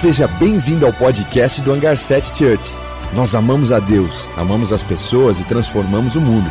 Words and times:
Seja 0.00 0.28
bem-vindo 0.28 0.86
ao 0.86 0.92
podcast 0.92 1.60
do 1.60 1.72
Hangar 1.72 1.98
7 1.98 2.28
Church. 2.28 2.62
Nós 3.16 3.34
amamos 3.34 3.72
a 3.72 3.80
Deus, 3.80 4.28
amamos 4.36 4.72
as 4.72 4.80
pessoas 4.80 5.40
e 5.40 5.44
transformamos 5.44 6.14
o 6.14 6.20
mundo. 6.20 6.48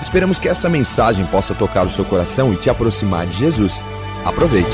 Esperamos 0.00 0.38
que 0.38 0.48
essa 0.48 0.68
mensagem 0.68 1.26
possa 1.26 1.56
tocar 1.56 1.84
o 1.84 1.90
seu 1.90 2.04
coração 2.04 2.52
e 2.52 2.56
te 2.56 2.70
aproximar 2.70 3.26
de 3.26 3.32
Jesus. 3.32 3.72
Aproveite. 4.24 4.70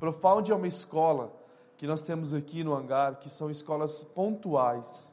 Profound 0.00 0.50
é 0.50 0.54
uma 0.54 0.66
escola 0.66 1.30
que 1.76 1.86
nós 1.86 2.02
temos 2.02 2.32
aqui 2.32 2.64
no 2.64 2.72
hangar, 2.72 3.16
que 3.16 3.28
são 3.28 3.50
escolas 3.50 4.02
pontuais, 4.02 5.12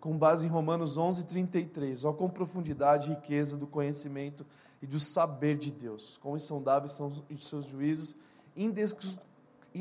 com 0.00 0.18
base 0.18 0.48
em 0.48 0.50
Romanos 0.50 0.98
11:33, 0.98 2.04
ó 2.04 2.12
com 2.12 2.28
profundidade 2.28 3.08
e 3.08 3.14
riqueza 3.14 3.56
do 3.56 3.68
conhecimento 3.68 4.44
e 4.82 4.86
do 4.88 4.98
saber 4.98 5.58
de 5.58 5.70
Deus. 5.70 6.18
Quão 6.20 6.36
insondáveis 6.36 6.90
são 6.90 7.12
os 7.30 7.48
seus 7.48 7.66
juízos, 7.66 8.16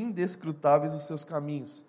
indescrutáveis 0.01 0.93
os 0.93 1.03
seus 1.03 1.23
caminhos. 1.23 1.85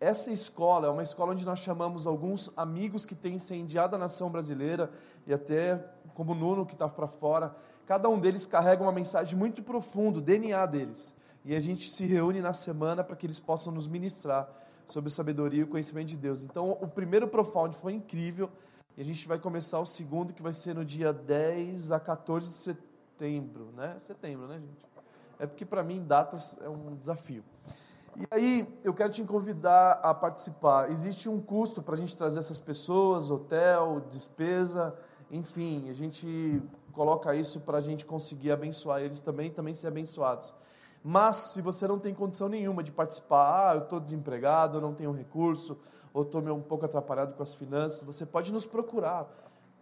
Essa 0.00 0.30
escola 0.30 0.86
é 0.86 0.90
uma 0.90 1.02
escola 1.02 1.32
onde 1.32 1.44
nós 1.44 1.58
chamamos 1.58 2.06
alguns 2.06 2.52
amigos 2.56 3.04
que 3.04 3.16
têm 3.16 3.34
incendiado 3.34 3.96
a 3.96 3.98
nação 3.98 4.30
brasileira 4.30 4.90
e 5.26 5.34
até 5.34 5.84
como 6.14 6.32
o 6.32 6.34
Nuno 6.34 6.64
que 6.64 6.74
está 6.74 6.88
para 6.88 7.08
fora. 7.08 7.54
Cada 7.86 8.08
um 8.08 8.18
deles 8.18 8.46
carrega 8.46 8.82
uma 8.82 8.92
mensagem 8.92 9.36
muito 9.36 9.62
profunda, 9.62 10.18
o 10.18 10.22
DNA 10.22 10.64
deles. 10.66 11.14
E 11.44 11.54
a 11.56 11.60
gente 11.60 11.90
se 11.90 12.04
reúne 12.04 12.40
na 12.40 12.52
semana 12.52 13.02
para 13.02 13.16
que 13.16 13.26
eles 13.26 13.40
possam 13.40 13.72
nos 13.72 13.88
ministrar 13.88 14.48
sobre 14.86 15.10
sabedoria 15.10 15.60
e 15.60 15.64
o 15.64 15.68
conhecimento 15.68 16.08
de 16.08 16.16
Deus. 16.16 16.42
Então, 16.42 16.72
o 16.80 16.86
primeiro 16.86 17.26
Profound 17.26 17.76
foi 17.76 17.92
incrível 17.92 18.50
e 18.96 19.00
a 19.00 19.04
gente 19.04 19.26
vai 19.26 19.38
começar 19.38 19.80
o 19.80 19.86
segundo, 19.86 20.32
que 20.32 20.42
vai 20.42 20.52
ser 20.52 20.74
no 20.74 20.84
dia 20.84 21.12
10 21.12 21.92
a 21.92 22.00
14 22.00 22.50
de 22.50 22.56
setembro, 22.56 23.72
né? 23.76 23.96
Setembro, 23.98 24.46
né, 24.46 24.60
gente? 24.60 24.86
É 25.38 25.46
porque 25.46 25.64
para 25.64 25.82
mim 25.82 26.04
datas 26.04 26.58
é 26.60 26.68
um 26.68 26.96
desafio. 26.96 27.44
E 28.16 28.26
aí, 28.30 28.80
eu 28.82 28.92
quero 28.92 29.12
te 29.12 29.22
convidar 29.24 30.00
a 30.02 30.12
participar. 30.14 30.90
Existe 30.90 31.28
um 31.28 31.40
custo 31.40 31.82
para 31.82 31.94
a 31.94 31.96
gente 31.96 32.16
trazer 32.16 32.38
essas 32.38 32.58
pessoas, 32.58 33.30
hotel, 33.30 34.02
despesa, 34.08 34.94
enfim, 35.30 35.88
a 35.90 35.92
gente 35.92 36.62
coloca 36.92 37.34
isso 37.34 37.60
para 37.60 37.78
a 37.78 37.80
gente 37.80 38.04
conseguir 38.04 38.50
abençoar 38.50 39.00
eles 39.02 39.20
também 39.20 39.50
também 39.50 39.74
ser 39.74 39.88
abençoados. 39.88 40.52
Mas, 41.04 41.36
se 41.36 41.62
você 41.62 41.86
não 41.86 41.98
tem 41.98 42.12
condição 42.12 42.48
nenhuma 42.48 42.82
de 42.82 42.90
participar, 42.90 43.70
ah, 43.70 43.74
eu 43.74 43.82
estou 43.82 44.00
desempregado, 44.00 44.78
eu 44.78 44.80
não 44.80 44.92
tenho 44.92 45.12
recurso, 45.12 45.78
ou 46.12 46.22
estou 46.22 46.42
um 46.52 46.60
pouco 46.60 46.84
atrapalhado 46.84 47.34
com 47.34 47.42
as 47.42 47.54
finanças, 47.54 48.02
você 48.02 48.26
pode 48.26 48.52
nos 48.52 48.66
procurar 48.66 49.28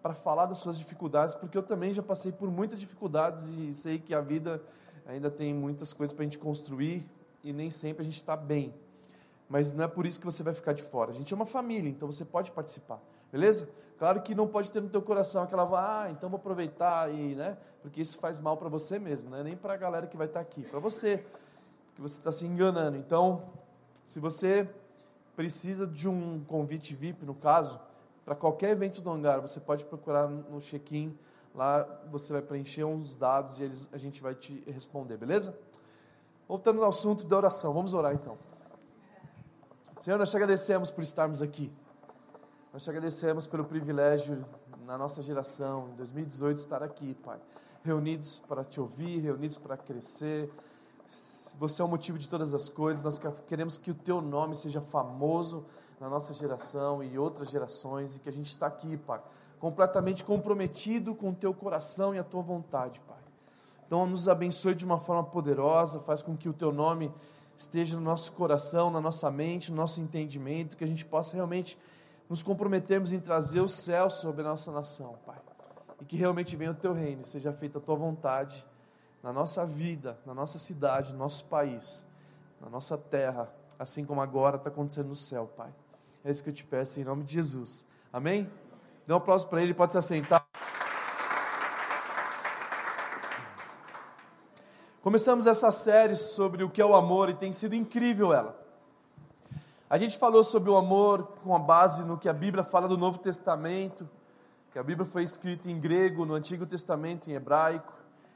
para 0.03 0.15
falar 0.15 0.47
das 0.47 0.59
suas 0.59 0.79
dificuldades, 0.79 1.35
porque 1.35 1.57
eu 1.57 1.63
também 1.63 1.95
já 1.95 2.03
passei 2.03 2.33
por 2.33 2.51
muitas 2.51 2.79
dificuldades 2.79 3.47
e 3.47 3.73
sei 3.73 3.99
que 3.99 4.15
a 4.15 4.21
vida 4.21 4.63
ainda 5.07 5.31
tem 5.31 5.55
muitas 5.55 5.93
coisas 5.93 6.15
para 6.15 6.23
a 6.23 6.27
gente 6.27 6.39
construir 6.39 7.09
e 7.49 7.53
nem 7.53 7.71
sempre 7.71 8.03
a 8.03 8.05
gente 8.05 8.17
está 8.17 8.37
bem. 8.37 8.75
Mas 9.49 9.73
não 9.73 9.85
é 9.85 9.89
por 9.89 10.07
isso 10.07 10.19
que 10.19 10.27
você 10.27 10.43
vai 10.43 10.53
ficar 10.53 10.73
de 10.73 10.83
fora. 10.83 11.11
A 11.11 11.15
gente 11.15 11.33
é 11.33 11.37
uma 11.37 11.47
família, 11.47 11.89
então 11.89 12.11
você 12.11 12.25
pode 12.25 12.51
participar, 12.51 13.01
beleza? 13.31 13.69
Claro 13.99 14.21
que 14.23 14.35
não 14.35 14.47
pode 14.47 14.71
ter 14.71 14.83
no 14.83 14.89
teu 14.89 15.01
coração 15.01 15.43
aquela, 15.43 15.65
ah, 16.03 16.11
então 16.11 16.29
vou 16.29 16.39
aproveitar 16.39 17.13
e, 17.13 17.35
né? 17.35 17.57
Porque 17.81 18.03
isso 18.03 18.19
faz 18.19 18.41
mal 18.41 18.57
para 18.57 18.69
você 18.69 18.99
mesmo, 18.99 19.31
né? 19.31 19.43
Nem 19.43 19.57
para 19.57 19.75
a 19.75 19.77
galera 19.77 20.07
que 20.07 20.17
vai 20.17 20.27
estar 20.27 20.41
tá 20.41 20.43
aqui, 20.43 20.63
para 20.63 20.81
você, 20.81 21.25
que 21.95 22.01
você 22.01 22.19
está 22.19 22.33
se 22.33 22.45
enganando. 22.45 22.97
Então, 22.97 23.45
se 24.05 24.21
você 24.21 24.69
precisa 25.35 25.87
de 25.87 26.09
um 26.09 26.45
convite 26.45 26.95
VIP, 26.95 27.25
no 27.25 27.35
caso, 27.35 27.81
para 28.25 28.35
qualquer 28.35 28.71
evento 28.71 29.01
do 29.01 29.11
hangar, 29.11 29.41
você 29.41 29.61
pode 29.61 29.85
procurar 29.85 30.29
no 30.29 30.61
check-in 30.61 31.17
Lá 31.57 31.89
você 32.11 32.35
vai 32.35 32.43
preencher 32.43 32.85
uns 32.85 33.17
dados 33.17 33.59
e 33.59 33.63
eles, 33.63 33.89
a 33.91 33.97
gente 33.97 34.21
vai 34.21 34.35
te 34.35 34.63
responder, 34.67 35.17
beleza? 35.17 35.59
Voltando 36.49 36.83
ao 36.83 36.91
assunto 36.91 37.25
da 37.27 37.37
oração, 37.37 37.73
vamos 37.73 37.95
orar 37.95 38.15
então. 38.15 38.39
Senhor, 40.01 40.19
nós 40.19 40.31
te 40.31 40.37
agradecemos 40.37 40.91
por 40.91 41.03
estarmos 41.03 41.43
aqui. 41.43 41.73
Nós 42.73 42.85
te 42.85 42.91
agradecemos 42.91 43.47
pelo 43.47 43.65
privilégio 43.65 44.45
na 44.85 44.97
nossa 44.97 45.23
geração, 45.23 45.89
em 45.93 45.97
2018, 45.97 46.59
estar 46.59 46.83
aqui, 46.83 47.15
Pai. 47.15 47.39
Reunidos 47.83 48.41
para 48.47 48.65
te 48.65 48.81
ouvir, 48.81 49.19
reunidos 49.19 49.57
para 49.57 49.77
crescer. 49.77 50.53
Você 51.59 51.83
é 51.83 51.85
o 51.85 51.89
motivo 51.89 52.19
de 52.19 52.29
todas 52.29 52.55
as 52.55 52.69
coisas. 52.69 53.03
Nós 53.03 53.21
queremos 53.47 53.79
que 53.79 53.91
o 53.91 53.95
teu 53.95 54.21
nome 54.21 54.55
seja 54.55 54.81
famoso 54.81 55.65
na 55.99 56.09
nossa 56.09 56.33
geração 56.35 57.03
e 57.03 57.19
outras 57.19 57.49
gerações 57.49 58.17
e 58.17 58.21
que 58.21 58.29
a 58.29 58.33
gente 58.33 58.51
está 58.51 58.67
aqui, 58.67 58.97
Pai 58.97 59.23
completamente 59.59 60.25
comprometido 60.25 61.15
com 61.15 61.31
o 61.31 61.35
teu 61.35 61.53
coração 61.55 62.15
e 62.15 62.19
a 62.19 62.25
tua 62.25 62.43
vontade, 62.43 63.01
Pai. 63.01 63.17
Então, 63.87 64.07
nos 64.07 64.29
abençoe 64.29 64.75
de 64.75 64.85
uma 64.85 64.99
forma 64.99 65.25
poderosa, 65.25 66.01
faz 66.01 66.23
com 66.23 66.37
que 66.37 66.49
o 66.49 66.53
teu 66.53 66.73
nome 66.73 67.13
esteja 67.57 67.97
no 67.97 68.03
nosso 68.03 68.33
coração, 68.33 68.91
na 68.91 69.01
nossa 69.01 69.31
mente, 69.31 69.71
no 69.71 69.77
nosso 69.77 70.01
entendimento, 70.01 70.77
que 70.77 70.85
a 70.85 70.87
gente 70.87 71.05
possa 71.05 71.35
realmente 71.35 71.79
nos 72.29 72.43
comprometermos 72.43 73.13
em 73.13 73.21
trazer 73.21 73.61
o 73.61 73.69
céu 73.69 74.11
sobre 74.11 74.43
a 74.43 74.45
nossa 74.45 74.73
nação, 74.73 75.17
Pai. 75.25 75.39
E 76.01 76.05
que 76.05 76.17
realmente 76.17 76.57
venha 76.57 76.73
o 76.73 76.75
teu 76.75 76.93
reino, 76.93 77.25
seja 77.25 77.53
feita 77.53 77.79
a 77.79 77.81
tua 77.81 77.95
vontade 77.95 78.67
na 79.23 79.33
nossa 79.33 79.65
vida, 79.65 80.19
na 80.27 80.35
nossa 80.35 80.59
cidade, 80.59 81.13
no 81.13 81.19
nosso 81.19 81.45
país, 81.47 82.05
na 82.61 82.69
nossa 82.69 82.99
terra, 82.99 83.49
assim 83.79 84.05
como 84.05 84.21
agora 84.21 84.57
está 84.57 84.69
acontecendo 84.69 85.09
no 85.09 85.17
céu, 85.17 85.51
Pai. 85.57 85.73
É 86.25 86.31
isso 86.31 86.43
que 86.43 86.51
eu 86.51 86.55
te 86.55 86.65
peço 86.65 87.01
em 87.01 87.05
nome 87.05 87.25
de 87.25 87.35
Jesus. 87.35 87.87
Amém? 88.13 88.51
Dê 89.07 89.13
um 89.13 89.17
aplauso 89.17 89.47
para 89.47 89.63
ele, 89.63 89.73
pode 89.73 89.93
se 89.93 89.99
assentar. 89.99 90.45
Começamos 95.07 95.47
essa 95.47 95.71
série 95.71 96.17
sobre 96.17 96.65
o 96.65 96.69
que 96.69 96.83
é 96.83 96.85
o 96.85 96.93
amor 96.93 97.29
e 97.29 97.35
tem 97.35 97.53
sido 97.53 97.77
incrível 97.77 98.35
ela. 98.35 98.61
A 99.89 99.97
gente 99.99 100.19
falou 100.19 100.43
sobre 100.43 100.69
o 100.69 100.77
amor 100.77 101.29
com 101.45 101.55
a 101.55 101.61
base 101.61 102.03
no 102.03 102.19
que 102.19 102.29
a 102.29 102.33
Bíblia 102.33 102.65
fala 102.65 102.89
do 102.89 102.99
Novo 102.99 103.21
Testamento, 103.21 104.11
que 104.73 104.81
a 104.81 104.83
Bíblia 104.83 105.07
foi 105.07 105.23
escrita 105.23 105.71
em 105.71 105.79
grego, 105.79 106.27
no 106.27 106.35
Antigo 106.35 106.67
Testamento 106.67 107.31
em 107.31 107.35
hebraico. 107.35 107.93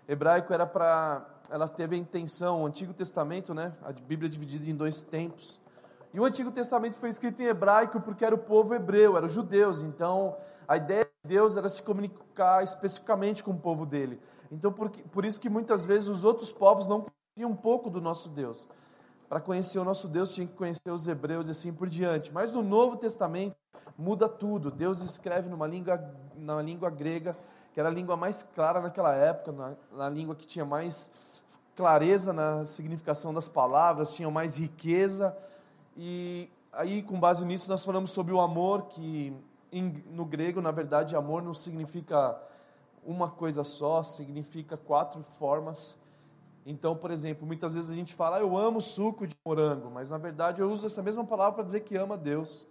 Hebraico 0.07 0.55
era 0.55 0.65
para, 0.65 1.27
ela 1.51 1.67
teve 1.67 1.97
a 1.97 1.99
intenção, 1.99 2.63
o 2.63 2.67
Antigo 2.67 2.95
Testamento, 2.95 3.53
né? 3.53 3.73
A 3.83 3.91
Bíblia 3.91 4.29
é 4.29 4.31
dividida 4.31 4.71
em 4.71 4.77
dois 4.77 5.03
tempos. 5.03 5.61
E 6.15 6.21
o 6.21 6.25
Antigo 6.25 6.53
Testamento 6.53 6.97
foi 6.97 7.09
escrito 7.09 7.43
em 7.43 7.47
hebraico 7.47 8.01
porque 8.01 8.25
era 8.25 8.37
o 8.37 8.39
povo 8.39 8.77
hebreu, 8.77 9.17
eram 9.17 9.27
os 9.27 9.33
judeus. 9.33 9.83
Então, 9.83 10.37
a 10.69 10.77
ideia 10.77 11.05
de 11.25 11.31
Deus 11.31 11.57
era 11.57 11.69
se 11.69 11.83
comunicar 11.83 12.63
especificamente 12.63 13.43
com 13.43 13.51
o 13.51 13.59
povo 13.59 13.85
dele. 13.85 14.21
Então, 14.51 14.73
por, 14.73 14.91
por 14.91 15.25
isso 15.25 15.41
que 15.41 15.49
muitas 15.49 15.85
vezes 15.85 16.09
os 16.09 16.25
outros 16.25 16.51
povos 16.51 16.87
não 16.87 17.07
conheciam 17.07 17.51
um 17.51 17.57
pouco 17.57 17.89
do 17.89 18.01
nosso 18.01 18.31
Deus. 18.31 18.67
Para 19.29 19.41
conhecer 19.41 19.79
o 19.79 19.85
nosso 19.85 20.09
Deus, 20.09 20.31
tinha 20.31 20.47
que 20.47 20.55
conhecer 20.55 20.91
os 20.91 21.07
hebreus 21.07 21.49
e 21.49 21.53
assim 21.53 21.73
por 21.73 21.89
diante. 21.89 22.33
Mas 22.33 22.53
no 22.53 22.63
Novo 22.63 22.97
Testamento 22.97 23.55
muda 23.97 24.29
tudo. 24.29 24.71
Deus 24.71 25.01
escreve 25.01 25.49
numa 25.49 25.67
língua, 25.67 26.03
na 26.35 26.61
língua 26.61 26.91
grega, 26.91 27.37
que 27.73 27.79
era 27.79 27.89
a 27.89 27.93
língua 27.93 28.17
mais 28.17 28.43
clara 28.43 28.81
naquela 28.81 29.15
época, 29.15 29.53
na, 29.53 29.75
na 29.93 30.09
língua 30.09 30.35
que 30.35 30.47
tinha 30.47 30.65
mais 30.65 31.11
clareza 31.77 32.33
na 32.33 32.65
significação 32.65 33.33
das 33.33 33.49
palavras, 33.49 34.13
tinha 34.13 34.29
mais 34.31 34.57
riqueza 34.57 35.37
e 35.97 36.49
aí, 36.73 37.03
com 37.03 37.19
base 37.19 37.45
nisso, 37.45 37.69
nós 37.69 37.85
falamos 37.85 38.11
sobre 38.11 38.33
o 38.33 38.41
amor, 38.41 38.87
que 38.87 39.37
no 40.07 40.25
grego, 40.25 40.61
na 40.61 40.71
verdade, 40.71 41.15
amor 41.15 41.43
não 41.43 41.55
significa 41.55 42.41
uma 43.05 43.31
coisa 43.31 43.65
só, 43.65 44.03
significa 44.03 44.77
quatro 44.77 45.23
formas. 45.23 45.99
Então, 46.65 46.95
por 46.95 47.11
exemplo, 47.11 47.47
muitas 47.47 47.75
vezes 47.75 47.91
a 47.91 47.95
gente 47.95 48.15
fala, 48.15 48.37
ah, 48.37 48.41
eu 48.41 48.57
amo 48.57 48.81
suco 48.81 49.27
de 49.27 49.35
morango, 49.45 49.91
mas 49.91 50.11
na 50.11 50.19
verdade 50.19 50.61
eu 50.61 50.71
uso 50.71 50.87
essa 50.87 51.03
mesma 51.03 51.25
palavra 51.25 51.55
para 51.55 51.65
dizer 51.65 51.81
que 51.81 51.97
ama 51.97 52.17
Deus. 52.17 52.67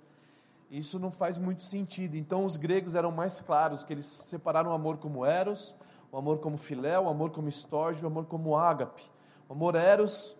Isso 0.69 1.00
não 1.00 1.12
faz 1.12 1.38
muito 1.38 1.63
sentido. 1.63 2.16
Então, 2.16 2.45
os 2.45 2.56
gregos 2.56 2.94
eram 2.94 3.12
mais 3.12 3.40
claros, 3.40 3.81
que 3.81 3.91
eles 3.91 4.06
separaram 4.06 4.72
o 4.72 4.73
amor 4.73 4.97
como 4.97 5.25
eros, 5.25 5.75
o 6.12 6.17
amor 6.17 6.38
como 6.40 6.57
filé, 6.57 7.00
o 7.00 7.09
amor 7.09 7.32
como 7.32 7.49
estorge, 7.49 8.03
o 8.03 8.08
amor 8.08 8.25
como 8.25 8.55
ágape. 8.55 9.03
O 9.47 9.53
amor 9.53 9.73
eros 9.75 10.37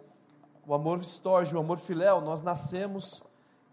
o 0.70 0.74
amor 0.76 1.00
estorge, 1.00 1.56
o 1.56 1.60
amor 1.60 1.80
filéu, 1.80 2.22
nós 2.22 2.44
nascemos 2.44 3.24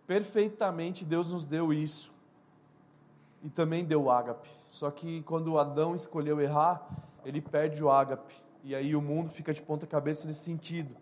perfeitamente, 0.07 1.05
Deus 1.05 1.31
nos 1.31 1.45
deu 1.45 1.71
isso. 1.71 2.11
E 3.47 3.49
também 3.49 3.85
deu 3.85 4.03
o 4.03 4.11
ágape. 4.11 4.51
Só 4.69 4.91
que 4.91 5.23
quando 5.23 5.57
Adão 5.57 5.95
escolheu 5.95 6.41
errar, 6.41 6.85
ele 7.25 7.41
perde 7.41 7.81
o 7.81 7.89
ágape. 7.89 8.35
E 8.65 8.75
aí 8.75 8.97
o 8.97 9.01
mundo 9.01 9.31
fica 9.31 9.55
de 9.55 9.63
ponta 9.63 9.87
cabeça 9.87 10.27
nesse 10.27 10.41
sentido. 10.41 10.97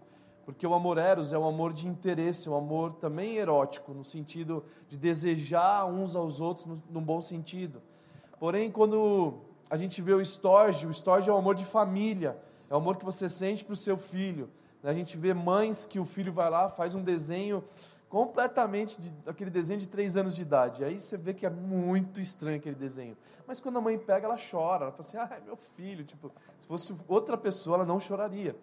Porque 0.44 0.66
o 0.66 0.74
amor 0.74 0.98
eros 0.98 1.32
é 1.32 1.38
um 1.38 1.48
amor 1.48 1.72
de 1.72 1.88
interesse, 1.88 2.50
um 2.50 2.54
amor 2.54 2.96
também 2.96 3.38
erótico, 3.38 3.94
no 3.94 4.04
sentido 4.04 4.62
de 4.90 4.98
desejar 4.98 5.86
uns 5.86 6.14
aos 6.14 6.38
outros, 6.38 6.66
no, 6.66 6.82
num 6.90 7.00
bom 7.00 7.22
sentido. 7.22 7.80
Porém, 8.38 8.70
quando 8.70 9.38
a 9.70 9.78
gente 9.78 10.02
vê 10.02 10.12
o 10.12 10.20
estorge, 10.20 10.86
o 10.86 10.90
estorge 10.90 11.30
é 11.30 11.32
o 11.32 11.36
amor 11.38 11.54
de 11.54 11.64
família, 11.64 12.36
é 12.68 12.74
o 12.74 12.76
amor 12.76 12.98
que 12.98 13.06
você 13.06 13.26
sente 13.26 13.64
para 13.64 13.72
o 13.72 13.76
seu 13.76 13.96
filho, 13.96 14.50
a 14.82 14.92
gente 14.92 15.16
vê 15.16 15.32
mães 15.32 15.86
que 15.86 15.98
o 15.98 16.04
filho 16.04 16.30
vai 16.30 16.50
lá, 16.50 16.68
faz 16.68 16.94
um 16.94 17.02
desenho 17.02 17.64
completamente, 18.14 19.00
de, 19.00 19.12
aquele 19.26 19.50
desenho 19.50 19.80
de 19.80 19.88
três 19.88 20.16
anos 20.16 20.36
de 20.36 20.42
idade. 20.42 20.84
Aí 20.84 21.00
você 21.00 21.16
vê 21.16 21.34
que 21.34 21.44
é 21.44 21.50
muito 21.50 22.20
estranho 22.20 22.58
aquele 22.58 22.76
desenho. 22.76 23.16
Mas 23.44 23.58
quando 23.58 23.78
a 23.78 23.80
mãe 23.80 23.98
pega, 23.98 24.26
ela 24.26 24.38
chora. 24.38 24.84
Ela 24.84 24.92
fala 24.92 25.00
assim, 25.00 25.16
ah, 25.16 25.36
é 25.36 25.40
meu 25.44 25.56
filho. 25.56 26.04
Tipo, 26.04 26.30
se 26.60 26.68
fosse 26.68 26.94
outra 27.08 27.36
pessoa, 27.36 27.78
ela 27.78 27.84
não 27.84 27.98
choraria. 27.98 28.54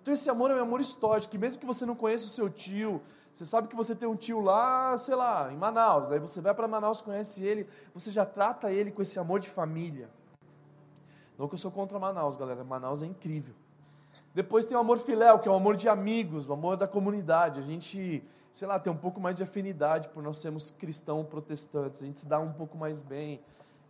Então 0.00 0.14
esse 0.14 0.30
amor 0.30 0.52
é 0.52 0.54
um 0.54 0.62
amor 0.62 0.80
histórico, 0.80 1.28
que 1.28 1.38
mesmo 1.38 1.58
que 1.58 1.66
você 1.66 1.84
não 1.84 1.96
conheça 1.96 2.24
o 2.26 2.28
seu 2.28 2.48
tio, 2.48 3.02
Você 3.32 3.44
sabe 3.44 3.66
que 3.66 3.74
você 3.74 3.96
tem 3.96 4.08
um 4.08 4.14
tio 4.14 4.38
lá, 4.38 4.96
sei 4.96 5.16
lá, 5.16 5.52
em 5.52 5.56
Manaus. 5.56 6.12
Aí 6.12 6.20
você 6.20 6.40
vai 6.40 6.54
para 6.54 6.68
Manaus, 6.68 7.00
conhece 7.00 7.44
ele, 7.44 7.66
você 7.92 8.12
já 8.12 8.24
trata 8.24 8.70
ele 8.70 8.92
com 8.92 9.02
esse 9.02 9.18
amor 9.18 9.40
de 9.40 9.48
família. 9.48 10.08
Não 11.36 11.48
que 11.48 11.54
eu 11.54 11.58
sou 11.58 11.72
contra 11.72 11.98
Manaus, 11.98 12.36
galera. 12.36 12.62
Manaus 12.62 13.02
é 13.02 13.06
incrível. 13.06 13.56
Depois 14.32 14.66
tem 14.66 14.76
o 14.76 14.80
amor 14.80 15.00
filéu, 15.00 15.40
que 15.40 15.48
é 15.48 15.50
o 15.50 15.54
amor 15.54 15.76
de 15.76 15.88
amigos, 15.88 16.48
o 16.48 16.52
amor 16.52 16.76
da 16.76 16.86
comunidade. 16.86 17.58
A 17.58 17.62
gente, 17.62 18.22
sei 18.50 18.66
lá, 18.66 18.78
tem 18.78 18.92
um 18.92 18.96
pouco 18.96 19.20
mais 19.20 19.36
de 19.36 19.42
afinidade 19.42 20.08
por 20.08 20.22
nós 20.22 20.38
sermos 20.38 20.70
cristãos 20.70 21.26
protestantes. 21.26 22.02
A 22.02 22.06
gente 22.06 22.20
se 22.20 22.26
dá 22.26 22.38
um 22.38 22.52
pouco 22.52 22.76
mais 22.76 23.00
bem, 23.00 23.40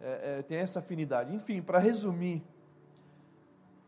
é, 0.00 0.38
é, 0.38 0.42
tem 0.42 0.58
essa 0.58 0.80
afinidade. 0.80 1.34
Enfim, 1.34 1.62
para 1.62 1.78
resumir, 1.78 2.42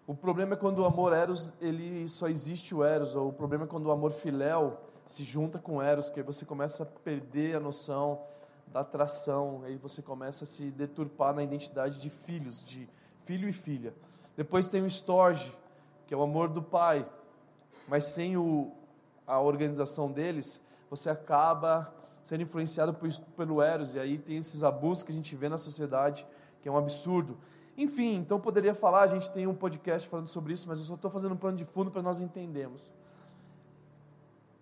o 0.06 0.14
problema 0.14 0.54
é 0.54 0.56
quando 0.56 0.80
o 0.80 0.84
amor 0.84 1.12
eros, 1.12 1.52
ele 1.60 2.08
só 2.08 2.28
existe 2.28 2.74
o 2.74 2.82
eros, 2.82 3.14
ou 3.14 3.28
o 3.28 3.32
problema 3.32 3.64
é 3.64 3.66
quando 3.66 3.86
o 3.86 3.90
amor 3.90 4.12
filéu 4.12 4.78
se 5.06 5.24
junta 5.24 5.58
com 5.58 5.82
eros, 5.82 6.08
que 6.08 6.20
aí 6.20 6.26
você 6.26 6.44
começa 6.44 6.84
a 6.84 6.86
perder 6.86 7.56
a 7.56 7.60
noção 7.60 8.20
da 8.66 8.80
atração, 8.80 9.62
aí 9.64 9.76
você 9.76 10.00
começa 10.00 10.44
a 10.44 10.46
se 10.46 10.70
deturpar 10.70 11.34
na 11.34 11.42
identidade 11.42 12.00
de 12.00 12.08
filhos, 12.08 12.64
de 12.64 12.88
filho 13.20 13.48
e 13.48 13.52
filha. 13.52 13.92
Depois 14.36 14.68
tem 14.68 14.82
o 14.82 14.86
storge, 14.86 15.52
que 16.06 16.14
é 16.14 16.16
o 16.16 16.22
amor 16.22 16.48
do 16.48 16.62
pai, 16.62 17.06
mas 17.86 18.06
sem 18.06 18.36
o, 18.36 18.72
a 19.26 19.40
organização 19.40 20.10
deles, 20.10 20.62
você 20.90 21.10
acaba 21.10 21.92
sendo 22.22 22.42
influenciado 22.42 22.94
por, 22.94 23.08
pelo 23.36 23.60
eros, 23.60 23.94
e 23.94 23.98
aí 23.98 24.18
tem 24.18 24.36
esses 24.36 24.62
abusos 24.62 25.02
que 25.02 25.10
a 25.10 25.14
gente 25.14 25.34
vê 25.34 25.48
na 25.48 25.58
sociedade, 25.58 26.26
que 26.60 26.68
é 26.68 26.72
um 26.72 26.76
absurdo. 26.76 27.38
Enfim, 27.76 28.16
então 28.16 28.38
poderia 28.38 28.74
falar, 28.74 29.02
a 29.02 29.06
gente 29.06 29.30
tem 29.32 29.46
um 29.46 29.54
podcast 29.54 30.08
falando 30.08 30.28
sobre 30.28 30.52
isso, 30.52 30.68
mas 30.68 30.78
eu 30.78 30.84
só 30.84 30.94
estou 30.94 31.10
fazendo 31.10 31.32
um 31.32 31.36
plano 31.36 31.56
de 31.56 31.64
fundo 31.64 31.90
para 31.90 32.02
nós 32.02 32.20
entendermos. 32.20 32.92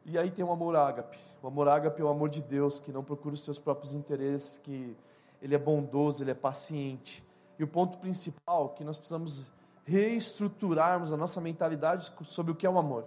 E 0.05 0.19
aí 0.19 0.31
tem 0.31 0.45
o 0.45 0.51
amor 0.51 0.75
ágape. 0.77 1.19
O 1.43 1.49
amor 1.49 1.69
ágape 1.69 2.01
é 2.01 2.05
o 2.05 2.09
amor 2.09 2.29
de 2.29 2.41
Deus, 2.41 2.81
que 2.81 2.93
não 2.93 3.05
procura 3.05 3.35
os 3.35 3.45
seus 3.45 3.59
próprios 3.59 3.93
interesses, 3.93 4.59
que 4.59 4.97
ele 5.43 5.55
é 5.55 5.59
bondoso, 5.59 6.23
ele 6.23 6.31
é 6.31 6.35
paciente. 6.35 7.25
E 7.59 7.65
o 7.65 7.69
ponto 7.69 7.99
principal 7.99 8.71
que 8.71 8.85
nós 8.85 8.97
precisamos 8.97 9.51
reestruturarmos 9.85 11.13
a 11.13 11.17
nossa 11.17 11.41
mentalidade 11.41 12.13
sobre 12.25 12.53
o 12.53 12.55
que 12.55 12.67
é 12.67 12.71
o 12.71 12.79
amor. 12.79 13.05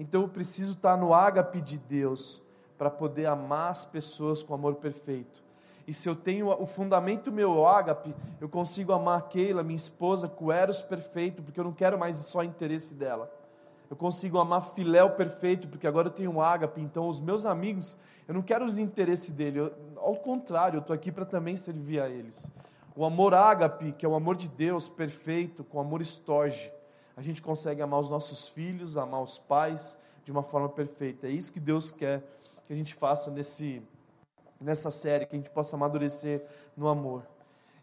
Então 0.00 0.22
eu 0.22 0.28
preciso 0.28 0.72
estar 0.72 0.96
no 0.96 1.12
ágape 1.12 1.60
de 1.60 1.76
Deus 1.76 2.42
para 2.78 2.88
poder 2.88 3.26
amar 3.26 3.70
as 3.70 3.84
pessoas 3.84 4.42
com 4.42 4.54
amor 4.54 4.76
perfeito. 4.76 5.42
E 5.86 5.92
se 5.92 6.08
eu 6.08 6.16
tenho 6.16 6.48
o 6.48 6.64
fundamento 6.64 7.30
meu, 7.30 7.52
o 7.52 7.68
ágape, 7.68 8.14
eu 8.40 8.48
consigo 8.48 8.94
amar 8.94 9.18
a 9.18 9.22
Keila, 9.22 9.62
minha 9.62 9.76
esposa, 9.76 10.26
com 10.26 10.46
o 10.46 10.52
eros 10.52 10.80
perfeito, 10.80 11.42
porque 11.42 11.60
eu 11.60 11.64
não 11.64 11.74
quero 11.74 11.98
mais 11.98 12.16
só 12.16 12.42
interesse 12.42 12.94
dela. 12.94 13.30
Eu 13.90 13.96
consigo 13.96 14.38
amar 14.38 14.62
filéu 14.62 15.10
perfeito, 15.10 15.68
porque 15.68 15.86
agora 15.86 16.08
eu 16.08 16.12
tenho 16.12 16.30
um 16.30 16.40
ágape, 16.40 16.80
então 16.80 17.06
os 17.06 17.20
meus 17.20 17.44
amigos, 17.44 17.94
eu 18.26 18.32
não 18.32 18.40
quero 18.40 18.64
os 18.64 18.78
interesses 18.78 19.34
dele, 19.34 19.58
eu, 19.58 19.74
ao 19.96 20.16
contrário, 20.16 20.78
eu 20.78 20.80
estou 20.80 20.94
aqui 20.94 21.12
para 21.12 21.26
também 21.26 21.56
servir 21.56 22.00
a 22.00 22.08
eles. 22.08 22.50
O 22.96 23.04
amor 23.04 23.34
ágape, 23.34 23.92
que 23.92 24.06
é 24.06 24.08
o 24.08 24.14
amor 24.14 24.36
de 24.36 24.48
Deus 24.48 24.88
perfeito, 24.88 25.62
com 25.62 25.78
amor 25.78 26.00
estorge, 26.00 26.72
a 27.16 27.22
gente 27.22 27.42
consegue 27.42 27.82
amar 27.82 28.00
os 28.00 28.10
nossos 28.10 28.48
filhos, 28.48 28.96
amar 28.96 29.22
os 29.22 29.38
pais 29.38 29.96
de 30.24 30.32
uma 30.32 30.42
forma 30.42 30.68
perfeita. 30.68 31.26
É 31.26 31.30
isso 31.30 31.52
que 31.52 31.60
Deus 31.60 31.90
quer 31.90 32.22
que 32.66 32.72
a 32.72 32.76
gente 32.76 32.94
faça 32.94 33.30
nesse 33.30 33.82
nessa 34.60 34.90
série, 34.90 35.26
que 35.26 35.34
a 35.34 35.38
gente 35.38 35.50
possa 35.50 35.74
amadurecer 35.74 36.44
no 36.76 36.86
amor. 36.86 37.26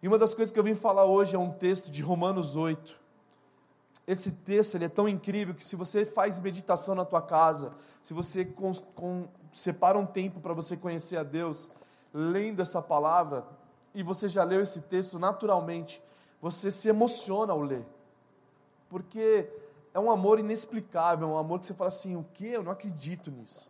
E 0.02 0.08
uma 0.08 0.18
das 0.18 0.34
coisas 0.34 0.54
que 0.54 0.60
eu 0.60 0.64
vim 0.64 0.76
falar 0.76 1.06
hoje 1.06 1.36
é 1.36 1.40
um 1.40 1.52
texto 1.52 1.92
de 1.92 2.02
Romanos 2.04 2.56
8. 2.56 2.96
Esse 4.06 4.32
texto 4.32 4.76
ele 4.76 4.86
é 4.86 4.90
tão 4.90 5.10
incrível 5.10 5.56
que 5.56 5.66
se 5.66 5.76
você 5.76 6.06
faz 6.06 6.40
meditação 6.40 6.94
na 6.94 7.04
tua 7.04 7.22
casa, 7.22 7.72
se 8.00 8.14
você 8.14 8.46
com, 8.46 8.72
com, 8.96 9.28
separa 9.52 9.98
um 9.98 10.06
tempo 10.06 10.40
para 10.40 10.54
você 10.54 10.78
conhecer 10.78 11.18
a 11.18 11.24
Deus, 11.24 11.72
lendo 12.14 12.62
essa 12.62 12.82
palavra, 12.82 13.46
e 13.94 14.04
você 14.04 14.30
já 14.30 14.44
leu 14.44 14.62
esse 14.62 14.84
texto, 14.84 15.18
naturalmente, 15.18 16.02
você 16.40 16.72
se 16.72 16.88
emociona 16.88 17.52
ao 17.52 17.62
ler. 17.62 17.86
Porque 18.90 19.50
é 19.94 20.00
um 20.00 20.12
amor 20.12 20.40
inexplicável, 20.40 21.28
é 21.28 21.32
um 21.32 21.38
amor 21.38 21.60
que 21.60 21.66
você 21.66 21.74
fala 21.74 21.90
assim: 21.90 22.16
o 22.16 22.24
que? 22.34 22.48
Eu 22.48 22.64
não 22.64 22.72
acredito 22.72 23.32
nisso. 23.32 23.70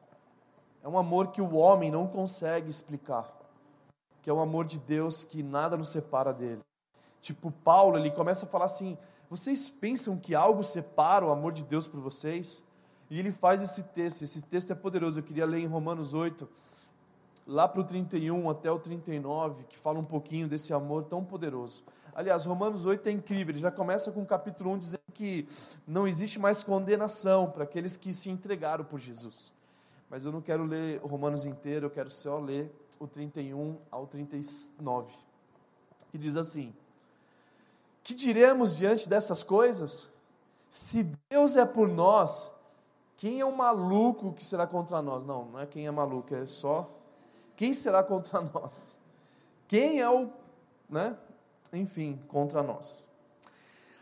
É 0.84 0.88
um 0.88 0.98
amor 0.98 1.32
que 1.32 1.42
o 1.42 1.56
homem 1.56 1.92
não 1.92 2.08
consegue 2.08 2.70
explicar. 2.70 3.32
Que 4.22 4.30
é 4.30 4.34
o 4.34 4.40
amor 4.40 4.66
de 4.66 4.80
Deus 4.80 5.24
que 5.24 5.42
nada 5.42 5.78
nos 5.78 5.90
separa 5.90 6.34
dele. 6.34 6.62
Tipo, 7.22 7.52
Paulo, 7.52 7.98
ele 7.98 8.12
começa 8.12 8.46
a 8.46 8.50
falar 8.50 8.66
assim: 8.66 8.98
vocês 9.30 9.70
pensam 9.70 10.18
que 10.18 10.36
algo 10.36 10.64
separa 10.64 11.26
o 11.26 11.32
amor 11.32 11.52
de 11.52 11.64
Deus 11.64 11.88
por 11.88 12.00
vocês? 12.00 12.64
E 13.10 13.20
ele 13.20 13.32
faz 13.32 13.62
esse 13.62 13.84
texto, 13.84 14.24
esse 14.24 14.42
texto 14.42 14.72
é 14.72 14.76
poderoso. 14.76 15.20
Eu 15.20 15.24
queria 15.24 15.46
ler 15.46 15.60
em 15.60 15.66
Romanos 15.66 16.14
8, 16.14 16.48
lá 17.46 17.68
para 17.68 17.82
o 17.82 17.84
31 17.84 18.50
até 18.50 18.70
o 18.70 18.78
39, 18.78 19.64
que 19.66 19.80
fala 19.80 19.98
um 19.98 20.04
pouquinho 20.04 20.48
desse 20.48 20.74
amor 20.74 21.06
tão 21.06 21.24
poderoso. 21.24 21.84
Aliás, 22.14 22.46
Romanos 22.46 22.86
8 22.86 23.08
é 23.08 23.12
incrível, 23.12 23.54
ele 23.54 23.62
já 23.62 23.72
começa 23.72 24.12
com 24.12 24.22
o 24.22 24.26
capítulo 24.26 24.72
1 24.72 24.80
dizendo 24.80 24.97
que 25.18 25.48
não 25.88 26.08
existe 26.08 26.40
mais 26.40 26.64
condenação 26.64 27.50
para 27.50 27.64
aqueles 27.64 27.98
que 27.98 28.14
se 28.14 28.30
entregaram 28.30 28.86
por 28.86 29.00
Jesus 29.00 29.52
mas 30.10 30.26
eu 30.26 30.32
não 30.32 30.42
quero 30.42 30.64
ler 30.64 31.00
Romanos 31.02 31.46
inteiro, 31.46 31.88
eu 31.88 31.90
quero 31.90 32.10
só 32.10 32.40
ler 32.40 32.74
o 33.00 33.08
31 33.08 33.78
ao 33.92 34.08
39, 34.08 35.14
que 36.10 36.18
diz 36.18 36.38
assim: 36.38 36.74
Que 38.04 38.14
diremos 38.14 38.76
diante 38.76 39.08
dessas 39.10 39.44
coisas? 39.44 40.10
Se 40.70 41.04
Deus 41.30 41.56
é 41.56 41.66
por 41.66 41.88
nós, 41.88 42.52
quem 43.18 43.40
é 43.40 43.46
o 43.46 43.56
maluco 43.56 44.34
que 44.34 44.44
será 44.44 44.66
contra 44.66 45.02
nós? 45.02 45.24
Não, 45.24 45.46
não 45.46 45.60
é 45.60 45.66
quem 45.66 45.88
é 45.88 45.92
maluco, 45.92 46.34
é 46.34 46.46
só 46.46 46.90
quem 47.56 47.74
será 47.74 48.04
contra 48.04 48.42
nós? 48.54 48.98
Quem 49.68 50.00
é 50.00 50.10
o, 50.10 50.30
né? 50.90 51.18
Enfim, 51.74 52.22
contra 52.30 52.64
nós. 52.64 53.08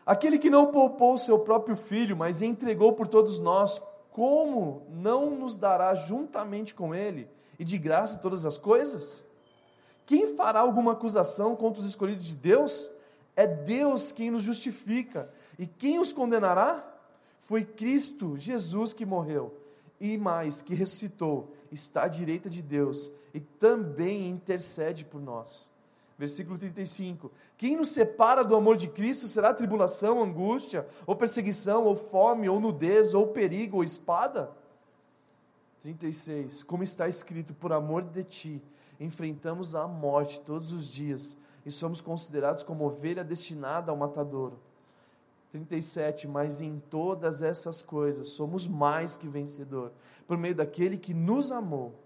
Aquele 0.06 0.38
que 0.38 0.50
não 0.50 0.72
poupou 0.72 1.16
o 1.16 1.20
seu 1.20 1.40
próprio 1.40 1.76
filho, 1.76 2.16
mas 2.16 2.42
entregou 2.42 2.94
por 2.94 3.08
todos 3.08 3.40
nós, 3.40 3.82
como 4.12 4.86
não 4.90 5.32
nos 5.32 5.56
dará 5.56 5.96
juntamente 5.96 6.74
com 6.74 6.94
Ele 6.94 7.28
e 7.58 7.66
de 7.66 7.78
graça 7.78 8.20
todas 8.20 8.46
as 8.46 8.58
coisas? 8.58 9.24
Quem 10.06 10.36
fará 10.36 10.60
alguma 10.60 10.92
acusação 10.92 11.56
contra 11.56 11.80
os 11.80 11.88
escolhidos 11.88 12.28
de 12.28 12.36
Deus? 12.36 12.92
É 13.36 13.48
Deus 13.48 14.12
quem 14.12 14.30
nos 14.30 14.44
justifica. 14.44 15.30
E 15.58 15.66
quem 15.66 16.00
os 16.00 16.14
condenará? 16.14 16.86
Foi 17.40 17.64
Cristo 17.64 18.38
Jesus 18.38 18.94
que 18.94 19.06
morreu 19.06 19.56
e 20.00 20.18
mais, 20.18 20.62
que 20.62 20.76
ressuscitou, 20.76 21.54
está 21.72 22.04
à 22.04 22.08
direita 22.08 22.50
de 22.50 22.62
Deus 22.62 23.12
e 23.34 23.40
também 23.40 24.30
intercede 24.30 25.06
por 25.06 25.22
nós. 25.22 25.70
Versículo 26.18 26.58
35. 26.58 27.30
Quem 27.58 27.76
nos 27.76 27.90
separa 27.90 28.44
do 28.44 28.56
amor 28.56 28.78
de 28.78 28.88
Cristo 28.88 29.28
será 29.28 29.54
tribulação, 29.54 30.24
angústia, 30.24 30.88
ou 31.06 31.16
perseguição, 31.16 31.84
ou 31.86 31.96
fome, 31.96 32.48
ou 32.48 32.60
nudez, 32.60 33.14
ou 33.14 33.28
perigo, 33.28 33.78
ou 33.78 33.84
espada? 33.84 34.50
36. 35.82 36.64
Como 36.64 36.84
está 36.84 37.08
escrito, 37.08 37.54
por 37.54 37.74
amor 37.74 38.04
de 38.04 38.24
ti, 38.24 38.64
enfrentamos 39.00 39.76
a 39.76 39.88
morte 39.88 40.40
todos 40.40 40.72
os 40.72 40.90
dias 40.90 41.38
e 41.66 41.72
somos 41.72 42.00
considerados 42.00 42.64
como 42.64 42.86
ovelha 42.86 43.24
destinada 43.24 43.92
ao 43.92 43.98
matadouro. 43.98 44.58
37. 45.52 46.30
Mas 46.30 46.62
em 46.62 46.82
todas 46.90 47.42
essas 47.42 47.82
coisas 47.82 48.30
somos 48.30 48.66
mais 48.66 49.18
que 49.18 49.28
vencedor, 49.28 49.92
por 50.26 50.38
meio 50.38 50.56
daquele 50.56 50.98
que 50.98 51.14
nos 51.14 51.52
amou 51.52 52.05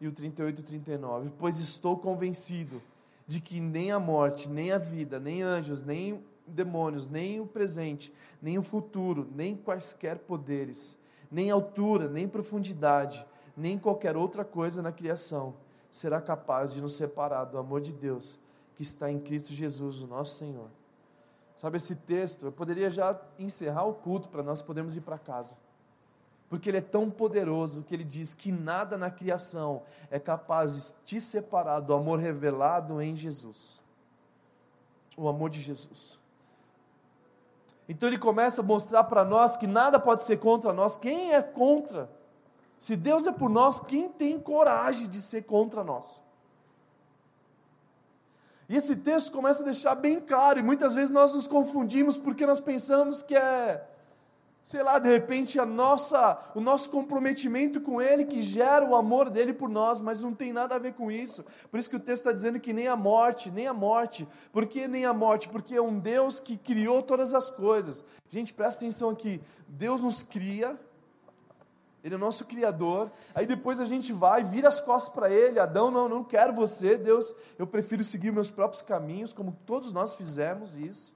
e 0.00 0.06
o 0.06 0.12
38 0.12 0.60
e 0.60 0.64
39. 0.64 1.30
Pois 1.38 1.58
estou 1.58 1.96
convencido 1.98 2.82
de 3.26 3.40
que 3.40 3.60
nem 3.60 3.90
a 3.90 3.98
morte, 3.98 4.48
nem 4.48 4.72
a 4.72 4.78
vida, 4.78 5.18
nem 5.18 5.42
anjos, 5.42 5.82
nem 5.82 6.22
demônios, 6.46 7.08
nem 7.08 7.40
o 7.40 7.46
presente, 7.46 8.12
nem 8.40 8.56
o 8.56 8.62
futuro, 8.62 9.28
nem 9.34 9.56
quaisquer 9.56 10.18
poderes, 10.18 10.96
nem 11.30 11.50
altura, 11.50 12.08
nem 12.08 12.28
profundidade, 12.28 13.26
nem 13.56 13.78
qualquer 13.78 14.16
outra 14.16 14.44
coisa 14.44 14.80
na 14.80 14.92
criação 14.92 15.54
será 15.90 16.20
capaz 16.20 16.72
de 16.72 16.80
nos 16.80 16.94
separar 16.94 17.44
do 17.44 17.58
amor 17.58 17.80
de 17.80 17.92
Deus 17.92 18.38
que 18.76 18.82
está 18.82 19.10
em 19.10 19.18
Cristo 19.18 19.54
Jesus, 19.54 20.02
o 20.02 20.06
nosso 20.06 20.36
Senhor. 20.36 20.68
Sabe 21.56 21.78
esse 21.78 21.96
texto? 21.96 22.44
Eu 22.46 22.52
poderia 22.52 22.90
já 22.90 23.18
encerrar 23.38 23.86
o 23.86 23.94
culto 23.94 24.28
para 24.28 24.42
nós 24.42 24.60
podermos 24.60 24.94
ir 24.94 25.00
para 25.00 25.18
casa 25.18 25.56
porque 26.48 26.68
Ele 26.70 26.78
é 26.78 26.82
tão 26.82 27.10
poderoso 27.10 27.82
que 27.82 27.94
Ele 27.94 28.04
diz 28.04 28.34
que 28.34 28.52
nada 28.52 28.96
na 28.96 29.10
criação 29.10 29.82
é 30.10 30.18
capaz 30.18 30.74
de 30.74 31.04
te 31.04 31.20
separar 31.20 31.80
do 31.80 31.92
amor 31.92 32.18
revelado 32.18 33.00
em 33.00 33.16
Jesus 33.16 33.84
o 35.16 35.28
amor 35.28 35.48
de 35.50 35.60
Jesus. 35.60 36.18
Então 37.88 38.08
Ele 38.08 38.18
começa 38.18 38.60
a 38.60 38.64
mostrar 38.64 39.04
para 39.04 39.24
nós 39.24 39.56
que 39.56 39.66
nada 39.66 39.98
pode 39.98 40.22
ser 40.22 40.38
contra 40.38 40.72
nós. 40.72 40.96
Quem 40.96 41.32
é 41.32 41.40
contra? 41.40 42.10
Se 42.78 42.94
Deus 42.94 43.26
é 43.26 43.32
por 43.32 43.48
nós, 43.48 43.80
quem 43.80 44.08
tem 44.08 44.38
coragem 44.38 45.08
de 45.08 45.20
ser 45.20 45.42
contra 45.44 45.82
nós? 45.82 46.22
E 48.68 48.76
esse 48.76 48.96
texto 48.96 49.32
começa 49.32 49.62
a 49.62 49.64
deixar 49.64 49.94
bem 49.94 50.20
claro, 50.20 50.58
e 50.58 50.62
muitas 50.62 50.92
vezes 50.92 51.10
nós 51.10 51.32
nos 51.32 51.46
confundimos 51.46 52.16
porque 52.16 52.44
nós 52.44 52.60
pensamos 52.60 53.22
que 53.22 53.36
é 53.36 53.88
sei 54.66 54.82
lá, 54.82 54.98
de 54.98 55.08
repente 55.08 55.60
a 55.60 55.64
nossa, 55.64 56.50
o 56.52 56.60
nosso 56.60 56.90
comprometimento 56.90 57.80
com 57.80 58.02
Ele 58.02 58.24
que 58.24 58.42
gera 58.42 58.84
o 58.84 58.96
amor 58.96 59.30
dele 59.30 59.52
por 59.52 59.68
nós, 59.68 60.00
mas 60.00 60.22
não 60.22 60.34
tem 60.34 60.52
nada 60.52 60.74
a 60.74 60.78
ver 60.78 60.94
com 60.94 61.08
isso. 61.08 61.44
Por 61.70 61.78
isso 61.78 61.88
que 61.88 61.94
o 61.94 62.00
texto 62.00 62.22
está 62.22 62.32
dizendo 62.32 62.58
que 62.58 62.72
nem 62.72 62.88
a 62.88 62.96
morte, 62.96 63.48
nem 63.48 63.68
a 63.68 63.72
morte. 63.72 64.26
Por 64.52 64.66
que 64.66 64.88
nem 64.88 65.04
a 65.04 65.14
morte? 65.14 65.48
Porque 65.48 65.76
é 65.76 65.80
um 65.80 66.00
Deus 66.00 66.40
que 66.40 66.56
criou 66.56 67.00
todas 67.00 67.32
as 67.32 67.48
coisas. 67.48 68.04
Gente, 68.28 68.52
presta 68.52 68.84
atenção 68.84 69.10
aqui. 69.10 69.40
Deus 69.68 70.00
nos 70.00 70.24
cria, 70.24 70.76
Ele 72.02 72.14
é 72.14 72.16
o 72.16 72.20
nosso 72.20 72.44
Criador. 72.44 73.08
Aí 73.36 73.46
depois 73.46 73.78
a 73.78 73.84
gente 73.84 74.12
vai, 74.12 74.42
vira 74.42 74.66
as 74.66 74.80
costas 74.80 75.14
para 75.14 75.30
Ele. 75.30 75.60
Adão, 75.60 75.92
não, 75.92 76.08
não 76.08 76.24
quero 76.24 76.52
você, 76.52 76.98
Deus. 76.98 77.32
Eu 77.56 77.68
prefiro 77.68 78.02
seguir 78.02 78.32
meus 78.32 78.50
próprios 78.50 78.82
caminhos, 78.82 79.32
como 79.32 79.56
todos 79.64 79.92
nós 79.92 80.16
fizemos 80.16 80.74
isso. 80.76 81.15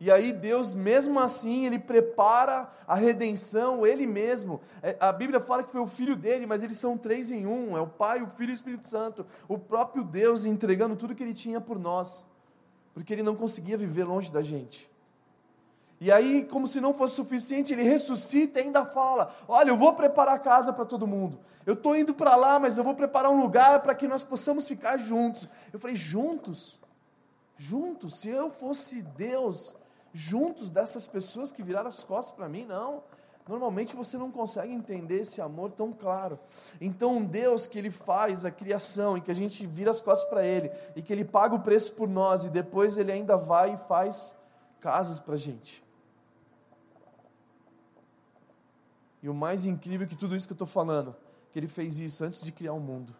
E 0.00 0.10
aí 0.10 0.32
Deus, 0.32 0.72
mesmo 0.72 1.20
assim, 1.20 1.66
ele 1.66 1.78
prepara 1.78 2.70
a 2.88 2.94
redenção, 2.94 3.86
ele 3.86 4.06
mesmo. 4.06 4.62
É, 4.82 4.96
a 4.98 5.12
Bíblia 5.12 5.40
fala 5.40 5.62
que 5.62 5.70
foi 5.70 5.82
o 5.82 5.86
filho 5.86 6.16
dele, 6.16 6.46
mas 6.46 6.62
eles 6.62 6.78
são 6.78 6.96
três 6.96 7.30
em 7.30 7.46
um: 7.46 7.76
é 7.76 7.82
o 7.82 7.86
Pai, 7.86 8.22
o 8.22 8.26
Filho 8.26 8.48
e 8.48 8.52
o 8.52 8.54
Espírito 8.54 8.88
Santo. 8.88 9.26
O 9.46 9.58
próprio 9.58 10.02
Deus 10.02 10.46
entregando 10.46 10.96
tudo 10.96 11.14
que 11.14 11.22
ele 11.22 11.34
tinha 11.34 11.60
por 11.60 11.78
nós, 11.78 12.24
porque 12.94 13.12
ele 13.12 13.22
não 13.22 13.36
conseguia 13.36 13.76
viver 13.76 14.04
longe 14.04 14.32
da 14.32 14.40
gente. 14.40 14.90
E 16.00 16.10
aí, 16.10 16.46
como 16.46 16.66
se 16.66 16.80
não 16.80 16.94
fosse 16.94 17.16
suficiente, 17.16 17.74
ele 17.74 17.82
ressuscita 17.82 18.58
e 18.58 18.62
ainda 18.62 18.86
fala: 18.86 19.30
Olha, 19.46 19.68
eu 19.68 19.76
vou 19.76 19.92
preparar 19.92 20.38
casa 20.38 20.72
para 20.72 20.86
todo 20.86 21.06
mundo. 21.06 21.38
Eu 21.66 21.74
estou 21.74 21.94
indo 21.94 22.14
para 22.14 22.34
lá, 22.36 22.58
mas 22.58 22.78
eu 22.78 22.84
vou 22.84 22.94
preparar 22.94 23.30
um 23.30 23.38
lugar 23.38 23.82
para 23.82 23.94
que 23.94 24.08
nós 24.08 24.24
possamos 24.24 24.66
ficar 24.66 24.96
juntos. 24.96 25.46
Eu 25.70 25.78
falei: 25.78 25.94
Juntos? 25.94 26.80
Juntos? 27.54 28.20
Se 28.20 28.30
eu 28.30 28.50
fosse 28.50 29.02
Deus, 29.02 29.76
juntos 30.12 30.70
dessas 30.70 31.06
pessoas 31.06 31.52
que 31.52 31.62
viraram 31.62 31.88
as 31.88 32.02
costas 32.02 32.34
para 32.34 32.48
mim, 32.48 32.64
não. 32.64 33.02
Normalmente 33.48 33.96
você 33.96 34.16
não 34.16 34.30
consegue 34.30 34.72
entender 34.72 35.20
esse 35.20 35.40
amor 35.40 35.72
tão 35.72 35.92
claro. 35.92 36.38
Então, 36.80 37.16
um 37.16 37.24
Deus 37.24 37.66
que 37.66 37.78
ele 37.78 37.90
faz 37.90 38.44
a 38.44 38.50
criação 38.50 39.16
e 39.16 39.20
que 39.20 39.30
a 39.30 39.34
gente 39.34 39.66
vira 39.66 39.90
as 39.90 40.00
costas 40.00 40.28
para 40.28 40.44
ele 40.44 40.70
e 40.94 41.02
que 41.02 41.12
ele 41.12 41.24
paga 41.24 41.54
o 41.54 41.60
preço 41.60 41.92
por 41.92 42.08
nós 42.08 42.44
e 42.44 42.50
depois 42.50 42.96
ele 42.96 43.10
ainda 43.10 43.36
vai 43.36 43.74
e 43.74 43.78
faz 43.88 44.36
casas 44.80 45.18
para 45.18 45.34
a 45.34 45.38
gente. 45.38 45.82
E 49.22 49.28
o 49.28 49.34
mais 49.34 49.64
incrível 49.64 50.06
que 50.06 50.16
tudo 50.16 50.36
isso 50.36 50.46
que 50.46 50.52
eu 50.52 50.54
estou 50.54 50.66
falando, 50.66 51.14
que 51.52 51.58
ele 51.58 51.68
fez 51.68 51.98
isso 51.98 52.24
antes 52.24 52.40
de 52.40 52.52
criar 52.52 52.72
o 52.72 52.80
mundo. 52.80 53.14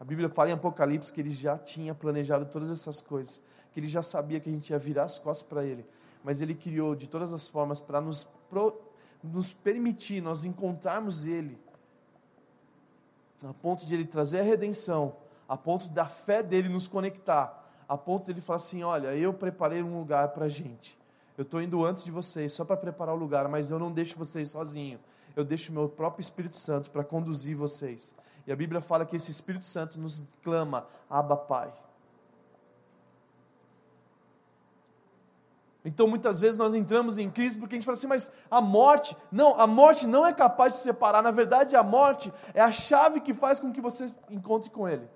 A 0.00 0.04
Bíblia 0.04 0.28
fala 0.28 0.50
em 0.50 0.54
Apocalipse 0.54 1.12
que 1.12 1.20
ele 1.20 1.30
já 1.30 1.56
tinha 1.56 1.94
planejado 1.94 2.46
todas 2.46 2.70
essas 2.70 3.00
coisas 3.00 3.42
que 3.74 3.80
ele 3.80 3.88
já 3.88 4.02
sabia 4.02 4.38
que 4.38 4.48
a 4.48 4.52
gente 4.52 4.70
ia 4.70 4.78
virar 4.78 5.02
as 5.02 5.18
costas 5.18 5.46
para 5.46 5.64
ele, 5.64 5.84
mas 6.22 6.40
ele 6.40 6.54
criou 6.54 6.94
de 6.94 7.08
todas 7.08 7.34
as 7.34 7.48
formas 7.48 7.80
para 7.80 8.00
nos, 8.00 8.22
pro, 8.48 8.80
nos 9.22 9.52
permitir 9.52 10.22
nós 10.22 10.44
encontrarmos 10.44 11.26
ele, 11.26 11.58
a 13.42 13.52
ponto 13.52 13.84
de 13.84 13.92
ele 13.92 14.06
trazer 14.06 14.40
a 14.40 14.42
redenção, 14.44 15.16
a 15.48 15.56
ponto 15.56 15.88
da 15.88 16.06
fé 16.06 16.40
dele 16.40 16.68
nos 16.68 16.86
conectar, 16.86 17.68
a 17.88 17.98
ponto 17.98 18.26
de 18.26 18.30
ele 18.30 18.40
falar 18.40 18.58
assim: 18.58 18.84
Olha, 18.84 19.08
eu 19.16 19.34
preparei 19.34 19.82
um 19.82 19.98
lugar 19.98 20.28
para 20.28 20.46
a 20.46 20.48
gente. 20.48 20.96
Eu 21.36 21.42
estou 21.42 21.60
indo 21.60 21.84
antes 21.84 22.04
de 22.04 22.12
vocês, 22.12 22.52
só 22.52 22.64
para 22.64 22.76
preparar 22.76 23.14
o 23.14 23.18
lugar, 23.18 23.48
mas 23.48 23.70
eu 23.70 23.78
não 23.78 23.90
deixo 23.90 24.16
vocês 24.16 24.50
sozinhos. 24.52 25.00
Eu 25.34 25.44
deixo 25.44 25.72
o 25.72 25.74
meu 25.74 25.88
próprio 25.88 26.22
Espírito 26.22 26.54
Santo 26.54 26.90
para 26.90 27.02
conduzir 27.02 27.56
vocês. 27.56 28.14
E 28.46 28.52
a 28.52 28.56
Bíblia 28.56 28.80
fala 28.80 29.04
que 29.04 29.16
esse 29.16 29.32
Espírito 29.32 29.66
Santo 29.66 29.98
nos 29.98 30.24
clama, 30.42 30.86
Abba 31.10 31.36
Pai. 31.36 31.74
Então 35.84 36.08
muitas 36.08 36.40
vezes 36.40 36.56
nós 36.56 36.74
entramos 36.74 37.18
em 37.18 37.30
crise 37.30 37.58
porque 37.58 37.74
a 37.74 37.76
gente 37.76 37.84
fala 37.84 37.98
assim, 37.98 38.06
mas 38.06 38.32
a 38.50 38.60
morte, 38.60 39.14
não, 39.30 39.60
a 39.60 39.66
morte 39.66 40.06
não 40.06 40.26
é 40.26 40.32
capaz 40.32 40.72
de 40.72 40.78
separar. 40.78 41.22
Na 41.22 41.30
verdade, 41.30 41.76
a 41.76 41.82
morte 41.82 42.32
é 42.54 42.62
a 42.62 42.72
chave 42.72 43.20
que 43.20 43.34
faz 43.34 43.60
com 43.60 43.70
que 43.70 43.82
você 43.82 44.14
encontre 44.30 44.70
com 44.70 44.88
Ele. 44.88 45.06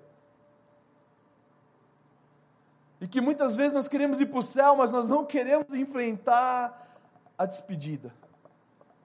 E 3.01 3.07
que 3.07 3.19
muitas 3.19 3.55
vezes 3.55 3.73
nós 3.73 3.87
queremos 3.87 4.19
ir 4.19 4.27
para 4.27 4.39
o 4.39 4.43
céu, 4.43 4.75
mas 4.75 4.91
nós 4.91 5.07
não 5.07 5.25
queremos 5.25 5.73
enfrentar 5.73 6.97
a 7.35 7.45
despedida. 7.45 8.13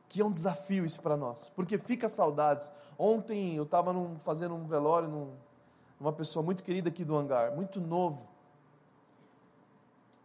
Que 0.09 0.21
é 0.21 0.25
um 0.25 0.31
desafio 0.31 0.85
isso 0.85 1.01
para 1.01 1.17
nós, 1.17 1.51
porque 1.57 1.79
fica 1.79 2.09
saudades. 2.09 2.71
Ontem 2.99 3.57
eu 3.57 3.63
estava 3.63 3.95
fazendo 4.19 4.55
um 4.55 4.67
velório 4.67 5.09
num, 5.09 5.33
numa 5.99 6.13
pessoa 6.13 6.45
muito 6.45 6.63
querida 6.63 6.91
aqui 6.91 7.05
do 7.05 7.17
hangar, 7.17 7.53
muito 7.53 7.81
novo 7.81 8.34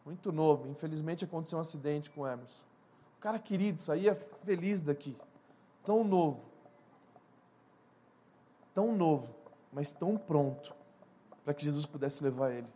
muito 0.05 0.31
novo. 0.31 0.67
Infelizmente 0.67 1.25
aconteceu 1.25 1.57
um 1.57 1.61
acidente 1.61 2.09
com 2.09 2.21
o 2.21 2.27
Emerson. 2.27 2.63
O 3.17 3.21
cara 3.21 3.37
querido, 3.37 3.81
saía 3.81 4.15
feliz 4.15 4.81
daqui. 4.81 5.17
Tão 5.83 6.03
novo. 6.03 6.41
Tão 8.73 8.95
novo, 8.95 9.27
mas 9.73 9.91
tão 9.91 10.17
pronto 10.17 10.73
para 11.43 11.53
que 11.53 11.63
Jesus 11.63 11.85
pudesse 11.85 12.23
levar 12.23 12.51
ele. 12.51 12.67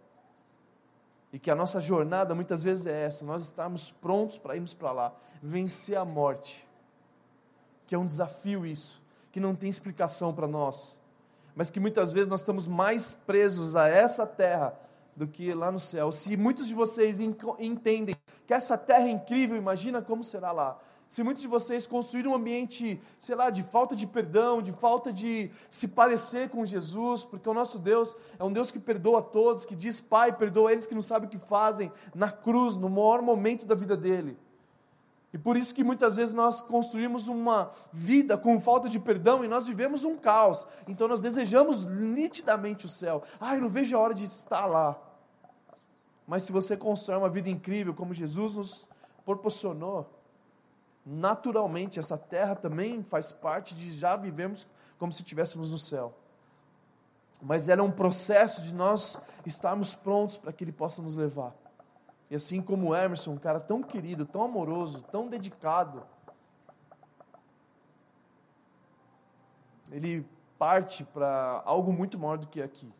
E 1.31 1.39
que 1.39 1.49
a 1.49 1.55
nossa 1.55 1.79
jornada 1.79 2.35
muitas 2.35 2.61
vezes 2.61 2.85
é 2.85 3.05
essa, 3.05 3.23
nós 3.23 3.43
estamos 3.43 3.89
prontos 3.89 4.37
para 4.37 4.55
irmos 4.55 4.73
para 4.73 4.91
lá, 4.91 5.15
vencer 5.41 5.97
a 5.97 6.03
morte. 6.03 6.67
Que 7.87 7.95
é 7.95 7.97
um 7.97 8.05
desafio 8.05 8.65
isso, 8.65 9.01
que 9.31 9.39
não 9.39 9.55
tem 9.55 9.69
explicação 9.69 10.33
para 10.33 10.47
nós, 10.47 10.97
mas 11.55 11.69
que 11.69 11.79
muitas 11.79 12.11
vezes 12.11 12.27
nós 12.27 12.41
estamos 12.41 12.67
mais 12.67 13.13
presos 13.13 13.75
a 13.75 13.87
essa 13.87 14.27
terra 14.27 14.77
do 15.15 15.27
que 15.27 15.53
lá 15.53 15.71
no 15.71 15.79
céu. 15.79 16.11
Se 16.11 16.35
muitos 16.35 16.67
de 16.67 16.73
vocês 16.73 17.19
entendem 17.59 18.15
que 18.47 18.53
essa 18.53 18.77
terra 18.77 19.07
é 19.07 19.11
incrível, 19.11 19.55
imagina 19.55 20.01
como 20.01 20.23
será 20.23 20.51
lá. 20.51 20.79
Se 21.13 21.23
muitos 21.23 21.43
de 21.43 21.47
vocês 21.47 21.85
construíram 21.85 22.31
um 22.31 22.35
ambiente, 22.35 22.99
sei 23.19 23.35
lá, 23.35 23.51
de 23.51 23.61
falta 23.61 23.95
de 23.95 24.07
perdão, 24.07 24.63
de 24.63 24.71
falta 24.71 25.13
de 25.13 25.51
se 25.69 25.89
parecer 25.89 26.49
com 26.49 26.65
Jesus, 26.65 27.23
porque 27.23 27.47
o 27.47 27.53
nosso 27.53 27.77
Deus 27.77 28.15
é 28.39 28.43
um 28.43 28.51
Deus 28.51 28.71
que 28.71 28.79
perdoa 28.79 29.19
a 29.19 29.21
todos, 29.21 29.63
que 29.63 29.75
diz, 29.75 30.01
Pai, 30.01 30.35
perdoa 30.35 30.71
eles 30.71 30.87
que 30.87 30.95
não 30.95 31.03
sabem 31.03 31.27
o 31.27 31.31
que 31.31 31.37
fazem, 31.37 31.91
na 32.15 32.31
cruz, 32.31 32.77
no 32.77 32.89
maior 32.89 33.21
momento 33.21 33.67
da 33.67 33.75
vida 33.75 33.95
dele. 33.95 34.35
E 35.33 35.37
por 35.37 35.57
isso 35.57 35.73
que 35.73 35.83
muitas 35.83 36.15
vezes 36.15 36.31
nós 36.31 36.61
construímos 36.61 37.27
uma 37.27 37.71
vida 37.91 38.37
com 38.37 38.61
falta 38.61 38.87
de 38.87 38.99
perdão 38.99 39.43
e 39.43 39.47
nós 39.47 39.65
vivemos 39.65 40.05
um 40.05 40.15
caos. 40.15 40.67
Então 40.87 41.07
nós 41.07 41.21
desejamos 41.21 41.85
nitidamente 41.85 42.85
o 42.85 42.89
céu. 42.89 43.23
Ah, 43.41 43.55
eu 43.55 43.61
não 43.61 43.69
vejo 43.69 43.97
a 43.97 43.99
hora 43.99 44.13
de 44.13 44.25
estar 44.25 44.67
lá. 44.67 44.95
Mas 46.27 46.43
se 46.43 46.51
você 46.51 46.77
constrói 46.77 47.17
uma 47.17 47.29
vida 47.29 47.49
incrível 47.49 47.95
como 47.95 48.13
Jesus 48.13 48.53
nos 48.53 48.87
proporcionou, 49.25 50.07
naturalmente 51.03 51.99
essa 51.99 52.17
terra 52.17 52.55
também 52.55 53.03
faz 53.03 53.31
parte 53.31 53.75
de 53.75 53.97
já 53.97 54.15
vivemos 54.15 54.67
como 54.99 55.11
se 55.11 55.23
estivéssemos 55.23 55.71
no 55.71 55.79
céu. 55.79 56.13
Mas 57.41 57.67
ela 57.67 57.81
é 57.81 57.83
um 57.83 57.91
processo 57.91 58.61
de 58.61 58.73
nós 58.73 59.19
estarmos 59.47 59.95
prontos 59.95 60.37
para 60.37 60.53
que 60.53 60.63
Ele 60.63 60.71
possa 60.71 61.01
nos 61.01 61.15
levar. 61.15 61.62
E 62.33 62.35
assim 62.35 62.63
como 62.63 62.89
o 62.89 62.95
Emerson, 62.95 63.33
um 63.33 63.37
cara 63.37 63.59
tão 63.59 63.83
querido, 63.83 64.25
tão 64.25 64.41
amoroso, 64.41 65.03
tão 65.11 65.27
dedicado, 65.27 66.01
ele 69.91 70.25
parte 70.57 71.03
para 71.03 71.61
algo 71.63 71.93
muito 71.93 72.17
maior 72.17 72.39
do 72.39 72.47
que 72.47 72.59
aqui. 72.59 72.91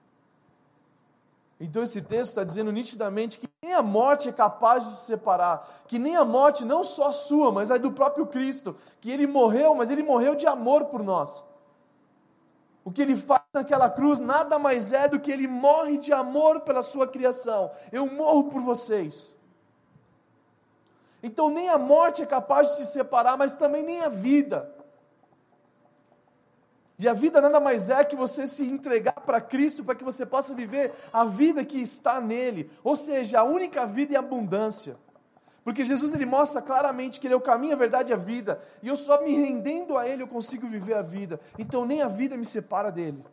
Então 1.60 1.82
esse 1.82 2.00
texto 2.04 2.30
está 2.30 2.44
dizendo 2.44 2.72
nitidamente 2.72 3.40
que 3.40 3.50
nem 3.64 3.74
a 3.74 3.82
morte 3.82 4.30
é 4.30 4.32
capaz 4.32 4.84
de 4.84 4.98
se 4.98 5.06
separar, 5.08 5.68
que 5.88 5.98
nem 5.98 6.16
a 6.16 6.24
morte, 6.24 6.64
não 6.64 6.84
só 6.84 7.08
a 7.08 7.12
sua, 7.12 7.52
mas 7.52 7.72
a 7.72 7.80
do 7.80 7.92
próprio 7.92 8.28
Cristo, 8.28 8.76
que 9.02 9.10
ele 9.10 9.26
morreu, 9.26 9.74
mas 9.74 9.90
ele 9.90 10.04
morreu 10.04 10.36
de 10.36 10.46
amor 10.46 10.86
por 10.86 11.02
nós. 11.02 11.44
O 12.86 12.92
que 12.92 13.02
ele 13.02 13.16
faz 13.16 13.44
naquela 13.54 13.90
cruz 13.90 14.20
nada 14.20 14.60
mais 14.60 14.92
é 14.92 15.08
do 15.08 15.20
que 15.20 15.32
ele 15.32 15.48
morre 15.48 15.98
de 15.98 16.12
amor 16.12 16.62
pela 16.62 16.82
sua 16.82 17.08
criação. 17.08 17.72
Eu 17.92 18.08
morro 18.08 18.50
por 18.50 18.62
vocês. 18.62 19.38
Então 21.22 21.50
nem 21.50 21.70
a 21.70 21.78
morte 21.78 22.22
é 22.22 22.26
capaz 22.26 22.72
de 22.72 22.78
se 22.78 22.88
separar, 22.88 23.38
mas 23.38 23.56
também 23.56 23.82
nem 23.84 24.02
a 24.02 24.10
vida. 24.10 24.70
E 27.00 27.08
a 27.08 27.14
vida 27.14 27.42
nada 27.42 27.60
mais 27.60 27.90
é 27.90 28.04
que 28.04 28.16
você 28.16 28.46
se 28.46 28.64
entregar 28.66 29.22
para 29.22 29.42
Cristo 29.42 29.84
para 29.84 29.96
que 29.96 30.04
você 30.04 30.26
possa 30.26 30.54
viver 30.54 30.94
a 31.12 31.24
vida 31.24 31.64
que 31.64 31.82
está 31.82 32.20
nele, 32.20 32.70
ou 32.84 32.96
seja, 32.96 33.40
a 33.40 33.44
única 33.44 33.86
vida 33.86 34.14
e 34.14 34.16
abundância. 34.16 34.98
Porque 35.64 35.86
Jesus 35.86 36.14
ele 36.14 36.26
mostra 36.26 36.62
claramente 36.62 37.20
que 37.20 37.28
ele 37.28 37.34
é 37.34 37.38
o 37.38 37.42
caminho, 37.42 37.74
a 37.74 37.78
verdade 37.78 38.12
e 38.12 38.14
a 38.14 38.18
vida, 38.18 38.62
e 38.82 38.88
eu 38.88 38.98
só 38.98 39.22
me 39.22 39.34
rendendo 39.34 39.98
a 39.98 40.08
ele 40.08 40.24
eu 40.24 40.28
consigo 40.28 40.68
viver 40.68 40.96
a 40.96 41.02
vida. 41.02 41.40
Então 41.58 41.86
nem 41.86 42.02
a 42.02 42.08
vida 42.08 42.36
me 42.36 42.46
separa 42.46 42.92
dele. 42.92 43.24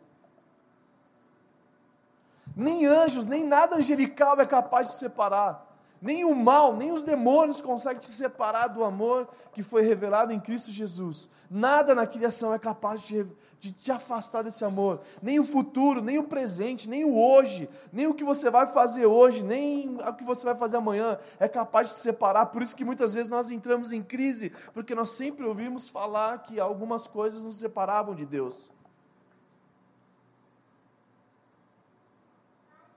Nem 2.55 2.85
anjos, 2.85 3.27
nem 3.27 3.45
nada 3.45 3.77
angelical 3.77 4.39
é 4.39 4.45
capaz 4.45 4.87
de 4.87 4.93
separar. 4.93 5.69
Nem 6.01 6.25
o 6.25 6.35
mal, 6.35 6.75
nem 6.75 6.91
os 6.91 7.03
demônios 7.03 7.61
conseguem 7.61 7.99
te 7.99 8.09
separar 8.09 8.67
do 8.67 8.83
amor 8.83 9.29
que 9.53 9.61
foi 9.61 9.83
revelado 9.83 10.33
em 10.33 10.39
Cristo 10.39 10.71
Jesus. 10.71 11.29
Nada 11.49 11.93
na 11.93 12.07
criação 12.07 12.53
é 12.53 12.59
capaz 12.59 13.01
de, 13.01 13.27
de 13.61 13.71
te 13.71 13.91
afastar 13.91 14.43
desse 14.43 14.65
amor. 14.65 15.01
Nem 15.21 15.39
o 15.39 15.43
futuro, 15.43 16.01
nem 16.01 16.17
o 16.17 16.23
presente, 16.23 16.89
nem 16.89 17.05
o 17.05 17.15
hoje, 17.15 17.69
nem 17.93 18.07
o 18.07 18.13
que 18.13 18.23
você 18.23 18.49
vai 18.49 18.65
fazer 18.65 19.05
hoje, 19.05 19.43
nem 19.43 19.99
o 19.99 20.13
que 20.15 20.25
você 20.25 20.43
vai 20.43 20.55
fazer 20.55 20.77
amanhã 20.77 21.19
é 21.39 21.47
capaz 21.47 21.89
de 21.89 21.93
te 21.93 21.99
separar. 21.99 22.47
Por 22.47 22.63
isso 22.63 22.75
que 22.75 22.83
muitas 22.83 23.13
vezes 23.13 23.29
nós 23.29 23.51
entramos 23.51 23.91
em 23.91 24.01
crise, 24.01 24.51
porque 24.73 24.95
nós 24.95 25.11
sempre 25.11 25.45
ouvimos 25.45 25.87
falar 25.87 26.39
que 26.39 26.59
algumas 26.59 27.05
coisas 27.05 27.43
nos 27.43 27.59
separavam 27.59 28.15
de 28.15 28.25
Deus. 28.25 28.71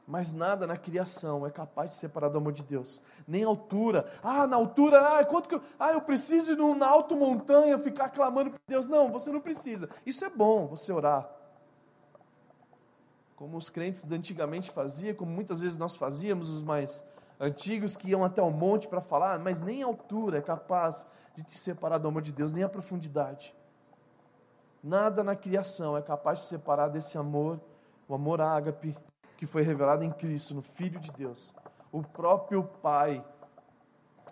Mas 0.07 0.35
nada 0.35 0.67
na 0.67 0.77
criação 0.77 1.47
é 1.47 1.51
capaz 1.51 1.91
de 1.91 1.97
separar 1.97 2.29
do 2.29 2.37
amor 2.37 2.53
de 2.53 2.63
Deus. 2.63 3.03
Nem 3.27 3.43
altura. 3.43 4.05
Ah, 4.23 4.47
na 4.47 4.57
altura, 4.57 5.19
ah, 5.19 5.25
quanto 5.25 5.49
que 5.49 5.55
eu, 5.55 5.63
ah, 5.79 5.93
eu 5.93 6.03
preciso 6.03 6.53
ir 6.53 6.77
na 6.77 6.87
alta 6.87 7.17
montanha 7.17 7.79
ficar 7.79 8.11
clamando 8.11 8.51
por 8.51 8.61
Deus. 8.69 8.87
Não, 8.87 9.09
você 9.09 9.33
não 9.33 9.41
precisa. 9.41 9.89
Isso 10.05 10.25
é 10.25 10.29
bom, 10.29 10.67
você 10.67 10.93
orar. 10.93 11.31
Como 13.35 13.57
os 13.57 13.71
crentes 13.71 14.05
de 14.05 14.15
antigamente 14.15 14.71
faziam, 14.71 15.15
como 15.15 15.33
muitas 15.33 15.63
vezes 15.63 15.79
nós 15.79 15.97
fazíamos, 15.97 16.51
os 16.51 16.63
mais 16.63 17.03
antigos 17.41 17.97
que 17.97 18.11
iam 18.11 18.25
até 18.25 18.43
o 18.43 18.51
monte 18.51 18.87
para 18.87 19.01
falar, 19.01 19.39
mas 19.39 19.59
nem 19.59 19.83
a 19.83 19.87
altura 19.87 20.39
é 20.39 20.43
capaz 20.43 21.07
de 21.35 21.43
te 21.43 21.59
separar 21.59 21.99
do 21.99 22.09
amor 22.09 22.23
de 22.23 22.33
Deus, 22.33 22.53
nem 22.53 22.63
a 22.63 22.69
profundidade. 22.69 23.55
Nada 24.83 25.25
na 25.25 25.35
criação 25.35 25.97
é 25.97 26.03
capaz 26.03 26.41
de 26.41 26.45
separar 26.45 26.89
desse 26.89 27.17
amor, 27.17 27.59
o 28.07 28.15
amor 28.15 28.41
ágape, 28.41 28.97
que 29.37 29.47
foi 29.47 29.63
revelado 29.63 30.05
em 30.05 30.11
Cristo, 30.11 30.55
no 30.55 30.63
Filho 30.63 30.99
de 31.01 31.11
Deus. 31.13 31.55
O 31.91 32.03
próprio 32.03 32.65
Pai, 32.83 33.25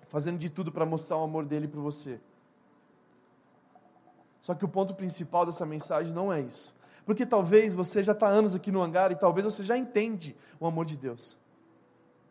fazendo 0.08 0.38
de 0.38 0.50
tudo 0.50 0.72
para 0.72 0.86
mostrar 0.86 1.16
o 1.18 1.22
amor 1.22 1.44
dele 1.44 1.68
para 1.68 1.80
você. 1.80 2.20
Só 4.40 4.54
que 4.54 4.64
o 4.64 4.68
ponto 4.68 4.94
principal 4.94 5.46
dessa 5.46 5.64
mensagem 5.64 6.12
não 6.12 6.32
é 6.32 6.40
isso. 6.40 6.74
Porque 7.04 7.24
talvez 7.24 7.74
você 7.74 8.02
já 8.02 8.12
está 8.12 8.26
anos 8.26 8.54
aqui 8.54 8.70
no 8.70 8.82
hangar 8.82 9.12
e 9.12 9.16
talvez 9.16 9.44
você 9.44 9.62
já 9.62 9.76
entende 9.76 10.36
o 10.58 10.66
amor 10.66 10.84
de 10.84 10.96
Deus. 10.96 11.36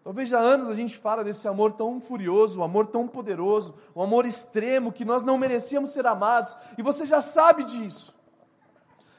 Talvez 0.03 0.29
já 0.29 0.39
há 0.39 0.41
anos 0.41 0.69
a 0.69 0.73
gente 0.73 0.97
fala 0.97 1.23
desse 1.23 1.47
amor 1.47 1.73
tão 1.73 2.01
furioso, 2.01 2.59
um 2.59 2.63
amor 2.63 2.87
tão 2.87 3.07
poderoso, 3.07 3.75
um 3.95 4.01
amor 4.01 4.25
extremo 4.25 4.91
que 4.91 5.05
nós 5.05 5.23
não 5.23 5.37
merecíamos 5.37 5.91
ser 5.91 6.07
amados, 6.07 6.57
e 6.77 6.81
você 6.81 7.05
já 7.05 7.21
sabe 7.21 7.63
disso. 7.63 8.15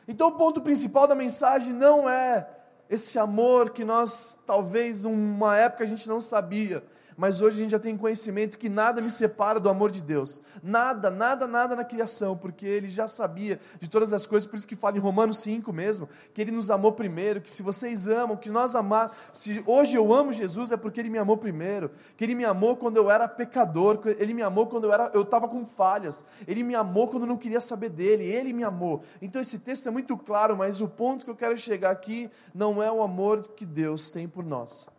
Então 0.09 0.29
o 0.29 0.33
ponto 0.33 0.61
principal 0.61 1.07
da 1.07 1.15
mensagem 1.15 1.73
não 1.73 2.11
é 2.11 2.49
esse 2.89 3.19
amor 3.19 3.71
que 3.71 3.85
nós, 3.85 4.39
talvez, 4.47 5.05
uma 5.05 5.57
época 5.57 5.85
a 5.85 5.87
gente 5.87 6.09
não 6.09 6.21
sabia, 6.21 6.85
mas 7.16 7.40
hoje 7.40 7.59
a 7.59 7.62
gente 7.62 7.71
já 7.73 7.78
tem 7.78 7.97
conhecimento 7.97 8.59
que 8.59 8.69
nada 8.69 9.00
me 9.00 9.11
separa 9.11 9.61
do 9.61 9.69
amor 9.69 9.90
de 9.90 10.02
Deus. 10.02 10.42
Nada, 10.62 11.11
nada, 11.11 11.47
nada 11.47 11.76
na 11.76 11.85
criação, 11.85 12.37
porque 12.37 12.66
ele 12.66 12.88
já 12.88 13.07
sabia 13.09 13.61
de 13.81 13.88
todas 13.88 14.12
as 14.12 14.26
coisas, 14.26 14.49
por 14.49 14.57
isso 14.57 14.69
que 14.69 14.76
fala 14.76 14.97
em 14.97 15.00
Romanos 15.00 15.38
5 15.38 15.73
mesmo, 15.73 16.09
que 16.33 16.40
ele 16.40 16.50
nos 16.50 16.71
amou 16.71 16.92
primeiro, 16.92 17.40
que 17.40 17.50
se 17.50 17.62
vocês 17.62 18.09
amam, 18.09 18.37
que 18.37 18.50
nós 18.50 18.75
amar, 18.75 19.16
se 19.33 19.62
hoje 19.66 19.97
eu 19.97 20.12
amo 20.12 20.33
Jesus 20.33 20.73
é 20.73 20.76
porque 20.76 21.00
ele 21.00 21.11
me 21.11 21.19
amou 21.19 21.37
primeiro, 21.37 21.90
que 22.16 22.25
ele 22.25 22.35
me 22.35 22.45
amou 22.45 22.76
quando 22.76 22.97
eu 22.97 23.11
era 23.11 23.28
pecador, 23.28 24.00
ele 24.19 24.35
me 24.35 24.42
amou 24.42 24.66
quando 24.66 24.85
eu 24.85 24.92
era 24.92 25.11
eu 25.12 25.23
estava 25.23 25.49
com 25.49 25.64
falhas, 25.64 26.25
ele 26.47 26.62
me 26.62 26.75
amou 26.75 27.09
quando 27.09 27.25
eu 27.25 27.28
não 27.28 27.37
queria 27.37 27.61
saber 27.61 27.90
dele, 27.90 28.25
ele 28.25 28.52
me 28.52 28.64
amou. 28.64 29.02
Então 29.21 29.40
esse 29.40 29.59
texto 29.59 29.88
é 29.88 29.90
muito 29.90 30.16
claro, 30.16 30.57
mas 30.57 30.81
o 30.81 30.88
ponto 30.88 31.25
que 31.25 31.31
eu 31.31 31.37
quero 31.37 31.57
chegar 31.59 31.90
aqui 31.90 32.31
não 32.54 32.83
é 32.83 32.90
o 32.90 33.02
amor 33.02 33.49
que 33.49 33.66
Deus 33.66 34.11
tem 34.11 34.28
por 34.28 34.45
nós 34.45 34.92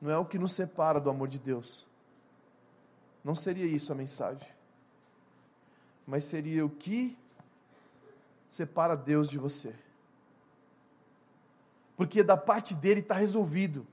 não 0.00 0.10
é 0.10 0.16
o 0.16 0.24
que 0.24 0.38
nos 0.38 0.52
separa 0.52 0.98
do 0.98 1.10
amor 1.10 1.28
de 1.28 1.38
Deus. 1.38 1.86
Não 3.22 3.34
seria 3.34 3.66
isso 3.66 3.92
a 3.92 3.94
mensagem. 3.94 4.48
Mas 6.06 6.24
seria 6.24 6.64
o 6.64 6.70
que 6.70 7.16
separa 8.48 8.96
Deus 8.96 9.28
de 9.28 9.38
você. 9.38 9.74
Porque 11.96 12.22
da 12.22 12.36
parte 12.36 12.74
dele 12.74 13.00
está 13.00 13.14
resolvido. 13.14 13.86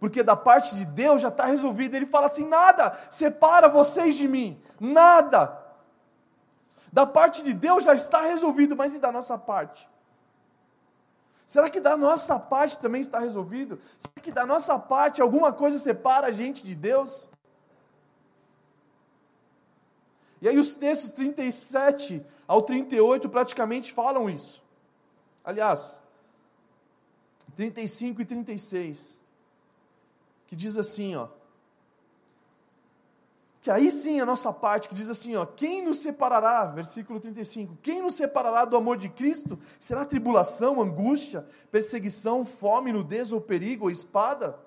Porque 0.00 0.24
da 0.24 0.34
parte 0.34 0.74
de 0.74 0.84
Deus 0.84 1.22
já 1.22 1.28
está 1.28 1.46
resolvido. 1.46 1.94
Ele 1.94 2.06
fala 2.06 2.26
assim: 2.26 2.48
nada 2.48 2.92
separa 3.08 3.68
vocês 3.68 4.16
de 4.16 4.26
mim. 4.26 4.60
Nada. 4.80 5.60
Da 6.92 7.06
parte 7.06 7.42
de 7.42 7.54
Deus 7.54 7.84
já 7.84 7.94
está 7.94 8.22
resolvido, 8.22 8.76
mas 8.76 8.94
e 8.94 8.98
da 8.98 9.12
nossa 9.12 9.38
parte? 9.38 9.88
Será 11.52 11.68
que 11.68 11.80
da 11.80 11.98
nossa 11.98 12.38
parte 12.38 12.78
também 12.78 13.02
está 13.02 13.18
resolvido? 13.18 13.78
Será 13.98 14.14
que 14.22 14.32
da 14.32 14.46
nossa 14.46 14.78
parte 14.78 15.20
alguma 15.20 15.52
coisa 15.52 15.78
separa 15.78 16.28
a 16.28 16.32
gente 16.32 16.64
de 16.64 16.74
Deus? 16.74 17.28
E 20.40 20.48
aí 20.48 20.58
os 20.58 20.74
textos 20.74 21.10
37 21.10 22.24
ao 22.48 22.62
38 22.62 23.28
praticamente 23.28 23.92
falam 23.92 24.30
isso. 24.30 24.62
Aliás, 25.44 26.00
35 27.54 28.22
e 28.22 28.24
36, 28.24 29.18
que 30.46 30.56
diz 30.56 30.78
assim, 30.78 31.16
ó: 31.16 31.28
que 33.62 33.70
aí 33.70 33.92
sim 33.92 34.18
a 34.18 34.26
nossa 34.26 34.52
parte, 34.52 34.88
que 34.88 34.94
diz 34.94 35.08
assim, 35.08 35.36
ó, 35.36 35.46
quem 35.46 35.82
nos 35.82 35.98
separará, 35.98 36.66
versículo 36.66 37.20
35, 37.20 37.78
quem 37.80 38.02
nos 38.02 38.14
separará 38.14 38.64
do 38.64 38.76
amor 38.76 38.96
de 38.96 39.08
Cristo? 39.08 39.56
Será 39.78 40.04
tribulação, 40.04 40.82
angústia, 40.82 41.46
perseguição, 41.70 42.44
fome, 42.44 42.92
nudez 42.92 43.30
ou 43.30 43.40
perigo 43.40 43.84
ou 43.84 43.90
espada? 43.90 44.58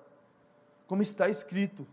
Como 0.86 1.02
está 1.02 1.28
escrito. 1.28 1.86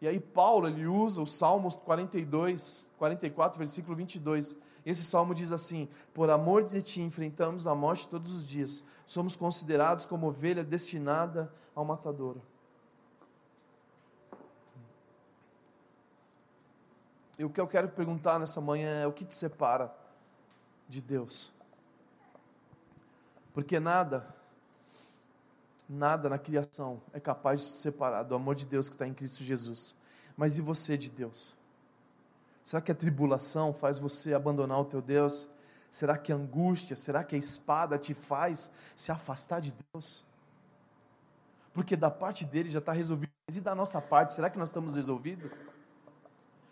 E 0.00 0.06
aí 0.06 0.20
Paulo, 0.20 0.68
ele 0.68 0.86
usa 0.86 1.20
o 1.20 1.26
Salmos 1.26 1.74
42, 1.74 2.86
44, 2.96 3.58
versículo 3.58 3.96
22. 3.96 4.56
Esse 4.86 5.04
salmo 5.04 5.34
diz 5.34 5.50
assim: 5.50 5.88
Por 6.14 6.30
amor 6.30 6.62
de 6.62 6.82
ti 6.82 7.02
enfrentamos 7.02 7.66
a 7.66 7.74
morte 7.74 8.06
todos 8.06 8.32
os 8.32 8.46
dias, 8.46 8.84
somos 9.08 9.34
considerados 9.34 10.04
como 10.04 10.28
ovelha 10.28 10.62
destinada 10.62 11.52
ao 11.74 11.84
matadouro. 11.84 12.40
E 17.40 17.44
o 17.44 17.48
que 17.48 17.58
eu 17.58 17.66
quero 17.66 17.88
perguntar 17.88 18.38
nessa 18.38 18.60
manhã 18.60 19.00
é: 19.00 19.06
o 19.06 19.12
que 19.14 19.24
te 19.24 19.34
separa 19.34 19.90
de 20.86 21.00
Deus? 21.00 21.50
Porque 23.54 23.80
nada, 23.80 24.26
nada 25.88 26.28
na 26.28 26.38
criação 26.38 27.00
é 27.14 27.18
capaz 27.18 27.60
de 27.60 27.68
te 27.68 27.72
separar 27.72 28.24
do 28.24 28.34
amor 28.34 28.54
de 28.54 28.66
Deus 28.66 28.90
que 28.90 28.94
está 28.94 29.08
em 29.08 29.14
Cristo 29.14 29.42
Jesus. 29.42 29.96
Mas 30.36 30.58
e 30.58 30.60
você 30.60 30.98
de 30.98 31.08
Deus? 31.08 31.54
Será 32.62 32.82
que 32.82 32.92
a 32.92 32.94
tribulação 32.94 33.72
faz 33.72 33.98
você 33.98 34.34
abandonar 34.34 34.78
o 34.78 34.84
teu 34.84 35.00
Deus? 35.00 35.48
Será 35.90 36.18
que 36.18 36.30
a 36.34 36.36
angústia, 36.36 36.94
será 36.94 37.24
que 37.24 37.34
a 37.34 37.38
espada 37.38 37.96
te 37.96 38.12
faz 38.12 38.70
se 38.94 39.10
afastar 39.10 39.62
de 39.62 39.74
Deus? 39.94 40.22
Porque 41.72 41.96
da 41.96 42.10
parte 42.10 42.44
dele 42.44 42.68
já 42.68 42.80
está 42.80 42.92
resolvido. 42.92 43.32
Mas 43.48 43.56
e 43.56 43.62
da 43.62 43.74
nossa 43.74 43.98
parte, 43.98 44.34
será 44.34 44.50
que 44.50 44.58
nós 44.58 44.68
estamos 44.68 44.96
resolvidos? 44.96 45.50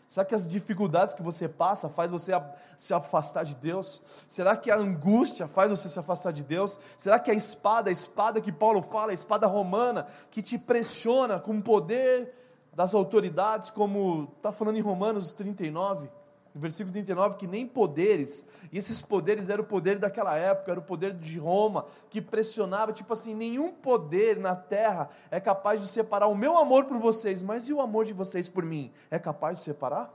Será 0.09 0.25
que 0.25 0.35
as 0.35 0.49
dificuldades 0.49 1.13
que 1.13 1.23
você 1.23 1.47
passa 1.47 1.91
faz 1.91 2.11
você 2.11 2.33
se 2.79 2.95
afastar 2.95 3.45
de 3.45 3.55
Deus? 3.55 4.01
Será 4.27 4.57
que 4.57 4.71
a 4.71 4.77
angústia 4.77 5.47
faz 5.47 5.69
você 5.69 5.87
se 5.87 5.99
afastar 5.99 6.33
de 6.33 6.43
Deus? 6.43 6.81
Será 6.97 7.19
que 7.19 7.31
a 7.31 7.35
espada, 7.35 7.91
a 7.91 7.93
espada 7.93 8.41
que 8.41 8.51
Paulo 8.51 8.81
fala, 8.81 9.11
a 9.11 9.15
espada 9.15 9.47
romana, 9.47 10.07
que 10.31 10.41
te 10.41 10.59
pressiona 10.59 11.39
com 11.39 11.59
o 11.59 11.63
poder 11.63 12.35
das 12.73 12.95
autoridades, 12.95 13.71
como 13.71 14.33
está 14.37 14.51
falando 14.51 14.79
em 14.79 14.81
Romanos 14.81 15.33
39, 15.35 16.09
no 16.55 16.61
versículo 16.61 16.93
39, 16.93 17.37
que 17.37 17.47
nem 17.47 17.67
poderes, 17.67 18.47
e 18.73 18.79
esses 18.79 19.01
poderes 19.03 19.49
eram 19.49 19.65
o 19.65 19.67
poder 19.67 19.99
daquela 19.99 20.37
época, 20.37 20.71
era 20.71 20.81
o 20.81 20.83
poder 20.83 21.15
de 21.15 21.39
Roma, 21.39 21.87
que 22.11 22.21
pressionava, 22.21 22.93
tipo 22.93 23.13
assim, 23.13 23.35
nenhum 23.35 23.73
poder 23.73 24.39
na 24.39 24.57
terra 24.57 25.09
é 25.31 25.41
capaz 25.41 25.81
de 25.81 25.89
separar 25.89 26.27
o 26.27 26.35
meu 26.35 26.57
amor 26.59 26.87
por 26.87 26.99
vocês, 26.99 27.43
mas 27.43 27.69
e 27.69 27.73
o 27.73 27.81
amor 27.81 28.05
de 28.05 28.13
vocês 28.13 28.49
por 28.49 28.65
mim? 28.65 28.93
É 29.11 29.19
capaz 29.19 29.59
de 29.59 29.65
separar? 29.65 30.13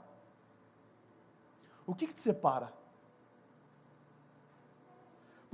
O 1.86 1.94
que, 1.94 2.06
que 2.06 2.14
te 2.14 2.22
separa? 2.22 2.72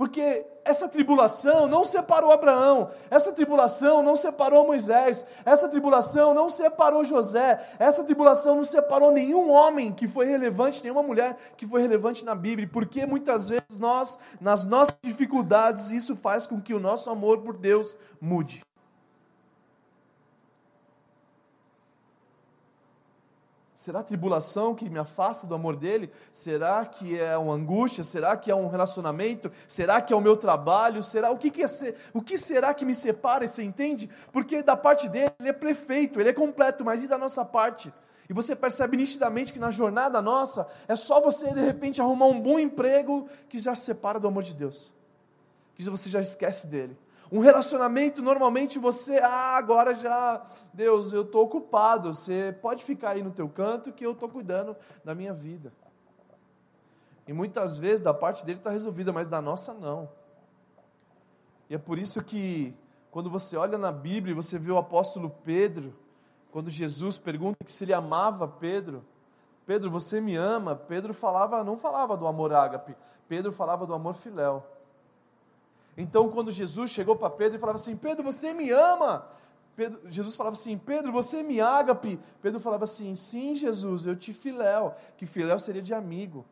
Porque 0.01 0.47
essa 0.65 0.89
tribulação 0.89 1.67
não 1.67 1.85
separou 1.85 2.31
Abraão, 2.31 2.89
essa 3.07 3.31
tribulação 3.31 4.01
não 4.01 4.15
separou 4.15 4.65
Moisés, 4.65 5.27
essa 5.45 5.69
tribulação 5.69 6.33
não 6.33 6.49
separou 6.49 7.05
José, 7.05 7.63
essa 7.77 8.03
tribulação 8.03 8.55
não 8.55 8.63
separou 8.63 9.11
nenhum 9.11 9.51
homem 9.51 9.93
que 9.93 10.07
foi 10.07 10.25
relevante, 10.25 10.81
nenhuma 10.81 11.03
mulher 11.03 11.37
que 11.55 11.67
foi 11.67 11.83
relevante 11.83 12.25
na 12.25 12.33
Bíblia, 12.33 12.67
porque 12.73 13.05
muitas 13.05 13.49
vezes 13.49 13.77
nós, 13.77 14.17
nas 14.39 14.63
nossas 14.63 14.97
dificuldades, 15.03 15.91
isso 15.91 16.15
faz 16.15 16.47
com 16.47 16.59
que 16.59 16.73
o 16.73 16.79
nosso 16.79 17.07
amor 17.11 17.43
por 17.43 17.55
Deus 17.55 17.95
mude. 18.19 18.63
Será 23.81 24.03
tribulação 24.03 24.75
que 24.75 24.87
me 24.87 24.99
afasta 24.99 25.47
do 25.47 25.55
amor 25.55 25.75
dele? 25.75 26.11
Será 26.31 26.85
que 26.85 27.19
é 27.19 27.35
uma 27.35 27.55
angústia? 27.55 28.03
Será 28.03 28.37
que 28.37 28.51
é 28.51 28.55
um 28.55 28.67
relacionamento? 28.67 29.51
Será 29.67 29.99
que 29.99 30.13
é 30.13 30.15
o 30.15 30.21
meu 30.21 30.37
trabalho? 30.37 31.01
Será 31.01 31.31
o 31.31 31.37
que, 31.39 31.49
que 31.49 31.63
é 31.63 31.67
ser? 31.67 31.97
O 32.13 32.21
que 32.21 32.37
será 32.37 32.75
que 32.75 32.85
me 32.85 32.93
separa? 32.93 33.47
Você 33.47 33.63
entende? 33.63 34.07
Porque 34.31 34.61
da 34.61 34.77
parte 34.77 35.09
dele 35.09 35.31
ele 35.39 35.49
é 35.49 35.53
perfeito, 35.53 36.19
ele 36.19 36.29
é 36.29 36.33
completo, 36.33 36.85
mas 36.85 37.03
e 37.03 37.07
da 37.07 37.17
nossa 37.17 37.43
parte? 37.43 37.91
E 38.29 38.33
você 38.33 38.55
percebe 38.55 38.95
nitidamente 38.97 39.51
que 39.51 39.57
na 39.57 39.71
jornada 39.71 40.21
nossa 40.21 40.67
é 40.87 40.95
só 40.95 41.19
você 41.19 41.51
de 41.51 41.61
repente 41.61 41.99
arrumar 41.99 42.27
um 42.27 42.39
bom 42.39 42.59
emprego 42.59 43.27
que 43.49 43.57
já 43.57 43.73
se 43.73 43.85
separa 43.85 44.19
do 44.19 44.27
amor 44.27 44.43
de 44.43 44.53
Deus. 44.53 44.91
Que 45.73 45.89
você 45.89 46.07
já 46.07 46.19
esquece 46.19 46.67
dele. 46.67 46.95
Um 47.31 47.39
relacionamento, 47.39 48.21
normalmente 48.21 48.77
você, 48.77 49.19
ah, 49.19 49.55
agora 49.55 49.95
já, 49.95 50.43
Deus, 50.73 51.13
eu 51.13 51.21
estou 51.21 51.45
ocupado, 51.45 52.13
você 52.13 52.53
pode 52.61 52.83
ficar 52.83 53.11
aí 53.11 53.23
no 53.23 53.31
teu 53.31 53.47
canto 53.47 53.93
que 53.93 54.05
eu 54.05 54.11
estou 54.11 54.27
cuidando 54.27 54.75
da 55.05 55.15
minha 55.15 55.33
vida. 55.33 55.71
E 57.25 57.31
muitas 57.31 57.77
vezes 57.77 58.01
da 58.01 58.13
parte 58.13 58.45
dele 58.45 58.59
está 58.59 58.69
resolvida, 58.69 59.13
mas 59.13 59.27
da 59.27 59.41
nossa 59.41 59.73
não. 59.73 60.09
E 61.69 61.75
é 61.75 61.77
por 61.77 61.97
isso 61.97 62.21
que, 62.21 62.75
quando 63.09 63.29
você 63.29 63.55
olha 63.55 63.77
na 63.77 63.93
Bíblia 63.93 64.33
e 64.33 64.35
você 64.35 64.59
vê 64.59 64.69
o 64.69 64.77
apóstolo 64.77 65.29
Pedro, 65.41 65.95
quando 66.51 66.69
Jesus 66.69 67.17
pergunta 67.17 67.57
se 67.65 67.85
ele 67.85 67.93
amava 67.93 68.45
Pedro, 68.45 69.05
Pedro, 69.65 69.89
você 69.89 70.19
me 70.19 70.35
ama? 70.35 70.75
Pedro 70.75 71.13
falava, 71.13 71.63
não 71.63 71.77
falava 71.77 72.17
do 72.17 72.27
amor 72.27 72.51
ágape, 72.51 72.93
Pedro 73.29 73.53
falava 73.53 73.85
do 73.85 73.93
amor 73.93 74.15
filéu. 74.15 74.65
Então, 75.97 76.29
quando 76.29 76.51
Jesus 76.51 76.91
chegou 76.91 77.15
para 77.15 77.29
Pedro 77.29 77.57
e 77.57 77.59
falava 77.59 77.77
assim: 77.77 77.95
Pedro, 77.95 78.23
você 78.23 78.53
me 78.53 78.71
ama? 78.71 79.27
Pedro, 79.75 79.99
Jesus 80.09 80.35
falava 80.35 80.55
assim: 80.55 80.77
Pedro, 80.77 81.11
você 81.11 81.43
me 81.43 81.59
ágape? 81.59 82.19
Pedro 82.41 82.59
falava 82.59 82.83
assim: 82.83 83.15
Sim, 83.15 83.55
Jesus, 83.55 84.05
eu 84.05 84.15
te 84.15 84.33
filéu. 84.33 84.95
Que 85.17 85.25
filéu 85.25 85.59
seria 85.59 85.81
de 85.81 85.93
amigo. 85.93 86.45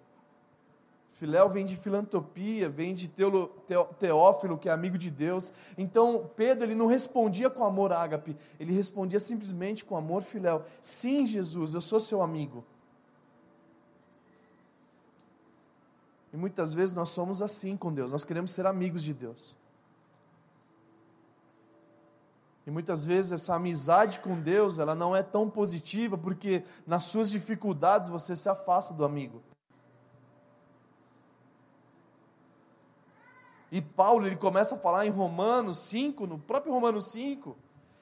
Filéu 1.11 1.49
vem 1.49 1.65
de 1.65 1.75
filantropia, 1.75 2.69
vem 2.69 2.93
de 2.93 3.09
teolo, 3.09 3.47
teófilo, 3.99 4.57
que 4.57 4.69
é 4.69 4.71
amigo 4.71 4.97
de 4.97 5.11
Deus. 5.11 5.53
Então, 5.77 6.29
Pedro 6.35 6.63
ele 6.63 6.75
não 6.75 6.87
respondia 6.87 7.49
com 7.49 7.65
amor 7.65 7.91
ágape, 7.91 8.37
ele 8.57 8.71
respondia 8.71 9.19
simplesmente 9.19 9.83
com 9.83 9.97
amor 9.97 10.23
filéu. 10.23 10.63
Sim, 10.81 11.25
Jesus, 11.25 11.73
eu 11.73 11.81
sou 11.81 11.99
seu 11.99 12.21
amigo. 12.21 12.63
E 16.31 16.37
muitas 16.37 16.73
vezes 16.73 16.93
nós 16.93 17.09
somos 17.09 17.41
assim 17.41 17.75
com 17.75 17.93
Deus, 17.93 18.11
nós 18.11 18.23
queremos 18.23 18.51
ser 18.51 18.65
amigos 18.65 19.01
de 19.01 19.13
Deus. 19.13 19.57
E 22.67 22.71
muitas 22.71 23.03
vezes 23.03 23.31
essa 23.31 23.55
amizade 23.55 24.19
com 24.19 24.39
Deus, 24.39 24.77
ela 24.77 24.93
não 24.93 25.15
é 25.15 25.23
tão 25.23 25.49
positiva, 25.49 26.15
porque 26.15 26.63
nas 26.85 27.05
suas 27.05 27.31
dificuldades 27.31 28.09
você 28.09 28.35
se 28.35 28.47
afasta 28.47 28.93
do 28.93 29.03
amigo. 29.03 29.41
E 33.71 33.81
Paulo, 33.81 34.25
ele 34.25 34.35
começa 34.35 34.75
a 34.75 34.77
falar 34.77 35.05
em 35.05 35.09
Romanos 35.09 35.79
5, 35.79 36.27
no 36.27 36.37
próprio 36.37 36.73
Romanos 36.73 37.07
5, 37.07 37.55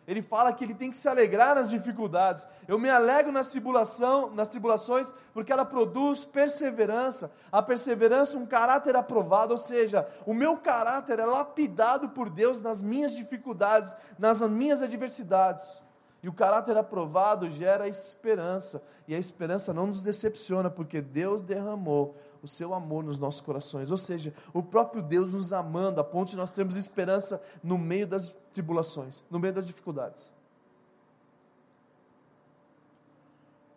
ele 0.07 0.21
fala 0.21 0.53
que 0.53 0.63
ele 0.63 0.73
tem 0.73 0.89
que 0.89 0.95
se 0.95 1.09
alegrar 1.09 1.55
nas 1.55 1.69
dificuldades. 1.69 2.47
Eu 2.65 2.79
me 2.79 2.89
alegro 2.89 3.29
nas 3.29 3.51
tribulação, 3.51 4.31
nas 4.31 4.47
tribulações, 4.47 5.13
porque 5.33 5.51
ela 5.51 5.65
produz 5.65 6.23
perseverança. 6.23 7.31
A 7.51 7.61
perseverança, 7.61 8.37
um 8.37 8.45
caráter 8.45 8.95
aprovado, 8.95 9.51
ou 9.51 9.57
seja, 9.57 10.07
o 10.25 10.33
meu 10.33 10.55
caráter 10.55 11.19
é 11.19 11.25
lapidado 11.25 12.09
por 12.09 12.29
Deus 12.29 12.61
nas 12.61 12.81
minhas 12.81 13.13
dificuldades, 13.13 13.93
nas 14.17 14.39
minhas 14.41 14.81
adversidades. 14.81 15.81
E 16.21 16.27
o 16.27 16.33
caráter 16.33 16.75
aprovado 16.75 17.49
gera 17.49 17.87
esperança, 17.87 18.83
e 19.07 19.13
a 19.13 19.19
esperança 19.19 19.73
não 19.73 19.87
nos 19.87 20.01
decepciona, 20.01 20.69
porque 20.69 20.99
Deus 20.99 21.41
derramou 21.41 22.15
o 22.41 22.47
seu 22.47 22.73
amor 22.73 23.03
nos 23.03 23.19
nossos 23.19 23.41
corações. 23.41 23.91
Ou 23.91 23.97
seja, 23.97 24.33
o 24.53 24.63
próprio 24.63 25.01
Deus 25.01 25.33
nos 25.33 25.53
amando, 25.53 26.01
a 26.01 26.03
ponto 26.03 26.29
de 26.29 26.35
nós 26.35 26.51
termos 26.51 26.75
esperança 26.75 27.41
no 27.63 27.77
meio 27.77 28.07
das 28.07 28.37
tribulações, 28.51 29.23
no 29.29 29.39
meio 29.39 29.53
das 29.53 29.67
dificuldades. 29.67 30.33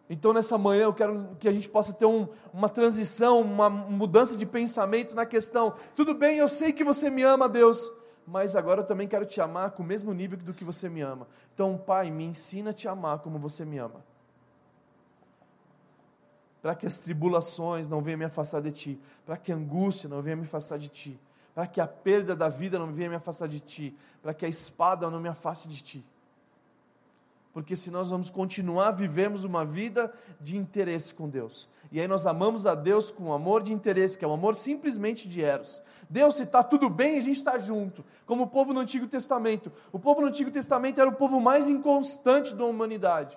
Então, 0.08 0.32
nessa 0.32 0.58
manhã, 0.58 0.82
eu 0.82 0.92
quero 0.92 1.36
que 1.38 1.48
a 1.48 1.52
gente 1.52 1.68
possa 1.68 1.92
ter 1.92 2.06
um, 2.06 2.26
uma 2.52 2.68
transição, 2.68 3.40
uma 3.40 3.70
mudança 3.70 4.36
de 4.36 4.44
pensamento 4.44 5.14
na 5.14 5.24
questão: 5.24 5.72
tudo 5.94 6.14
bem, 6.14 6.38
eu 6.38 6.48
sei 6.48 6.72
que 6.72 6.82
você 6.82 7.08
me 7.08 7.22
ama, 7.22 7.48
Deus, 7.48 7.88
mas 8.30 8.54
agora 8.56 8.80
eu 8.80 8.86
também 8.86 9.08
quero 9.08 9.26
te 9.26 9.40
amar 9.40 9.72
com 9.72 9.82
o 9.82 9.86
mesmo 9.86 10.14
nível 10.14 10.38
do 10.38 10.54
que 10.54 10.64
você 10.64 10.88
me 10.88 11.00
ama. 11.00 11.26
Então, 11.52 11.76
Pai, 11.76 12.10
me 12.10 12.24
ensina 12.24 12.70
a 12.70 12.74
te 12.74 12.86
amar 12.88 13.18
como 13.18 13.38
você 13.38 13.64
me 13.64 13.78
ama 13.78 14.02
para 16.62 16.74
que 16.74 16.86
as 16.86 16.98
tribulações 16.98 17.88
não 17.88 18.02
venham 18.02 18.18
me 18.18 18.24
afastar 18.24 18.60
de 18.60 18.70
ti, 18.70 19.00
para 19.24 19.36
que 19.36 19.52
a 19.52 19.56
angústia 19.56 20.08
não 20.08 20.20
venha 20.20 20.36
me 20.36 20.44
afastar 20.44 20.78
de 20.78 20.88
ti, 20.88 21.18
para 21.54 21.66
que 21.66 21.80
a 21.80 21.86
perda 21.86 22.36
da 22.36 22.48
vida 22.48 22.78
não 22.78 22.92
venha 22.92 23.08
me 23.08 23.16
afastar 23.16 23.48
de 23.48 23.60
ti, 23.60 23.96
para 24.22 24.34
que 24.34 24.44
a 24.44 24.48
espada 24.48 25.10
não 25.10 25.20
me 25.20 25.28
afaste 25.28 25.68
de 25.68 25.82
ti. 25.82 26.04
Porque 27.52 27.76
se 27.76 27.90
nós 27.90 28.10
vamos 28.10 28.30
continuar, 28.30 28.92
vivemos 28.92 29.44
uma 29.44 29.64
vida 29.64 30.12
de 30.40 30.56
interesse 30.56 31.12
com 31.12 31.28
Deus. 31.28 31.68
E 31.90 32.00
aí 32.00 32.06
nós 32.06 32.26
amamos 32.26 32.66
a 32.66 32.74
Deus 32.74 33.10
com 33.10 33.32
amor 33.32 33.62
de 33.62 33.72
interesse, 33.72 34.16
que 34.16 34.24
é 34.24 34.28
um 34.28 34.32
amor 34.32 34.54
simplesmente 34.54 35.28
de 35.28 35.42
eros. 35.42 35.82
Deus, 36.08 36.36
se 36.36 36.44
está 36.44 36.62
tudo 36.62 36.88
bem, 36.88 37.18
a 37.18 37.20
gente 37.20 37.36
está 37.36 37.58
junto. 37.58 38.04
Como 38.24 38.44
o 38.44 38.46
povo 38.46 38.72
no 38.72 38.80
Antigo 38.80 39.08
Testamento. 39.08 39.72
O 39.92 39.98
povo 39.98 40.20
no 40.20 40.28
Antigo 40.28 40.50
Testamento 40.50 41.00
era 41.00 41.10
o 41.10 41.14
povo 41.14 41.40
mais 41.40 41.68
inconstante 41.68 42.54
da 42.54 42.64
humanidade 42.64 43.36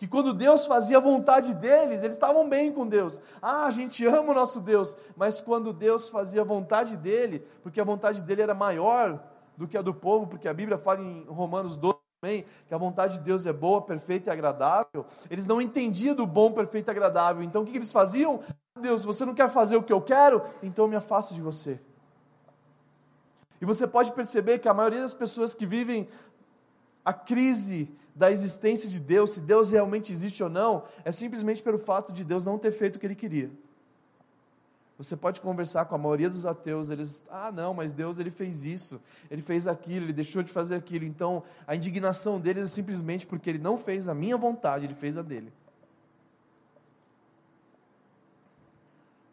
que 0.00 0.08
quando 0.08 0.32
Deus 0.32 0.64
fazia 0.64 0.96
a 0.96 1.00
vontade 1.00 1.52
deles, 1.52 2.02
eles 2.02 2.16
estavam 2.16 2.48
bem 2.48 2.72
com 2.72 2.86
Deus. 2.86 3.20
Ah, 3.42 3.66
a 3.66 3.70
gente 3.70 4.06
ama 4.06 4.32
o 4.32 4.34
nosso 4.34 4.58
Deus, 4.62 4.96
mas 5.14 5.42
quando 5.42 5.74
Deus 5.74 6.08
fazia 6.08 6.40
a 6.40 6.44
vontade 6.44 6.96
dele, 6.96 7.44
porque 7.62 7.78
a 7.78 7.84
vontade 7.84 8.22
dele 8.22 8.40
era 8.40 8.54
maior 8.54 9.22
do 9.58 9.68
que 9.68 9.76
a 9.76 9.82
do 9.82 9.92
povo, 9.92 10.26
porque 10.26 10.48
a 10.48 10.54
Bíblia 10.54 10.78
fala 10.78 11.02
em 11.02 11.26
Romanos 11.28 11.76
12 11.76 11.99
também, 12.20 12.44
que 12.68 12.74
a 12.74 12.76
vontade 12.76 13.18
de 13.18 13.24
Deus 13.24 13.46
é 13.46 13.52
boa, 13.52 13.80
perfeita 13.80 14.28
e 14.28 14.32
agradável, 14.32 15.06
eles 15.30 15.46
não 15.46 15.58
entendiam 15.58 16.14
do 16.14 16.26
bom, 16.26 16.52
perfeito 16.52 16.88
e 16.88 16.90
agradável. 16.90 17.42
Então 17.42 17.62
o 17.62 17.66
que 17.66 17.74
eles 17.74 17.90
faziam? 17.90 18.40
Deus, 18.78 19.04
você 19.04 19.24
não 19.24 19.34
quer 19.34 19.48
fazer 19.48 19.76
o 19.76 19.82
que 19.82 19.92
eu 19.92 20.02
quero? 20.02 20.42
Então 20.62 20.84
eu 20.84 20.88
me 20.88 20.96
afasto 20.96 21.32
de 21.32 21.40
você. 21.40 21.80
E 23.58 23.64
você 23.64 23.86
pode 23.86 24.12
perceber 24.12 24.58
que 24.58 24.68
a 24.68 24.74
maioria 24.74 25.00
das 25.00 25.14
pessoas 25.14 25.54
que 25.54 25.64
vivem 25.64 26.08
a 27.02 27.14
crise 27.14 27.90
da 28.14 28.30
existência 28.30 28.86
de 28.86 29.00
Deus, 29.00 29.30
se 29.30 29.40
Deus 29.40 29.70
realmente 29.70 30.12
existe 30.12 30.42
ou 30.42 30.50
não, 30.50 30.84
é 31.06 31.10
simplesmente 31.10 31.62
pelo 31.62 31.78
fato 31.78 32.12
de 32.12 32.22
Deus 32.22 32.44
não 32.44 32.58
ter 32.58 32.72
feito 32.72 32.96
o 32.96 32.98
que 32.98 33.06
ele 33.06 33.14
queria. 33.14 33.50
Você 35.00 35.16
pode 35.16 35.40
conversar 35.40 35.86
com 35.86 35.94
a 35.94 35.98
maioria 35.98 36.28
dos 36.28 36.44
ateus, 36.44 36.90
eles, 36.90 37.24
ah, 37.30 37.50
não, 37.50 37.72
mas 37.72 37.90
Deus 37.90 38.18
ele 38.18 38.30
fez 38.30 38.64
isso, 38.64 39.00
ele 39.30 39.40
fez 39.40 39.66
aquilo, 39.66 40.04
ele 40.04 40.12
deixou 40.12 40.42
de 40.42 40.52
fazer 40.52 40.74
aquilo. 40.74 41.06
Então, 41.06 41.42
a 41.66 41.74
indignação 41.74 42.38
deles 42.38 42.64
é 42.64 42.66
simplesmente 42.66 43.26
porque 43.26 43.48
ele 43.48 43.58
não 43.58 43.78
fez 43.78 44.08
a 44.08 44.14
minha 44.14 44.36
vontade, 44.36 44.84
ele 44.84 44.94
fez 44.94 45.16
a 45.16 45.22
dele. 45.22 45.50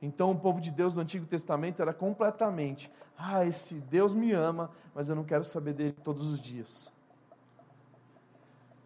Então, 0.02 0.32
o 0.32 0.40
povo 0.40 0.62
de 0.62 0.72
Deus 0.72 0.94
no 0.94 1.02
Antigo 1.02 1.26
Testamento 1.26 1.82
era 1.82 1.94
completamente, 1.94 2.90
ah, 3.18 3.46
esse 3.46 3.76
Deus 3.76 4.14
me 4.14 4.32
ama, 4.32 4.72
mas 4.96 5.10
eu 5.10 5.18
não 5.18 5.26
quero 5.26 5.44
saber 5.44 5.74
dele 5.74 5.96
todos 6.02 6.28
os 6.28 6.40
dias. 6.40 6.90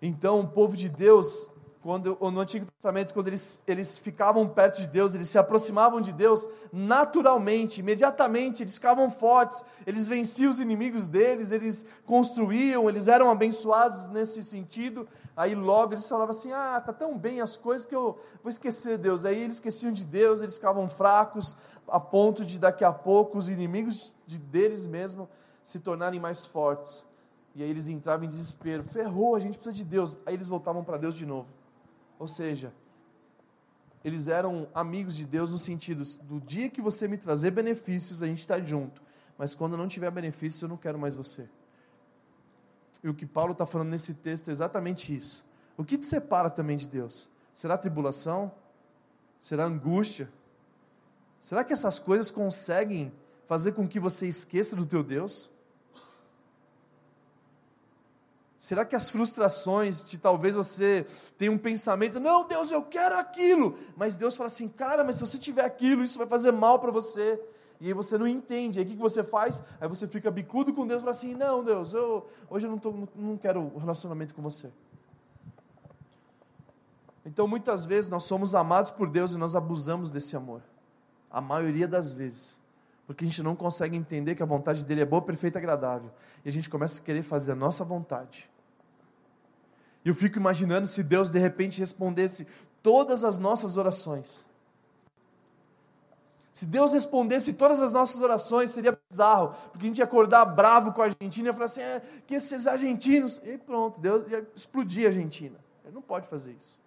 Então, 0.02 0.40
o 0.40 0.48
povo 0.48 0.76
de 0.76 0.90
Deus, 0.90 1.48
quando 1.82 2.16
no 2.20 2.40
Antigo 2.40 2.66
Testamento, 2.66 3.12
quando 3.12 3.28
eles, 3.28 3.64
eles 3.68 3.98
ficavam 3.98 4.48
perto 4.48 4.82
de 4.82 4.88
Deus, 4.88 5.16
eles 5.16 5.28
se 5.30 5.40
aproximavam 5.40 6.00
de 6.00 6.12
Deus 6.12 6.48
naturalmente, 6.72 7.80
imediatamente, 7.80 8.62
eles 8.62 8.76
ficavam 8.76 9.10
fortes, 9.10 9.66
eles 9.88 10.08
venciam 10.08 10.52
os 10.52 10.60
inimigos 10.60 11.08
deles, 11.08 11.52
eles 11.52 11.84
construíam, 12.06 12.88
eles 12.88 13.08
eram 13.08 13.32
abençoados 13.32 14.08
nesse 14.08 14.44
sentido. 14.44 15.08
Aí 15.36 15.56
logo 15.56 15.96
eles 15.96 16.08
falavam 16.08 16.30
assim: 16.30 16.52
Ah, 16.52 16.80
tá 16.86 16.94
tão 16.94 17.18
bem 17.18 17.42
as 17.42 17.58
coisas 17.58 17.86
que 17.86 17.96
eu 17.96 18.16
vou 18.44 18.50
esquecer 18.52 19.00
Deus. 19.00 19.26
Aí 19.26 19.40
eles 19.42 19.56
esqueciam 19.56 19.92
de 19.92 20.06
Deus, 20.06 20.44
eles 20.44 20.56
ficavam 20.56 20.88
fracos, 20.88 21.56
a 21.88 22.00
ponto 22.00 22.46
de 22.46 22.60
daqui 22.60 22.84
a 22.84 22.94
pouco 22.94 23.40
os 23.40 23.50
inimigos 23.50 24.14
de, 24.28 24.38
deles 24.38 24.86
mesmo 24.86 25.28
se 25.64 25.80
tornarem 25.80 26.20
mais 26.20 26.46
fortes. 26.46 27.04
E 27.56 27.64
aí 27.64 27.70
eles 27.70 27.88
entravam 27.88 28.26
em 28.26 28.30
desespero. 28.30 28.84
Ferrou, 28.84 29.36
a 29.36 29.40
gente 29.40 29.58
precisa 29.58 29.74
de 29.74 29.84
Deus. 29.84 30.16
Aí 30.28 30.36
eles 30.36 30.48
voltavam 30.48 30.84
para 30.84 30.98
Deus 30.98 31.16
de 31.16 31.26
novo. 31.26 31.48
Ou 32.22 32.28
seja, 32.28 32.72
eles 34.06 34.28
eram 34.28 34.68
amigos 34.76 35.16
de 35.16 35.26
Deus 35.26 35.50
no 35.50 35.58
sentido 35.58 36.04
do 36.22 36.40
dia 36.40 36.70
que 36.70 36.80
você 36.80 37.08
me 37.08 37.18
trazer 37.18 37.50
benefícios, 37.50 38.22
a 38.22 38.28
gente 38.28 38.42
está 38.42 38.60
junto. 38.60 39.02
Mas 39.40 39.56
quando 39.56 39.76
não 39.76 39.88
tiver 39.88 40.12
benefícios, 40.12 40.62
eu 40.62 40.70
não 40.70 40.78
quero 40.78 41.00
mais 41.00 41.16
você. 41.16 41.50
E 43.04 43.10
o 43.10 43.14
que 43.16 43.26
Paulo 43.26 43.54
está 43.54 43.66
falando 43.66 43.90
nesse 43.90 44.14
texto 44.14 44.50
é 44.50 44.52
exatamente 44.52 45.16
isso. 45.16 45.44
O 45.76 45.84
que 45.84 45.98
te 45.98 46.06
separa 46.06 46.52
também 46.52 46.78
de 46.78 46.88
Deus? 46.88 47.28
Será 47.56 47.76
tribulação? 47.76 48.52
Será 49.40 49.66
angústia? 49.66 50.30
Será 51.40 51.64
que 51.64 51.74
essas 51.74 51.98
coisas 51.98 52.30
conseguem 52.30 53.12
fazer 53.48 53.72
com 53.72 53.88
que 53.88 54.00
você 54.00 54.28
esqueça 54.28 54.76
do 54.76 54.86
teu 54.86 55.04
Deus? 55.04 55.50
Será 58.62 58.86
que 58.86 58.96
as 58.96 59.10
frustrações 59.10 60.06
de 60.06 60.20
talvez 60.20 60.56
você 60.56 61.04
tenha 61.36 61.52
um 61.52 61.58
pensamento, 61.58 62.20
não, 62.20 62.48
Deus, 62.48 62.72
eu 62.72 62.84
quero 62.84 63.18
aquilo, 63.18 63.76
mas 63.98 64.16
Deus 64.16 64.36
fala 64.36 64.46
assim, 64.46 64.70
cara, 64.70 65.04
mas 65.04 65.16
se 65.16 65.22
você 65.22 65.40
tiver 65.40 65.66
aquilo, 65.66 66.04
isso 66.04 66.20
vai 66.20 66.28
fazer 66.28 66.52
mal 66.52 66.78
para 66.78 66.92
você. 66.92 67.42
E 67.80 67.88
aí 67.88 67.94
você 67.94 68.20
não 68.20 68.28
entende. 68.28 68.78
Aí 68.78 68.86
o 68.86 68.88
que 68.88 68.96
você 68.96 69.24
faz? 69.24 69.64
Aí 69.82 69.88
você 69.88 70.08
fica 70.08 70.30
bicudo 70.30 70.76
com 70.76 70.86
Deus 70.86 71.02
e 71.02 71.06
fala 71.06 71.10
assim, 71.10 71.34
não, 71.34 71.64
Deus, 71.64 71.96
eu, 71.96 72.30
hoje 72.52 72.68
eu 72.68 72.72
não, 72.72 72.78
tô, 72.78 72.94
não 73.16 73.36
quero 73.36 73.62
um 73.62 73.80
relacionamento 73.80 74.36
com 74.36 74.44
você. 74.44 74.70
Então 77.26 77.48
muitas 77.48 77.84
vezes 77.84 78.12
nós 78.12 78.26
somos 78.26 78.54
amados 78.54 78.92
por 78.92 79.10
Deus 79.10 79.32
e 79.32 79.40
nós 79.40 79.56
abusamos 79.56 80.12
desse 80.12 80.36
amor. 80.36 80.62
A 81.32 81.42
maioria 81.42 81.88
das 81.88 82.14
vezes 82.14 82.61
porque 83.12 83.26
a 83.26 83.28
gente 83.28 83.44
não 83.44 83.58
consegue 83.58 83.98
entender 83.98 84.36
que 84.36 84.44
a 84.44 84.46
vontade 84.46 84.86
dele 84.86 85.02
é 85.02 85.06
boa, 85.06 85.22
perfeita 85.22 85.58
e 85.58 85.60
agradável. 85.60 86.10
E 86.46 86.50
a 86.50 86.52
gente 86.52 86.70
começa 86.70 87.02
a 87.02 87.04
querer 87.04 87.22
fazer 87.22 87.52
a 87.52 87.56
nossa 87.56 87.84
vontade. 87.84 88.50
E 90.06 90.08
eu 90.08 90.16
fico 90.16 90.38
imaginando 90.38 90.88
se 90.88 91.04
Deus 91.04 91.30
de 91.30 91.38
repente 91.38 91.78
respondesse 91.78 92.48
todas 92.82 93.26
as 93.26 93.38
nossas 93.38 93.76
orações. 93.76 94.46
Se 96.54 96.66
Deus 96.66 96.94
respondesse 96.94 97.54
todas 97.54 97.82
as 97.82 97.92
nossas 97.92 98.22
orações, 98.22 98.72
seria 98.72 98.98
bizarro, 99.10 99.56
porque 99.72 99.86
a 99.86 99.90
gente 99.90 99.98
ia 99.98 100.06
acordar 100.06 100.46
bravo 100.46 100.94
com 100.94 101.02
a 101.02 101.06
Argentina 101.06 101.50
e 101.50 101.54
falar 101.54 101.66
assim: 101.66 101.82
é, 101.82 102.02
que 102.26 102.36
esses 102.36 102.66
argentinos. 102.66 103.42
E 103.44 103.58
pronto, 103.58 104.00
Deus 104.00 104.26
ia 104.32 104.48
explodir 104.56 105.06
a 105.06 105.08
Argentina. 105.10 105.60
Ele 105.84 105.94
não 105.94 106.02
pode 106.02 106.30
fazer 106.30 106.54
isso. 106.54 106.80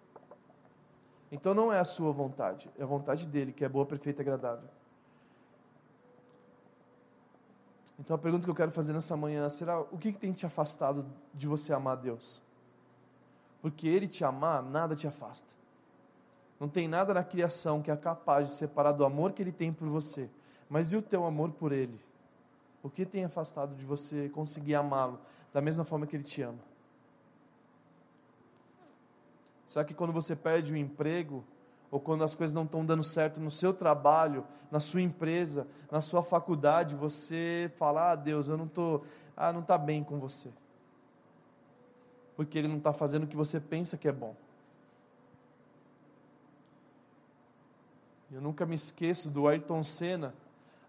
Então 1.31 1.53
não 1.53 1.71
é 1.71 1.79
a 1.79 1.85
sua 1.85 2.11
vontade, 2.11 2.67
é 2.79 2.83
a 2.83 2.87
vontade 2.87 3.27
dele, 3.27 3.51
que 3.51 3.63
é 3.63 3.69
boa, 3.69 3.85
perfeita 3.85 4.21
e 4.21 4.23
agradável. 4.23 4.74
Então 7.99 8.15
a 8.15 8.19
pergunta 8.19 8.43
que 8.43 8.49
eu 8.49 8.55
quero 8.55 8.71
fazer 8.71 8.93
nessa 8.93 9.15
manhã 9.15 9.47
será: 9.49 9.79
o 9.79 9.97
que, 9.97 10.11
que 10.11 10.19
tem 10.19 10.33
te 10.33 10.45
afastado 10.45 11.05
de 11.33 11.47
você 11.47 11.73
amar 11.73 11.97
Deus? 11.97 12.41
Porque 13.61 13.87
Ele 13.87 14.07
te 14.07 14.23
amar, 14.23 14.61
nada 14.61 14.95
te 14.95 15.07
afasta. 15.07 15.53
Não 16.59 16.69
tem 16.69 16.87
nada 16.87 17.13
na 17.13 17.23
criação 17.23 17.81
que 17.81 17.91
é 17.91 17.95
capaz 17.95 18.47
de 18.47 18.53
separar 18.53 18.91
do 18.91 19.03
amor 19.03 19.33
que 19.33 19.41
Ele 19.41 19.51
tem 19.51 19.73
por 19.73 19.87
você. 19.87 20.29
Mas 20.69 20.91
e 20.91 20.95
o 20.95 21.01
teu 21.01 21.25
amor 21.25 21.51
por 21.51 21.71
Ele? 21.71 21.99
O 22.81 22.89
que 22.89 23.05
tem 23.05 23.25
afastado 23.25 23.75
de 23.75 23.83
você 23.85 24.29
conseguir 24.29 24.75
amá-lo 24.75 25.19
da 25.53 25.61
mesma 25.61 25.83
forma 25.83 26.05
que 26.05 26.15
Ele 26.15 26.23
te 26.23 26.41
ama? 26.41 26.59
Será 29.65 29.83
que 29.83 29.93
quando 29.93 30.13
você 30.13 30.35
perde 30.35 30.71
o 30.71 30.77
emprego, 30.77 31.43
ou 31.95 31.99
quando 32.01 32.25
as 32.25 32.35
coisas 32.35 32.53
não 32.53 32.65
estão 32.65 32.85
dando 32.85 33.03
certo 33.03 33.39
no 33.39 33.49
seu 33.49 33.73
trabalho, 33.73 34.45
na 34.69 34.81
sua 34.81 35.01
empresa, 35.01 35.65
na 35.89 36.01
sua 36.01 36.21
faculdade, 36.21 36.93
você 36.93 37.71
fala: 37.77 38.11
"Ah, 38.11 38.15
Deus, 38.15 38.49
eu 38.49 38.57
não 38.57 38.67
tô, 38.67 39.01
ah, 39.37 39.53
não 39.53 39.61
está 39.61 39.77
bem 39.77 40.03
com 40.03 40.19
você". 40.19 40.49
Porque 42.35 42.57
ele 42.57 42.67
não 42.67 42.79
está 42.79 42.91
fazendo 42.91 43.23
o 43.23 43.27
que 43.27 43.35
você 43.37 43.61
pensa 43.61 43.95
que 43.95 44.09
é 44.09 44.11
bom. 44.11 44.35
Eu 48.29 48.41
nunca 48.41 48.65
me 48.65 48.75
esqueço 48.75 49.29
do 49.29 49.47
Ayrton 49.47 49.81
Senna. 49.81 50.33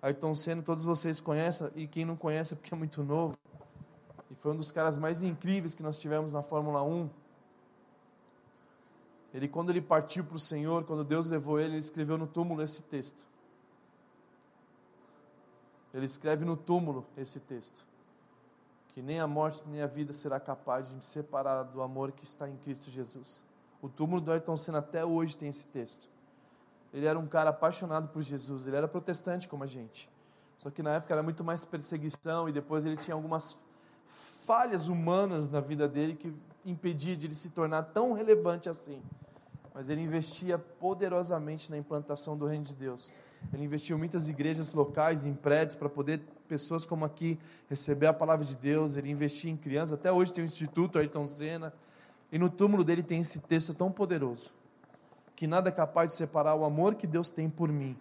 Ayrton 0.02 0.34
Senna, 0.34 0.60
todos 0.60 0.84
vocês 0.84 1.20
conhecem, 1.20 1.70
e 1.76 1.86
quem 1.86 2.04
não 2.04 2.16
conhece 2.16 2.54
é 2.54 2.56
porque 2.56 2.74
é 2.74 2.76
muito 2.76 3.04
novo. 3.04 3.38
E 4.28 4.34
foi 4.34 4.50
um 4.50 4.56
dos 4.56 4.72
caras 4.72 4.98
mais 4.98 5.22
incríveis 5.22 5.72
que 5.72 5.84
nós 5.84 5.98
tivemos 5.98 6.32
na 6.32 6.42
Fórmula 6.42 6.82
1 6.82 7.08
ele, 9.36 9.48
quando 9.48 9.68
ele 9.68 9.82
partiu 9.82 10.24
para 10.24 10.36
o 10.36 10.40
Senhor, 10.40 10.84
quando 10.84 11.04
Deus 11.04 11.28
levou 11.28 11.60
ele, 11.60 11.72
ele 11.72 11.78
escreveu 11.78 12.16
no 12.16 12.26
túmulo 12.26 12.62
esse 12.62 12.84
texto. 12.84 13.22
Ele 15.92 16.06
escreve 16.06 16.42
no 16.46 16.56
túmulo 16.56 17.04
esse 17.18 17.38
texto. 17.40 17.84
Que 18.88 19.02
nem 19.02 19.20
a 19.20 19.26
morte 19.26 19.62
nem 19.66 19.82
a 19.82 19.86
vida 19.86 20.14
será 20.14 20.40
capaz 20.40 20.88
de 20.88 20.94
me 20.94 21.02
separar 21.02 21.64
do 21.64 21.82
amor 21.82 22.12
que 22.12 22.24
está 22.24 22.48
em 22.48 22.56
Cristo 22.56 22.90
Jesus. 22.90 23.44
O 23.82 23.90
túmulo 23.90 24.22
do 24.22 24.32
Ayrton 24.32 24.56
Senna 24.56 24.78
até 24.78 25.04
hoje 25.04 25.36
tem 25.36 25.50
esse 25.50 25.66
texto. 25.66 26.08
Ele 26.90 27.04
era 27.04 27.18
um 27.18 27.26
cara 27.26 27.50
apaixonado 27.50 28.08
por 28.08 28.22
Jesus, 28.22 28.66
ele 28.66 28.76
era 28.76 28.88
protestante 28.88 29.46
como 29.46 29.64
a 29.64 29.66
gente. 29.66 30.08
Só 30.56 30.70
que 30.70 30.82
na 30.82 30.94
época 30.94 31.12
era 31.12 31.22
muito 31.22 31.44
mais 31.44 31.62
perseguição 31.62 32.48
e 32.48 32.52
depois 32.52 32.86
ele 32.86 32.96
tinha 32.96 33.14
algumas 33.14 33.58
falhas 34.06 34.88
humanas 34.88 35.50
na 35.50 35.60
vida 35.60 35.86
dele 35.86 36.16
que 36.16 36.34
impedia 36.64 37.14
de 37.14 37.26
ele 37.26 37.34
se 37.34 37.50
tornar 37.50 37.82
tão 37.82 38.14
relevante 38.14 38.70
assim 38.70 39.02
mas 39.76 39.90
ele 39.90 40.00
investia 40.00 40.56
poderosamente 40.56 41.70
na 41.70 41.76
implantação 41.76 42.34
do 42.34 42.46
reino 42.46 42.64
de 42.64 42.74
Deus. 42.74 43.12
Ele 43.52 43.62
investiu 43.62 43.94
em 43.94 43.98
muitas 43.98 44.26
igrejas 44.26 44.72
locais, 44.72 45.26
em 45.26 45.34
prédios, 45.34 45.74
para 45.74 45.86
poder 45.86 46.22
pessoas 46.48 46.86
como 46.86 47.04
aqui 47.04 47.38
receber 47.68 48.06
a 48.06 48.12
palavra 48.14 48.42
de 48.42 48.56
Deus. 48.56 48.96
Ele 48.96 49.10
investia 49.10 49.50
em 49.50 49.56
crianças. 49.56 49.92
Até 49.92 50.10
hoje 50.10 50.32
tem 50.32 50.42
o 50.42 50.46
Instituto 50.46 50.98
Ayrton 50.98 51.26
Senna. 51.26 51.74
E 52.32 52.38
no 52.38 52.48
túmulo 52.48 52.82
dele 52.82 53.02
tem 53.02 53.20
esse 53.20 53.40
texto 53.40 53.74
tão 53.74 53.92
poderoso: 53.92 54.50
que 55.36 55.46
nada 55.46 55.68
é 55.68 55.72
capaz 55.72 56.12
de 56.12 56.16
separar 56.16 56.54
o 56.54 56.64
amor 56.64 56.94
que 56.94 57.06
Deus 57.06 57.28
tem 57.28 57.50
por 57.50 57.68
mim. 57.68 57.94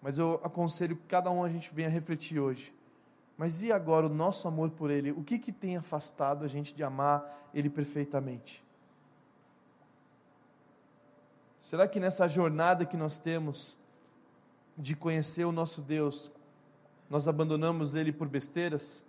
Mas 0.00 0.16
eu 0.16 0.40
aconselho 0.42 0.96
que 0.96 1.06
cada 1.06 1.30
um 1.30 1.44
a 1.44 1.50
gente 1.50 1.74
venha 1.74 1.90
refletir 1.90 2.40
hoje. 2.40 2.72
Mas 3.38 3.62
e 3.62 3.70
agora 3.70 4.06
o 4.06 4.08
nosso 4.08 4.48
amor 4.48 4.70
por 4.70 4.90
Ele? 4.90 5.12
O 5.12 5.22
que, 5.22 5.38
que 5.38 5.52
tem 5.52 5.76
afastado 5.76 6.44
a 6.44 6.48
gente 6.48 6.74
de 6.74 6.82
amar 6.82 7.48
Ele 7.54 7.70
perfeitamente? 7.70 8.64
Será 11.60 11.86
que 11.86 12.00
nessa 12.00 12.26
jornada 12.26 12.84
que 12.84 12.96
nós 12.96 13.20
temos 13.20 13.76
de 14.76 14.96
conhecer 14.96 15.44
o 15.44 15.52
nosso 15.52 15.80
Deus, 15.80 16.32
nós 17.08 17.28
abandonamos 17.28 17.94
Ele 17.94 18.12
por 18.12 18.26
besteiras? 18.26 19.04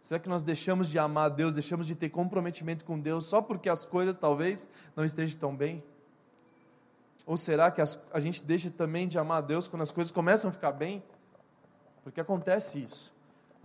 Será 0.00 0.18
que 0.18 0.28
nós 0.28 0.42
deixamos 0.42 0.88
de 0.88 0.98
amar 0.98 1.30
Deus, 1.30 1.54
deixamos 1.54 1.86
de 1.86 1.94
ter 1.94 2.10
comprometimento 2.10 2.84
com 2.84 2.98
Deus 2.98 3.26
só 3.26 3.40
porque 3.40 3.68
as 3.68 3.86
coisas 3.86 4.16
talvez 4.16 4.68
não 4.96 5.04
estejam 5.04 5.38
tão 5.38 5.54
bem? 5.54 5.82
Ou 7.24 7.36
será 7.36 7.70
que 7.70 7.80
as, 7.80 8.02
a 8.12 8.18
gente 8.18 8.44
deixa 8.44 8.70
também 8.70 9.06
de 9.06 9.18
amar 9.18 9.42
Deus 9.42 9.68
quando 9.68 9.82
as 9.82 9.92
coisas 9.92 10.12
começam 10.12 10.50
a 10.50 10.52
ficar 10.52 10.72
bem? 10.72 11.02
Porque 12.02 12.20
acontece 12.20 12.82
isso. 12.82 13.15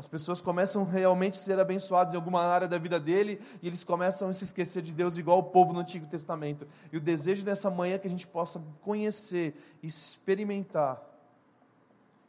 As 0.01 0.07
pessoas 0.07 0.41
começam 0.41 0.83
realmente 0.83 1.35
a 1.35 1.43
ser 1.43 1.59
abençoadas 1.59 2.11
em 2.11 2.15
alguma 2.15 2.41
área 2.41 2.67
da 2.67 2.79
vida 2.79 2.99
dele 2.99 3.39
e 3.61 3.67
eles 3.67 3.83
começam 3.83 4.29
a 4.29 4.33
se 4.33 4.43
esquecer 4.43 4.81
de 4.81 4.95
Deus 4.95 5.15
igual 5.15 5.37
o 5.37 5.43
povo 5.43 5.73
no 5.73 5.81
Antigo 5.81 6.07
Testamento. 6.07 6.67
E 6.91 6.97
o 6.97 6.99
desejo 6.99 7.45
dessa 7.45 7.69
manhã 7.69 7.93
é 7.93 7.99
que 7.99 8.07
a 8.07 8.09
gente 8.09 8.25
possa 8.25 8.59
conhecer, 8.81 9.53
experimentar 9.83 10.99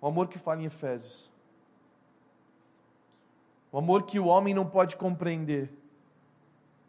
o 0.02 0.06
amor 0.06 0.28
que 0.28 0.38
fala 0.38 0.60
em 0.60 0.66
Efésios. 0.66 1.30
O 3.72 3.78
amor 3.78 4.02
que 4.02 4.20
o 4.20 4.26
homem 4.26 4.52
não 4.52 4.66
pode 4.66 4.94
compreender. 4.96 5.72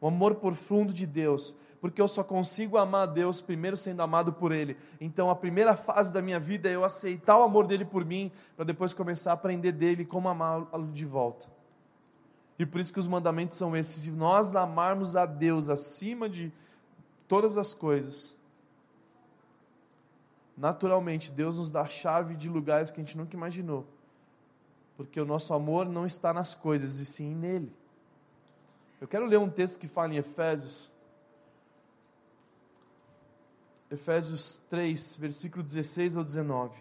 O 0.03 0.07
amor 0.09 0.35
profundo 0.35 0.93
de 0.93 1.05
Deus 1.05 1.55
porque 1.83 2.01
eu 2.01 2.07
só 2.07 2.23
consigo 2.23 2.77
amar 2.77 3.03
a 3.03 3.11
Deus 3.11 3.41
primeiro 3.41 3.75
sendo 3.75 4.01
amado 4.01 4.31
por 4.31 4.53
Ele. 4.53 4.77
Então 5.01 5.29
a 5.29 5.35
primeira 5.35 5.75
fase 5.75 6.13
da 6.13 6.21
minha 6.21 6.39
vida 6.39 6.69
é 6.69 6.75
eu 6.75 6.85
aceitar 6.85 7.37
o 7.37 7.43
amor 7.43 7.67
dele 7.67 7.83
por 7.83 8.05
mim, 8.05 8.31
para 8.55 8.63
depois 8.63 8.93
começar 8.93 9.31
a 9.31 9.33
aprender 9.33 9.73
dele 9.73 10.05
como 10.05 10.29
amá-lo 10.29 10.87
de 10.93 11.03
volta. 11.03 11.45
E 12.57 12.65
por 12.65 12.79
isso 12.79 12.93
que 12.93 12.99
os 12.99 13.05
mandamentos 13.05 13.57
são 13.57 13.75
esses: 13.75 14.03
se 14.03 14.11
nós 14.11 14.55
amarmos 14.55 15.17
a 15.17 15.25
Deus 15.25 15.67
acima 15.67 16.29
de 16.29 16.53
todas 17.27 17.57
as 17.57 17.73
coisas, 17.73 18.33
naturalmente 20.55 21.31
Deus 21.31 21.57
nos 21.57 21.69
dá 21.69 21.81
a 21.81 21.85
chave 21.85 22.37
de 22.37 22.47
lugares 22.47 22.91
que 22.91 23.01
a 23.01 23.03
gente 23.03 23.17
nunca 23.17 23.35
imaginou. 23.35 23.85
Porque 24.95 25.19
o 25.19 25.25
nosso 25.25 25.53
amor 25.53 25.85
não 25.85 26.05
está 26.05 26.33
nas 26.33 26.55
coisas, 26.55 26.99
e 26.99 27.05
sim 27.05 27.35
nele. 27.35 27.82
Eu 29.03 29.07
quero 29.09 29.25
ler 29.25 29.37
um 29.37 29.49
texto 29.49 29.79
que 29.79 29.87
fala 29.89 30.13
em 30.13 30.17
Efésios, 30.17 30.89
Efésios 33.91 34.61
3, 34.69 35.17
versículo 35.17 35.61
16 35.61 36.15
ao 36.15 36.23
19. 36.23 36.73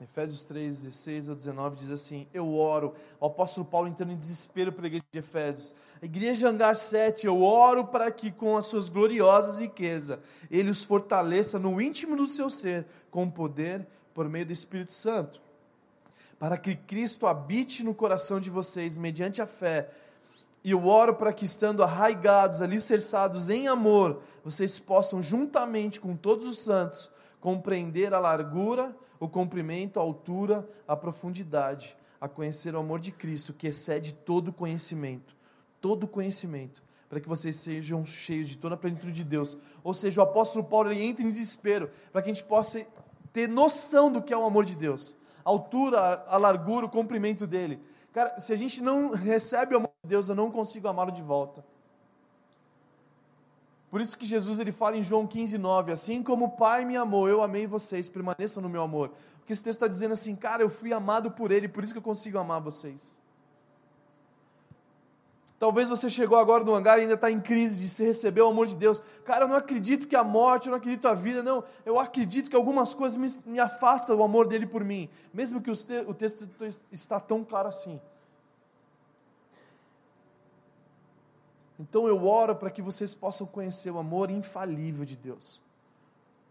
Efésios 0.00 0.44
3, 0.44 0.84
16 0.84 1.28
ao 1.30 1.34
19 1.34 1.74
diz 1.74 1.90
assim: 1.90 2.28
Eu 2.32 2.54
oro, 2.54 2.94
o 3.18 3.26
apóstolo 3.26 3.66
Paulo 3.66 3.88
entrando 3.88 4.12
em 4.12 4.16
desespero 4.16 4.72
para 4.72 4.84
a 4.84 4.86
igreja 4.86 5.04
de 5.10 5.18
Efésios. 5.18 5.74
A 6.00 6.04
igreja 6.04 6.48
Hangar 6.48 6.76
7, 6.76 7.26
eu 7.26 7.42
oro 7.42 7.88
para 7.88 8.08
que 8.12 8.30
com 8.30 8.56
as 8.56 8.66
suas 8.66 8.88
gloriosas 8.88 9.58
riquezas 9.58 10.20
ele 10.48 10.70
os 10.70 10.84
fortaleça 10.84 11.58
no 11.58 11.80
íntimo 11.80 12.16
do 12.16 12.28
seu 12.28 12.48
ser, 12.48 12.86
com 13.10 13.28
poder 13.28 13.84
por 14.14 14.28
meio 14.28 14.46
do 14.46 14.52
Espírito 14.52 14.92
Santo, 14.92 15.42
para 16.38 16.56
que 16.56 16.76
Cristo 16.76 17.26
habite 17.26 17.82
no 17.82 17.94
coração 17.94 18.40
de 18.40 18.50
vocês 18.50 18.96
mediante 18.96 19.40
a 19.40 19.46
fé 19.46 19.90
e 20.64 20.70
eu 20.70 20.86
oro 20.86 21.14
para 21.14 21.30
que, 21.30 21.44
estando 21.44 21.82
arraigados, 21.82 22.62
alicerçados 22.62 23.50
em 23.50 23.68
amor, 23.68 24.22
vocês 24.42 24.78
possam, 24.78 25.22
juntamente 25.22 26.00
com 26.00 26.16
todos 26.16 26.46
os 26.46 26.56
santos, 26.56 27.10
compreender 27.38 28.14
a 28.14 28.18
largura, 28.18 28.96
o 29.20 29.28
comprimento, 29.28 30.00
a 30.00 30.02
altura, 30.02 30.66
a 30.88 30.96
profundidade, 30.96 31.94
a 32.18 32.26
conhecer 32.26 32.74
o 32.74 32.78
amor 32.78 32.98
de 32.98 33.12
Cristo, 33.12 33.52
que 33.52 33.66
excede 33.66 34.14
todo 34.14 34.54
conhecimento. 34.54 35.36
Todo 35.82 36.08
conhecimento. 36.08 36.82
Para 37.10 37.20
que 37.20 37.28
vocês 37.28 37.56
sejam 37.56 38.06
cheios 38.06 38.48
de 38.48 38.56
toda 38.56 38.74
a 38.74 38.78
plenitude 38.78 39.12
de 39.12 39.22
Deus. 39.22 39.58
Ou 39.84 39.92
seja, 39.92 40.22
o 40.22 40.24
apóstolo 40.24 40.64
Paulo 40.64 40.90
ele 40.90 41.04
entra 41.04 41.22
em 41.22 41.28
desespero, 41.28 41.90
para 42.10 42.22
que 42.22 42.30
a 42.30 42.32
gente 42.32 42.44
possa 42.46 42.86
ter 43.34 43.46
noção 43.46 44.10
do 44.10 44.22
que 44.22 44.32
é 44.32 44.36
o 44.36 44.46
amor 44.46 44.64
de 44.64 44.74
Deus. 44.74 45.14
A 45.44 45.50
altura, 45.50 46.24
a 46.26 46.36
largura, 46.36 46.86
o 46.86 46.90
comprimento 46.90 47.46
dele. 47.46 47.80
Cara, 48.12 48.38
se 48.38 48.52
a 48.52 48.56
gente 48.56 48.80
não 48.80 49.10
recebe 49.10 49.74
o 49.74 49.78
amor 49.78 49.90
de 50.02 50.08
Deus, 50.08 50.28
eu 50.28 50.34
não 50.34 50.50
consigo 50.50 50.88
amá-lo 50.88 51.12
de 51.12 51.22
volta. 51.22 51.64
Por 53.90 54.00
isso 54.00 54.18
que 54.18 54.26
Jesus 54.26 54.58
ele 54.58 54.72
fala 54.72 54.96
em 54.96 55.02
João 55.02 55.26
15, 55.26 55.56
9, 55.56 55.92
assim 55.92 56.22
como 56.22 56.46
o 56.46 56.50
Pai 56.50 56.84
me 56.84 56.96
amou, 56.96 57.28
eu 57.28 57.42
amei 57.42 57.66
vocês, 57.66 58.08
permaneçam 58.08 58.62
no 58.62 58.68
meu 58.68 58.82
amor. 58.82 59.12
Porque 59.38 59.52
esse 59.52 59.62
texto 59.62 59.76
está 59.76 59.86
dizendo 59.86 60.12
assim, 60.12 60.34
cara, 60.34 60.62
eu 60.62 60.70
fui 60.70 60.92
amado 60.92 61.30
por 61.30 61.52
Ele, 61.52 61.68
por 61.68 61.84
isso 61.84 61.92
que 61.92 61.98
eu 61.98 62.02
consigo 62.02 62.38
amar 62.38 62.60
vocês. 62.60 63.20
Talvez 65.64 65.88
você 65.88 66.10
chegou 66.10 66.36
agora 66.36 66.62
no 66.62 66.74
hangar 66.74 66.98
e 66.98 67.02
ainda 67.04 67.14
está 67.14 67.30
em 67.30 67.40
crise 67.40 67.78
de 67.78 67.88
se 67.88 68.04
receber 68.04 68.42
o 68.42 68.48
amor 68.48 68.66
de 68.66 68.76
Deus. 68.76 69.02
Cara, 69.24 69.46
eu 69.46 69.48
não 69.48 69.56
acredito 69.56 70.06
que 70.06 70.14
a 70.14 70.22
morte, 70.22 70.66
eu 70.66 70.72
não 70.72 70.76
acredito 70.76 71.08
a 71.08 71.14
vida, 71.14 71.42
não. 71.42 71.64
Eu 71.86 71.98
acredito 71.98 72.50
que 72.50 72.54
algumas 72.54 72.92
coisas 72.92 73.16
me, 73.16 73.50
me 73.50 73.58
afastam 73.58 74.14
do 74.14 74.22
amor 74.22 74.46
dele 74.46 74.66
por 74.66 74.84
mim. 74.84 75.08
Mesmo 75.32 75.62
que 75.62 75.70
o 75.70 76.12
texto 76.12 76.46
está 76.92 77.18
tão 77.18 77.42
claro 77.42 77.66
assim. 77.66 77.98
Então 81.80 82.06
eu 82.06 82.26
oro 82.26 82.54
para 82.54 82.70
que 82.70 82.82
vocês 82.82 83.14
possam 83.14 83.46
conhecer 83.46 83.90
o 83.90 83.98
amor 83.98 84.30
infalível 84.30 85.06
de 85.06 85.16
Deus. 85.16 85.62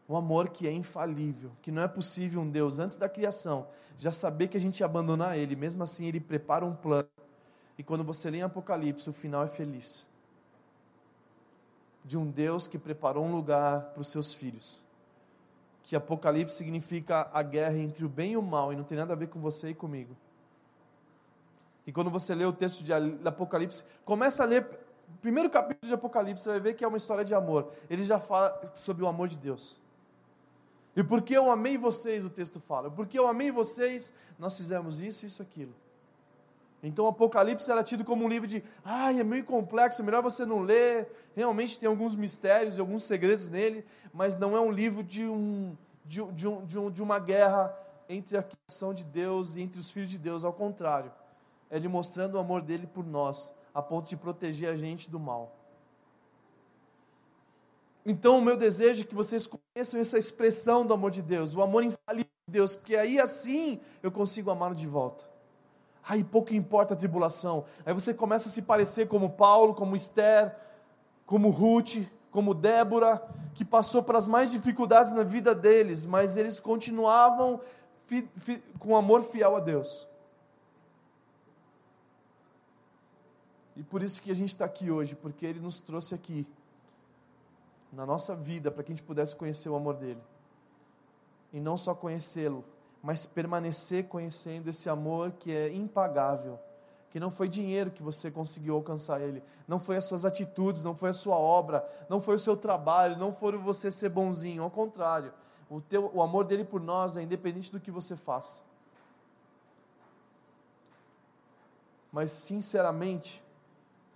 Um 0.10 0.18
amor 0.18 0.50
que 0.50 0.68
é 0.68 0.72
infalível, 0.72 1.52
que 1.62 1.72
não 1.72 1.84
é 1.84 1.88
possível 1.88 2.42
um 2.42 2.50
Deus, 2.50 2.80
antes 2.80 2.98
da 2.98 3.08
criação, 3.08 3.68
já 3.96 4.12
saber 4.12 4.48
que 4.48 4.58
a 4.58 4.60
gente 4.60 4.80
ia 4.80 4.88
abandonar 4.88 5.38
Ele, 5.38 5.56
mesmo 5.56 5.84
assim 5.84 6.08
Ele 6.08 6.20
prepara 6.20 6.66
um 6.66 6.74
plano 6.74 7.13
e 7.78 7.84
quando 7.84 8.04
você 8.04 8.30
lê 8.30 8.40
em 8.40 8.44
Apocalipse, 8.44 9.10
o 9.10 9.14
final 9.14 9.44
é 9.44 9.48
feliz. 9.48 10.08
De 12.06 12.18
um 12.18 12.30
Deus 12.30 12.68
que 12.68 12.78
preparou 12.78 13.26
um 13.26 13.32
lugar 13.32 13.82
para 13.94 14.02
os 14.02 14.08
seus 14.08 14.34
filhos. 14.34 14.84
Que 15.84 15.96
Apocalipse 15.96 16.56
significa 16.56 17.30
a 17.34 17.42
guerra 17.42 17.78
entre 17.78 18.06
o 18.06 18.10
bem 18.10 18.34
e 18.34 18.38
o 18.38 18.42
mal, 18.42 18.72
e 18.72 18.76
não 18.76 18.84
tem 18.84 18.98
nada 18.98 19.14
a 19.14 19.16
ver 19.16 19.28
com 19.28 19.40
você 19.40 19.70
e 19.70 19.74
comigo. 19.74 20.16
E 21.86 21.92
quando 21.92 22.10
você 22.10 22.34
lê 22.34 22.46
o 22.46 22.54
texto 22.54 22.84
de 22.84 22.94
Apocalipse, 22.94 23.84
começa 24.06 24.44
a 24.44 24.46
ler 24.46 24.64
o 25.10 25.18
primeiro 25.18 25.50
capítulo 25.50 25.88
de 25.88 25.94
Apocalipse, 25.94 26.44
você 26.44 26.50
vai 26.52 26.60
ver 26.60 26.74
que 26.76 26.84
é 26.84 26.88
uma 26.88 26.98
história 26.98 27.26
de 27.26 27.34
amor. 27.34 27.72
Ele 27.90 28.04
já 28.04 28.20
fala 28.20 28.60
sobre 28.74 29.04
o 29.04 29.08
amor 29.08 29.28
de 29.28 29.38
Deus. 29.38 29.78
E 30.96 31.04
porque 31.04 31.36
eu 31.36 31.52
amei 31.52 31.78
vocês, 31.78 32.24
o 32.24 32.30
texto 32.30 32.60
fala. 32.60 32.90
Porque 32.90 33.18
eu 33.18 33.28
amei 33.28 33.52
vocês, 33.52 34.14
nós 34.38 34.56
fizemos 34.56 35.00
isso, 35.00 35.26
isso, 35.26 35.42
aquilo. 35.42 35.74
Então 36.84 37.06
o 37.06 37.08
Apocalipse 37.08 37.72
era 37.72 37.82
tido 37.82 38.04
como 38.04 38.26
um 38.26 38.28
livro 38.28 38.46
de, 38.46 38.62
ai, 38.84 39.22
é 39.22 39.24
meio 39.24 39.46
complexo, 39.46 40.04
melhor 40.04 40.22
você 40.22 40.46
não 40.46 40.60
ler. 40.60 41.10
Realmente 41.34 41.80
tem 41.80 41.88
alguns 41.88 42.14
mistérios 42.14 42.78
e 42.78 42.82
alguns 42.82 43.04
segredos 43.04 43.48
nele, 43.48 43.86
mas 44.14 44.38
não 44.38 44.56
é 44.56 44.60
um 44.60 44.70
livro 44.70 45.02
de, 45.02 45.24
um, 45.24 45.78
de, 46.06 46.22
de, 46.34 46.48
um, 46.48 46.66
de, 46.66 46.78
um, 46.78 46.92
de 46.92 47.02
uma 47.02 47.20
guerra 47.20 47.74
entre 48.10 48.38
a 48.38 48.44
criação 48.44 48.94
de 48.94 49.06
Deus 49.06 49.56
e 49.56 49.62
entre 49.62 49.80
os 49.80 49.90
filhos 49.90 50.10
de 50.10 50.20
Deus. 50.20 50.44
Ao 50.44 50.52
contrário, 50.52 51.10
é 51.72 51.78
ele 51.78 51.88
mostrando 51.88 52.36
o 52.36 52.40
amor 52.40 52.62
dele 52.62 52.86
por 52.86 53.06
nós, 53.06 53.56
a 53.74 53.82
ponto 53.82 54.10
de 54.10 54.18
proteger 54.18 54.70
a 54.70 54.76
gente 54.76 55.10
do 55.10 55.20
mal. 55.20 55.56
Então, 58.06 58.40
o 58.40 58.42
meu 58.42 58.58
desejo 58.58 59.04
é 59.04 59.06
que 59.06 59.16
vocês 59.16 59.48
conheçam 59.48 60.02
essa 60.02 60.18
expressão 60.18 60.86
do 60.86 60.94
amor 60.94 61.12
de 61.12 61.22
Deus, 61.22 61.56
o 61.56 61.62
amor 61.62 61.84
infalível 61.84 62.30
de 62.46 62.52
Deus, 62.52 62.76
porque 62.76 62.98
aí 62.98 63.18
assim 63.18 63.80
eu 64.04 64.12
consigo 64.12 64.52
amá-lo 64.52 64.76
de 64.76 64.86
volta. 64.86 65.33
Aí 66.08 66.24
pouco 66.24 66.54
importa 66.54 66.94
a 66.94 66.98
tribulação. 66.98 67.66
Aí 67.86 67.94
você 67.94 68.14
começa 68.14 68.50
a 68.50 68.52
se 68.52 68.64
parecer 68.64 69.08
como 69.08 69.30
Paulo, 69.30 69.74
como 69.74 69.96
Esther, 69.96 70.56
como 71.26 71.50
Ruth, 71.50 72.06
como 72.30 72.54
Débora, 72.54 73.22
que 73.54 73.64
passou 73.64 74.04
pelas 74.04 74.28
mais 74.28 74.52
dificuldades 74.52 75.12
na 75.12 75.24
vida 75.24 75.54
deles, 75.54 76.06
mas 76.06 76.36
eles 76.36 76.60
continuavam 76.60 77.62
fi, 78.06 78.28
fi, 78.36 78.58
com 78.80 78.98
amor 78.98 79.24
fiel 79.24 79.56
a 79.56 79.60
Deus. 79.60 80.08
E 83.76 83.84
por 83.84 84.04
isso 84.04 84.22
que 84.22 84.32
a 84.32 84.36
gente 84.36 84.50
está 84.50 84.66
aqui 84.66 84.92
hoje, 84.92 85.16
porque 85.16 85.46
Ele 85.46 85.60
nos 85.60 85.80
trouxe 85.80 86.14
aqui, 86.14 86.46
na 87.92 88.06
nossa 88.06 88.36
vida, 88.36 88.72
para 88.72 88.84
que 88.84 88.92
a 88.92 88.96
gente 88.96 89.06
pudesse 89.06 89.36
conhecer 89.36 89.70
o 89.70 89.76
amor 89.76 89.96
dEle. 89.96 90.22
E 91.52 91.60
não 91.60 91.78
só 91.78 91.94
conhecê-lo, 91.94 92.64
mas 93.04 93.28
permanecer 93.28 94.08
conhecendo 94.08 94.70
esse 94.70 94.90
amor 94.90 95.34
que 95.34 95.52
é 95.52 95.72
impagável, 95.74 96.58
que 97.12 97.20
não 97.20 97.30
foi 97.30 97.50
dinheiro 97.50 97.92
que 97.92 98.02
você 98.02 98.32
conseguiu 98.32 98.76
alcançar 98.76 99.20
ele, 99.20 99.44
não 99.68 99.78
foi 99.78 99.98
as 99.98 100.06
suas 100.06 100.24
atitudes, 100.24 100.84
não 100.84 100.96
foi 100.96 101.10
a 101.10 101.14
sua 101.14 101.36
obra, 101.36 101.88
não 102.10 102.22
foi 102.22 102.36
o 102.36 102.40
seu 102.40 102.56
trabalho, 102.56 103.18
não 103.18 103.34
foi 103.34 103.58
você 103.58 103.92
ser 103.92 104.08
bonzinho, 104.08 104.64
ao 104.64 104.72
contrário, 104.72 105.34
o, 105.70 105.82
teu, 105.82 106.10
o 106.14 106.22
amor 106.22 106.46
dele 106.46 106.64
por 106.64 106.80
nós 106.80 107.18
é 107.18 107.22
independente 107.22 107.72
do 107.72 107.80
que 107.80 107.92
você 107.92 108.16
faça. 108.16 108.64
Mas, 112.12 112.32
sinceramente, 112.32 113.44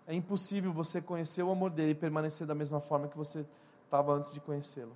é 0.05 0.13
impossível 0.13 0.71
você 0.71 1.01
conhecer 1.01 1.43
o 1.43 1.51
amor 1.51 1.71
dele 1.71 1.91
e 1.91 1.95
permanecer 1.95 2.47
da 2.47 2.55
mesma 2.55 2.79
forma 2.79 3.07
que 3.07 3.17
você 3.17 3.45
estava 3.83 4.13
antes 4.13 4.31
de 4.31 4.39
conhecê-lo. 4.39 4.95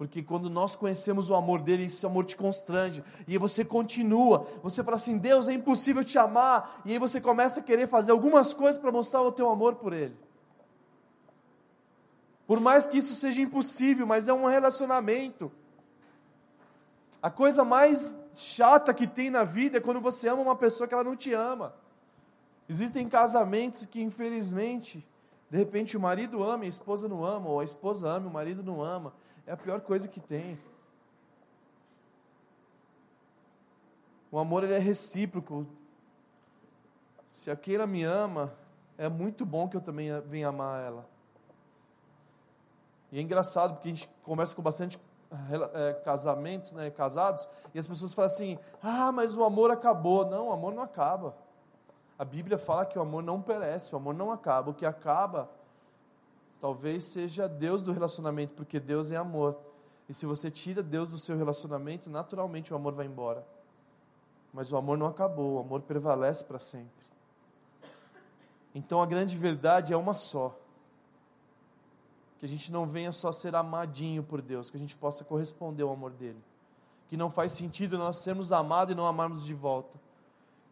Porque 0.00 0.22
quando 0.22 0.48
nós 0.48 0.74
conhecemos 0.74 1.28
o 1.28 1.34
amor 1.34 1.60
dele, 1.60 1.84
esse 1.84 2.06
amor 2.06 2.24
te 2.24 2.34
constrange. 2.34 3.04
E 3.28 3.32
aí 3.32 3.38
você 3.38 3.62
continua. 3.62 4.46
Você 4.62 4.82
fala 4.82 4.96
assim: 4.96 5.18
Deus, 5.18 5.46
é 5.46 5.52
impossível 5.52 6.02
te 6.02 6.16
amar. 6.16 6.80
E 6.86 6.92
aí 6.92 6.98
você 6.98 7.20
começa 7.20 7.60
a 7.60 7.62
querer 7.62 7.86
fazer 7.86 8.10
algumas 8.10 8.54
coisas 8.54 8.80
para 8.80 8.90
mostrar 8.90 9.20
o 9.20 9.30
teu 9.30 9.50
amor 9.50 9.74
por 9.74 9.92
ele. 9.92 10.16
Por 12.46 12.58
mais 12.60 12.86
que 12.86 12.96
isso 12.96 13.14
seja 13.14 13.42
impossível, 13.42 14.06
mas 14.06 14.26
é 14.26 14.32
um 14.32 14.46
relacionamento. 14.46 15.52
A 17.20 17.28
coisa 17.30 17.62
mais 17.62 18.18
chata 18.34 18.94
que 18.94 19.06
tem 19.06 19.28
na 19.28 19.44
vida 19.44 19.76
é 19.76 19.80
quando 19.82 20.00
você 20.00 20.30
ama 20.30 20.40
uma 20.40 20.56
pessoa 20.56 20.88
que 20.88 20.94
ela 20.94 21.04
não 21.04 21.14
te 21.14 21.34
ama. 21.34 21.74
Existem 22.66 23.06
casamentos 23.06 23.84
que, 23.84 24.00
infelizmente, 24.00 25.06
de 25.50 25.58
repente 25.58 25.94
o 25.94 26.00
marido 26.00 26.42
ama 26.42 26.64
e 26.64 26.68
a 26.68 26.70
esposa 26.70 27.06
não 27.06 27.22
ama, 27.22 27.50
ou 27.50 27.60
a 27.60 27.64
esposa 27.64 28.08
ama 28.08 28.24
e 28.24 28.30
o 28.30 28.32
marido 28.32 28.62
não 28.62 28.82
ama 28.82 29.12
é 29.50 29.52
a 29.52 29.56
pior 29.56 29.80
coisa 29.80 30.06
que 30.06 30.20
tem. 30.20 30.56
O 34.30 34.38
amor 34.38 34.62
ele 34.62 34.74
é 34.74 34.78
recíproco. 34.78 35.66
Se 37.28 37.50
aquela 37.50 37.84
me 37.84 38.04
ama, 38.04 38.54
é 38.96 39.08
muito 39.08 39.44
bom 39.44 39.68
que 39.68 39.76
eu 39.76 39.80
também 39.80 40.08
venha 40.20 40.46
amar 40.46 40.80
ela. 40.80 41.04
E 43.10 43.18
é 43.18 43.20
engraçado 43.20 43.74
porque 43.74 43.88
a 43.88 43.92
gente 43.92 44.08
conversa 44.22 44.54
com 44.54 44.62
bastante 44.62 45.00
é, 45.74 45.94
casamentos, 45.94 46.70
né, 46.70 46.88
casados, 46.88 47.48
e 47.74 47.78
as 47.80 47.88
pessoas 47.88 48.14
falam 48.14 48.30
assim: 48.30 48.56
ah, 48.80 49.10
mas 49.10 49.36
o 49.36 49.42
amor 49.42 49.72
acabou. 49.72 50.24
Não, 50.24 50.46
o 50.46 50.52
amor 50.52 50.72
não 50.72 50.82
acaba. 50.84 51.34
A 52.16 52.24
Bíblia 52.24 52.56
fala 52.56 52.86
que 52.86 52.96
o 52.96 53.02
amor 53.02 53.24
não 53.24 53.42
perece, 53.42 53.92
o 53.94 53.98
amor 53.98 54.14
não 54.14 54.30
acaba. 54.30 54.70
O 54.70 54.74
que 54.74 54.86
acaba 54.86 55.50
Talvez 56.60 57.04
seja 57.04 57.48
Deus 57.48 57.82
do 57.82 57.92
relacionamento, 57.92 58.54
porque 58.54 58.78
Deus 58.78 59.10
é 59.10 59.16
amor. 59.16 59.56
E 60.08 60.14
se 60.14 60.26
você 60.26 60.50
tira 60.50 60.82
Deus 60.82 61.10
do 61.10 61.18
seu 61.18 61.36
relacionamento, 61.36 62.10
naturalmente 62.10 62.72
o 62.72 62.76
amor 62.76 62.92
vai 62.92 63.06
embora. 63.06 63.46
Mas 64.52 64.70
o 64.72 64.76
amor 64.76 64.98
não 64.98 65.06
acabou, 65.06 65.54
o 65.54 65.60
amor 65.60 65.80
prevalece 65.82 66.44
para 66.44 66.58
sempre. 66.58 67.00
Então 68.74 69.00
a 69.02 69.06
grande 69.06 69.36
verdade 69.36 69.92
é 69.92 69.96
uma 69.96 70.14
só. 70.14 70.54
Que 72.38 72.44
a 72.44 72.48
gente 72.48 72.70
não 72.72 72.86
venha 72.86 73.12
só 73.12 73.32
ser 73.32 73.54
amadinho 73.54 74.22
por 74.22 74.42
Deus, 74.42 74.70
que 74.70 74.76
a 74.76 74.80
gente 74.80 74.96
possa 74.96 75.24
corresponder 75.24 75.82
ao 75.82 75.92
amor 75.92 76.10
dele. 76.10 76.42
Que 77.08 77.16
não 77.16 77.30
faz 77.30 77.52
sentido 77.52 77.96
nós 77.96 78.22
sermos 78.22 78.52
amados 78.52 78.92
e 78.92 78.96
não 78.96 79.06
amarmos 79.06 79.44
de 79.44 79.54
volta 79.54 79.98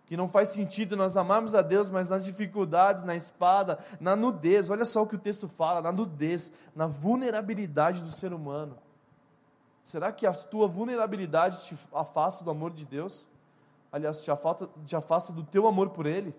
que 0.09 0.17
não 0.17 0.27
faz 0.27 0.49
sentido 0.49 0.97
nós 0.97 1.19
amarmos 1.19 1.55
a 1.55 1.61
Deus, 1.61 1.91
mas 1.91 2.09
nas 2.09 2.25
dificuldades, 2.25 3.03
na 3.03 3.15
espada, 3.15 3.79
na 4.01 4.17
nudez. 4.17 4.71
Olha 4.71 4.87
só 4.87 5.03
o 5.03 5.07
que 5.07 5.17
o 5.17 5.19
texto 5.19 5.47
fala: 5.47 5.83
na 5.83 5.93
nudez, 5.93 6.51
na 6.75 6.87
vulnerabilidade 6.87 8.03
do 8.03 8.09
ser 8.09 8.33
humano. 8.33 8.79
Será 9.83 10.11
que 10.11 10.27
a 10.27 10.33
tua 10.33 10.67
vulnerabilidade 10.67 11.63
te 11.67 11.77
afasta 11.93 12.43
do 12.43 12.51
amor 12.51 12.71
de 12.71 12.87
Deus? 12.87 13.29
Aliás, 13.93 14.23
te 14.23 14.31
afasta, 14.31 14.67
te 14.87 14.97
afasta 14.97 15.31
do 15.31 15.45
teu 15.45 15.67
amor 15.67 15.91
por 15.91 16.07
Ele? 16.07 16.35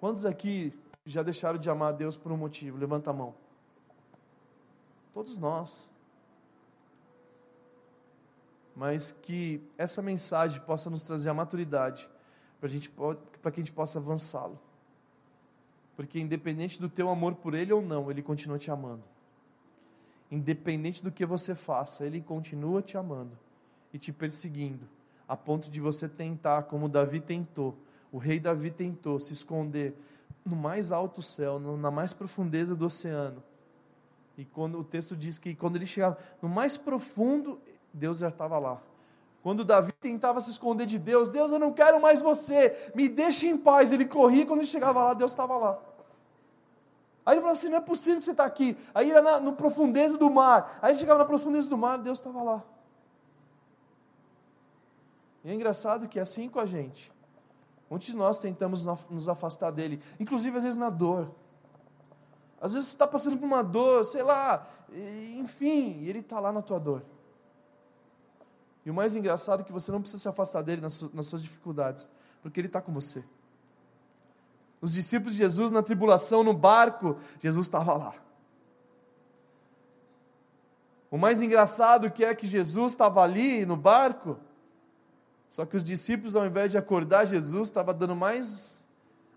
Quantos 0.00 0.24
aqui 0.24 0.72
já 1.04 1.22
deixaram 1.22 1.58
de 1.58 1.68
amar 1.68 1.90
a 1.90 1.96
Deus 1.96 2.16
por 2.16 2.32
um 2.32 2.38
motivo? 2.38 2.78
Levanta 2.78 3.10
a 3.10 3.12
mão. 3.12 3.34
Todos 5.12 5.36
nós 5.36 5.89
mas 8.80 9.12
que 9.12 9.60
essa 9.76 10.00
mensagem 10.00 10.58
possa 10.62 10.88
nos 10.88 11.02
trazer 11.02 11.28
a 11.28 11.34
maturidade 11.34 12.08
para 12.58 12.70
que 12.70 13.60
a 13.60 13.62
gente 13.62 13.72
possa 13.72 13.98
avançá-lo. 13.98 14.58
Porque 15.94 16.18
independente 16.18 16.80
do 16.80 16.88
teu 16.88 17.10
amor 17.10 17.34
por 17.34 17.52
ele 17.52 17.74
ou 17.74 17.82
não, 17.82 18.10
ele 18.10 18.22
continua 18.22 18.58
te 18.58 18.70
amando. 18.70 19.02
Independente 20.30 21.04
do 21.04 21.12
que 21.12 21.26
você 21.26 21.54
faça, 21.54 22.06
ele 22.06 22.22
continua 22.22 22.80
te 22.80 22.96
amando 22.96 23.38
e 23.92 23.98
te 23.98 24.14
perseguindo, 24.14 24.88
a 25.28 25.36
ponto 25.36 25.70
de 25.70 25.78
você 25.78 26.08
tentar, 26.08 26.62
como 26.62 26.88
Davi 26.88 27.20
tentou, 27.20 27.76
o 28.10 28.16
rei 28.16 28.40
Davi 28.40 28.70
tentou 28.70 29.20
se 29.20 29.34
esconder 29.34 29.94
no 30.42 30.56
mais 30.56 30.90
alto 30.90 31.20
céu, 31.20 31.60
na 31.60 31.90
mais 31.90 32.14
profundeza 32.14 32.74
do 32.74 32.86
oceano. 32.86 33.42
E 34.38 34.44
quando 34.46 34.80
o 34.80 34.84
texto 34.84 35.14
diz 35.14 35.38
que 35.38 35.54
quando 35.54 35.76
ele 35.76 35.84
chegava 35.84 36.16
no 36.40 36.48
mais 36.48 36.78
profundo, 36.78 37.60
Deus 37.92 38.18
já 38.18 38.28
estava 38.28 38.58
lá. 38.58 38.80
Quando 39.42 39.64
Davi 39.64 39.92
tentava 39.92 40.40
se 40.40 40.50
esconder 40.50 40.86
de 40.86 40.98
Deus, 40.98 41.28
Deus, 41.28 41.50
eu 41.50 41.58
não 41.58 41.72
quero 41.72 42.00
mais 42.00 42.20
você, 42.20 42.92
me 42.94 43.08
deixe 43.08 43.48
em 43.48 43.56
paz. 43.56 43.90
Ele 43.90 44.04
corria, 44.04 44.44
quando 44.44 44.60
ele 44.60 44.68
chegava 44.68 45.02
lá, 45.02 45.14
Deus 45.14 45.32
estava 45.32 45.56
lá. 45.56 45.78
Aí 47.24 47.34
ele 47.34 47.40
falou 47.40 47.52
assim: 47.52 47.68
não 47.68 47.78
é 47.78 47.80
possível 47.80 48.18
que 48.18 48.24
você 48.24 48.32
está 48.32 48.44
aqui. 48.44 48.76
Aí 48.94 49.08
ia 49.08 49.22
na 49.22 49.52
profundeza 49.52 50.18
do 50.18 50.30
mar. 50.30 50.78
Aí 50.82 50.92
ele 50.92 50.98
chegava 50.98 51.18
na 51.20 51.24
profundeza 51.24 51.70
do 51.70 51.78
mar, 51.78 51.98
Deus 51.98 52.18
estava 52.18 52.42
lá. 52.42 52.62
E 55.42 55.50
é 55.50 55.54
engraçado 55.54 56.06
que 56.08 56.18
é 56.18 56.22
assim 56.22 56.48
com 56.48 56.60
a 56.60 56.66
gente. 56.66 57.10
Muitos 57.88 58.08
de 58.08 58.16
nós 58.16 58.38
tentamos 58.38 58.84
nos 59.10 59.28
afastar 59.28 59.70
dele, 59.70 60.00
inclusive 60.18 60.56
às 60.56 60.62
vezes 60.62 60.78
na 60.78 60.90
dor. 60.90 61.30
Às 62.60 62.74
vezes 62.74 62.88
você 62.88 62.94
está 62.94 63.06
passando 63.06 63.38
por 63.38 63.46
uma 63.46 63.62
dor, 63.62 64.04
sei 64.04 64.22
lá, 64.22 64.66
enfim, 65.38 65.98
e 66.00 66.08
ele 66.08 66.18
está 66.20 66.38
lá 66.38 66.52
na 66.52 66.60
tua 66.60 66.78
dor. 66.78 67.02
E 68.84 68.90
o 68.90 68.94
mais 68.94 69.14
engraçado 69.14 69.60
é 69.60 69.64
que 69.64 69.72
você 69.72 69.92
não 69.92 70.00
precisa 70.00 70.22
se 70.22 70.28
afastar 70.28 70.62
dele 70.62 70.80
nas, 70.80 70.94
suas 70.94 71.42
dificuldades, 71.42 72.08
porque 72.42 72.60
ele 72.60 72.66
está 72.66 72.80
com 72.80 72.92
você. 72.92 73.24
Os 74.80 74.92
discípulos 74.92 75.32
de 75.32 75.38
Jesus 75.38 75.72
na 75.72 75.82
tribulação, 75.82 76.42
no 76.42 76.54
barco, 76.54 77.16
Jesus 77.38 77.66
estava 77.66 77.94
lá. 77.94 78.14
O 81.10 81.18
mais 81.18 81.42
engraçado 81.42 82.10
que 82.10 82.24
é 82.24 82.34
que 82.34 82.46
Jesus 82.46 82.92
estava 82.92 83.20
ali 83.20 83.66
no 83.66 83.76
barco, 83.76 84.38
só 85.48 85.66
que 85.66 85.76
os 85.76 85.84
discípulos, 85.84 86.36
ao 86.36 86.46
invés 86.46 86.70
de 86.70 86.78
acordar 86.78 87.26
Jesus, 87.26 87.68
estavam 87.68 87.92
dando 87.92 88.14
mais 88.14 88.88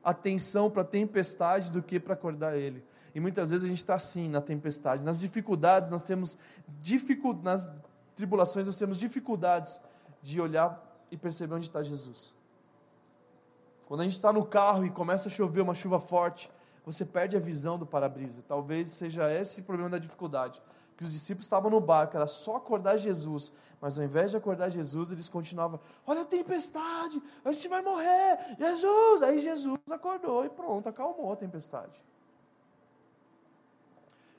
atenção 0.03 0.69
para 0.69 0.83
a 0.83 0.85
tempestade 0.85 1.71
do 1.71 1.81
que 1.81 1.99
para 1.99 2.13
acordar 2.13 2.55
ele. 2.55 2.83
E 3.15 3.19
muitas 3.19 3.49
vezes 3.49 3.65
a 3.65 3.69
gente 3.69 3.79
está 3.79 3.95
assim 3.95 4.29
na 4.29 4.41
tempestade. 4.41 5.03
Nas 5.03 5.19
dificuldades, 5.19 5.89
nós 5.89 6.03
temos 6.03 6.37
dificuldades, 6.81 7.67
tribulações, 8.15 8.67
nós 8.67 8.77
temos 8.77 8.97
dificuldades 8.97 9.79
de 10.21 10.39
olhar 10.39 10.81
e 11.11 11.17
perceber 11.17 11.55
onde 11.55 11.67
está 11.67 11.83
Jesus. 11.83 12.33
Quando 13.85 14.01
a 14.01 14.03
gente 14.03 14.15
está 14.15 14.31
no 14.31 14.45
carro 14.45 14.85
e 14.85 14.89
começa 14.89 15.29
a 15.29 15.31
chover 15.31 15.61
uma 15.61 15.75
chuva 15.75 15.99
forte, 15.99 16.49
você 16.85 17.05
perde 17.05 17.37
a 17.37 17.39
visão 17.39 17.77
do 17.77 17.85
para-brisa. 17.85 18.43
Talvez 18.47 18.89
seja 18.89 19.31
esse 19.31 19.61
o 19.61 19.63
problema 19.63 19.89
da 19.89 19.97
dificuldade. 19.97 20.61
Que 20.97 21.03
os 21.03 21.11
discípulos 21.11 21.45
estavam 21.45 21.71
no 21.71 21.79
barco, 21.79 22.15
era 22.15 22.27
só 22.27 22.57
acordar 22.57 22.97
Jesus. 22.97 23.53
Mas 23.81 23.97
ao 23.97 24.05
invés 24.05 24.31
de 24.31 24.37
acordar 24.37 24.69
Jesus, 24.69 25.11
eles 25.11 25.27
continuavam: 25.27 25.79
Olha 26.05 26.21
a 26.21 26.25
tempestade, 26.25 27.21
a 27.43 27.51
gente 27.51 27.67
vai 27.67 27.81
morrer, 27.81 28.55
Jesus! 28.57 29.23
Aí 29.23 29.39
Jesus 29.39 29.79
acordou 29.91 30.45
e 30.45 30.49
pronto, 30.49 30.87
acalmou 30.87 31.33
a 31.33 31.35
tempestade. 31.35 31.93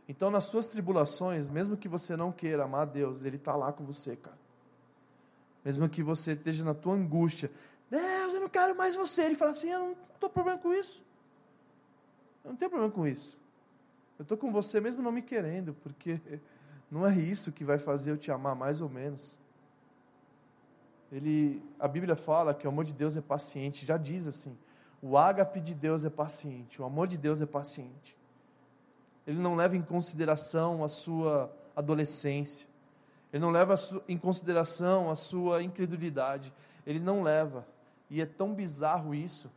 Então, 0.08 0.30
nas 0.30 0.44
suas 0.44 0.66
tribulações, 0.66 1.48
mesmo 1.48 1.76
que 1.76 1.88
você 1.88 2.16
não 2.16 2.30
queira 2.30 2.64
amar 2.64 2.86
Deus, 2.86 3.24
Ele 3.24 3.36
está 3.36 3.56
lá 3.56 3.72
com 3.72 3.84
você, 3.84 4.16
cara. 4.16 4.38
Mesmo 5.64 5.88
que 5.88 6.02
você 6.02 6.32
esteja 6.32 6.62
na 6.62 6.74
tua 6.74 6.94
angústia, 6.94 7.50
Deus, 7.90 8.34
eu 8.34 8.40
não 8.40 8.48
quero 8.48 8.76
mais 8.76 8.94
você. 8.94 9.22
Ele 9.22 9.34
fala 9.34 9.52
assim: 9.52 9.70
Eu 9.70 9.78
não 9.78 9.96
estou 10.14 10.28
problema 10.28 10.58
com 10.58 10.74
isso. 10.74 11.02
Eu 12.44 12.50
não 12.50 12.56
tenho 12.56 12.70
problema 12.70 12.92
com 12.92 13.06
isso. 13.06 13.38
Eu 14.18 14.24
estou 14.24 14.36
com 14.36 14.52
você 14.52 14.78
mesmo 14.78 15.02
não 15.02 15.10
me 15.10 15.22
querendo, 15.22 15.72
porque 15.74 16.20
não 16.90 17.06
é 17.06 17.14
isso 17.16 17.50
que 17.50 17.64
vai 17.64 17.78
fazer 17.78 18.10
eu 18.10 18.18
te 18.18 18.30
amar 18.30 18.54
mais 18.54 18.82
ou 18.82 18.90
menos. 18.90 19.38
Ele, 21.10 21.62
a 21.78 21.88
Bíblia 21.88 22.14
fala 22.14 22.52
que 22.52 22.66
o 22.66 22.70
amor 22.70 22.84
de 22.84 22.92
Deus 22.92 23.16
é 23.16 23.22
paciente, 23.22 23.86
já 23.86 23.96
diz 23.96 24.26
assim: 24.26 24.54
o 25.00 25.16
ágape 25.16 25.62
de 25.62 25.74
Deus 25.74 26.04
é 26.04 26.10
paciente, 26.10 26.82
o 26.82 26.84
amor 26.84 27.08
de 27.08 27.16
Deus 27.16 27.40
é 27.40 27.46
paciente 27.46 28.14
ele 29.26 29.38
não 29.38 29.54
leva 29.54 29.76
em 29.76 29.82
consideração 29.82 30.84
a 30.84 30.88
sua 30.88 31.50
adolescência, 31.74 32.66
ele 33.32 33.40
não 33.40 33.50
leva 33.50 33.74
em 34.08 34.16
consideração 34.16 35.10
a 35.10 35.16
sua 35.16 35.62
incredulidade, 35.62 36.52
ele 36.86 37.00
não 37.00 37.22
leva. 37.22 37.66
E 38.08 38.20
é 38.20 38.26
tão 38.26 38.54
bizarro 38.54 39.14
isso, 39.14 39.50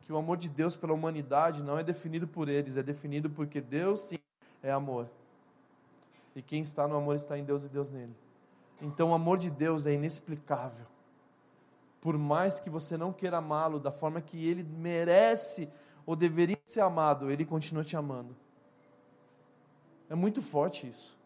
que 0.00 0.12
o 0.12 0.16
amor 0.16 0.36
de 0.36 0.48
Deus 0.48 0.76
pela 0.76 0.94
humanidade 0.94 1.62
não 1.62 1.78
é 1.78 1.84
definido 1.84 2.26
por 2.26 2.48
eles, 2.48 2.76
é 2.76 2.82
definido 2.82 3.28
porque 3.28 3.60
Deus 3.60 4.00
sim 4.00 4.18
é 4.62 4.70
amor. 4.70 5.08
E 6.34 6.42
quem 6.42 6.62
está 6.62 6.88
no 6.88 6.96
amor 6.96 7.16
está 7.16 7.38
em 7.38 7.44
Deus 7.44 7.64
e 7.64 7.68
Deus 7.68 7.90
nele. 7.90 8.16
Então 8.80 9.10
o 9.10 9.14
amor 9.14 9.36
de 9.36 9.50
Deus 9.50 9.86
é 9.86 9.92
inexplicável. 9.92 10.86
Por 12.00 12.16
mais 12.16 12.60
que 12.60 12.70
você 12.70 12.96
não 12.96 13.12
queira 13.12 13.38
amá-lo 13.38 13.78
da 13.78 13.92
forma 13.92 14.20
que 14.20 14.48
ele 14.48 14.62
merece 14.62 15.70
ou 16.06 16.16
deveria 16.16 16.58
ser 16.64 16.80
amado, 16.80 17.30
ele 17.30 17.44
continua 17.44 17.84
te 17.84 17.96
amando. 17.96 18.34
É 20.10 20.14
muito 20.16 20.42
forte 20.42 20.88
isso. 20.88 21.16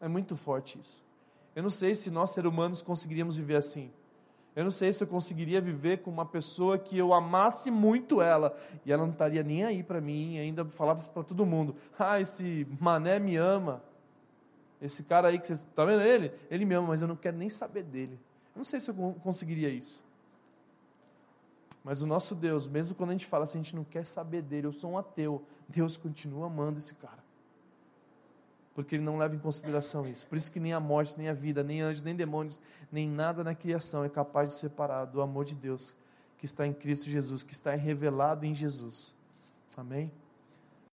É 0.00 0.08
muito 0.08 0.36
forte 0.38 0.80
isso. 0.80 1.04
Eu 1.54 1.62
não 1.62 1.70
sei 1.70 1.94
se 1.94 2.10
nós, 2.10 2.30
seres 2.30 2.50
humanos, 2.50 2.80
conseguiríamos 2.80 3.36
viver 3.36 3.56
assim. 3.56 3.92
Eu 4.54 4.64
não 4.64 4.70
sei 4.70 4.90
se 4.90 5.04
eu 5.04 5.06
conseguiria 5.06 5.60
viver 5.60 5.98
com 5.98 6.10
uma 6.10 6.24
pessoa 6.24 6.78
que 6.78 6.96
eu 6.96 7.12
amasse 7.12 7.70
muito 7.70 8.22
ela 8.22 8.56
e 8.86 8.92
ela 8.92 9.04
não 9.04 9.12
estaria 9.12 9.42
nem 9.42 9.64
aí 9.64 9.82
para 9.82 10.00
mim, 10.00 10.38
ainda 10.38 10.64
falava 10.64 11.02
para 11.02 11.22
todo 11.22 11.44
mundo: 11.44 11.76
"Ah, 11.98 12.18
esse 12.18 12.66
mané 12.80 13.18
me 13.18 13.36
ama. 13.36 13.82
Esse 14.80 15.02
cara 15.02 15.28
aí 15.28 15.38
que 15.38 15.46
você 15.46 15.52
está 15.52 15.84
vendo 15.84 16.02
ele, 16.02 16.32
ele 16.50 16.64
me 16.64 16.74
ama, 16.74 16.88
mas 16.88 17.02
eu 17.02 17.08
não 17.08 17.16
quero 17.16 17.36
nem 17.36 17.50
saber 17.50 17.82
dele". 17.82 18.18
Eu 18.54 18.58
não 18.58 18.64
sei 18.64 18.80
se 18.80 18.90
eu 18.90 18.94
conseguiria 19.22 19.68
isso. 19.68 20.02
Mas 21.84 22.00
o 22.00 22.06
nosso 22.06 22.34
Deus, 22.34 22.66
mesmo 22.66 22.94
quando 22.94 23.10
a 23.10 23.12
gente 23.12 23.26
fala 23.26 23.44
assim, 23.44 23.60
a 23.60 23.62
gente 23.62 23.76
não 23.76 23.84
quer 23.84 24.06
saber 24.06 24.40
dele, 24.40 24.66
eu 24.66 24.72
sou 24.72 24.92
um 24.92 24.98
ateu, 24.98 25.44
Deus 25.68 25.98
continua 25.98 26.46
amando 26.46 26.78
esse 26.78 26.94
cara 26.94 27.25
porque 28.76 28.94
ele 28.94 29.02
não 29.02 29.16
leva 29.16 29.34
em 29.34 29.38
consideração 29.38 30.06
isso. 30.06 30.26
Por 30.26 30.36
isso 30.36 30.52
que 30.52 30.60
nem 30.60 30.74
a 30.74 30.78
morte, 30.78 31.16
nem 31.16 31.28
a 31.28 31.32
vida, 31.32 31.64
nem 31.64 31.80
anjos, 31.80 32.02
nem 32.02 32.14
demônios, 32.14 32.60
nem 32.92 33.08
nada 33.08 33.42
na 33.42 33.54
criação 33.54 34.04
é 34.04 34.08
capaz 34.10 34.50
de 34.50 34.56
separar 34.56 35.06
do 35.06 35.22
amor 35.22 35.46
de 35.46 35.56
Deus 35.56 35.94
que 36.36 36.44
está 36.44 36.66
em 36.66 36.74
Cristo 36.74 37.08
Jesus, 37.08 37.42
que 37.42 37.54
está 37.54 37.74
revelado 37.74 38.44
em 38.44 38.54
Jesus. 38.54 39.14
Amém? 39.78 40.12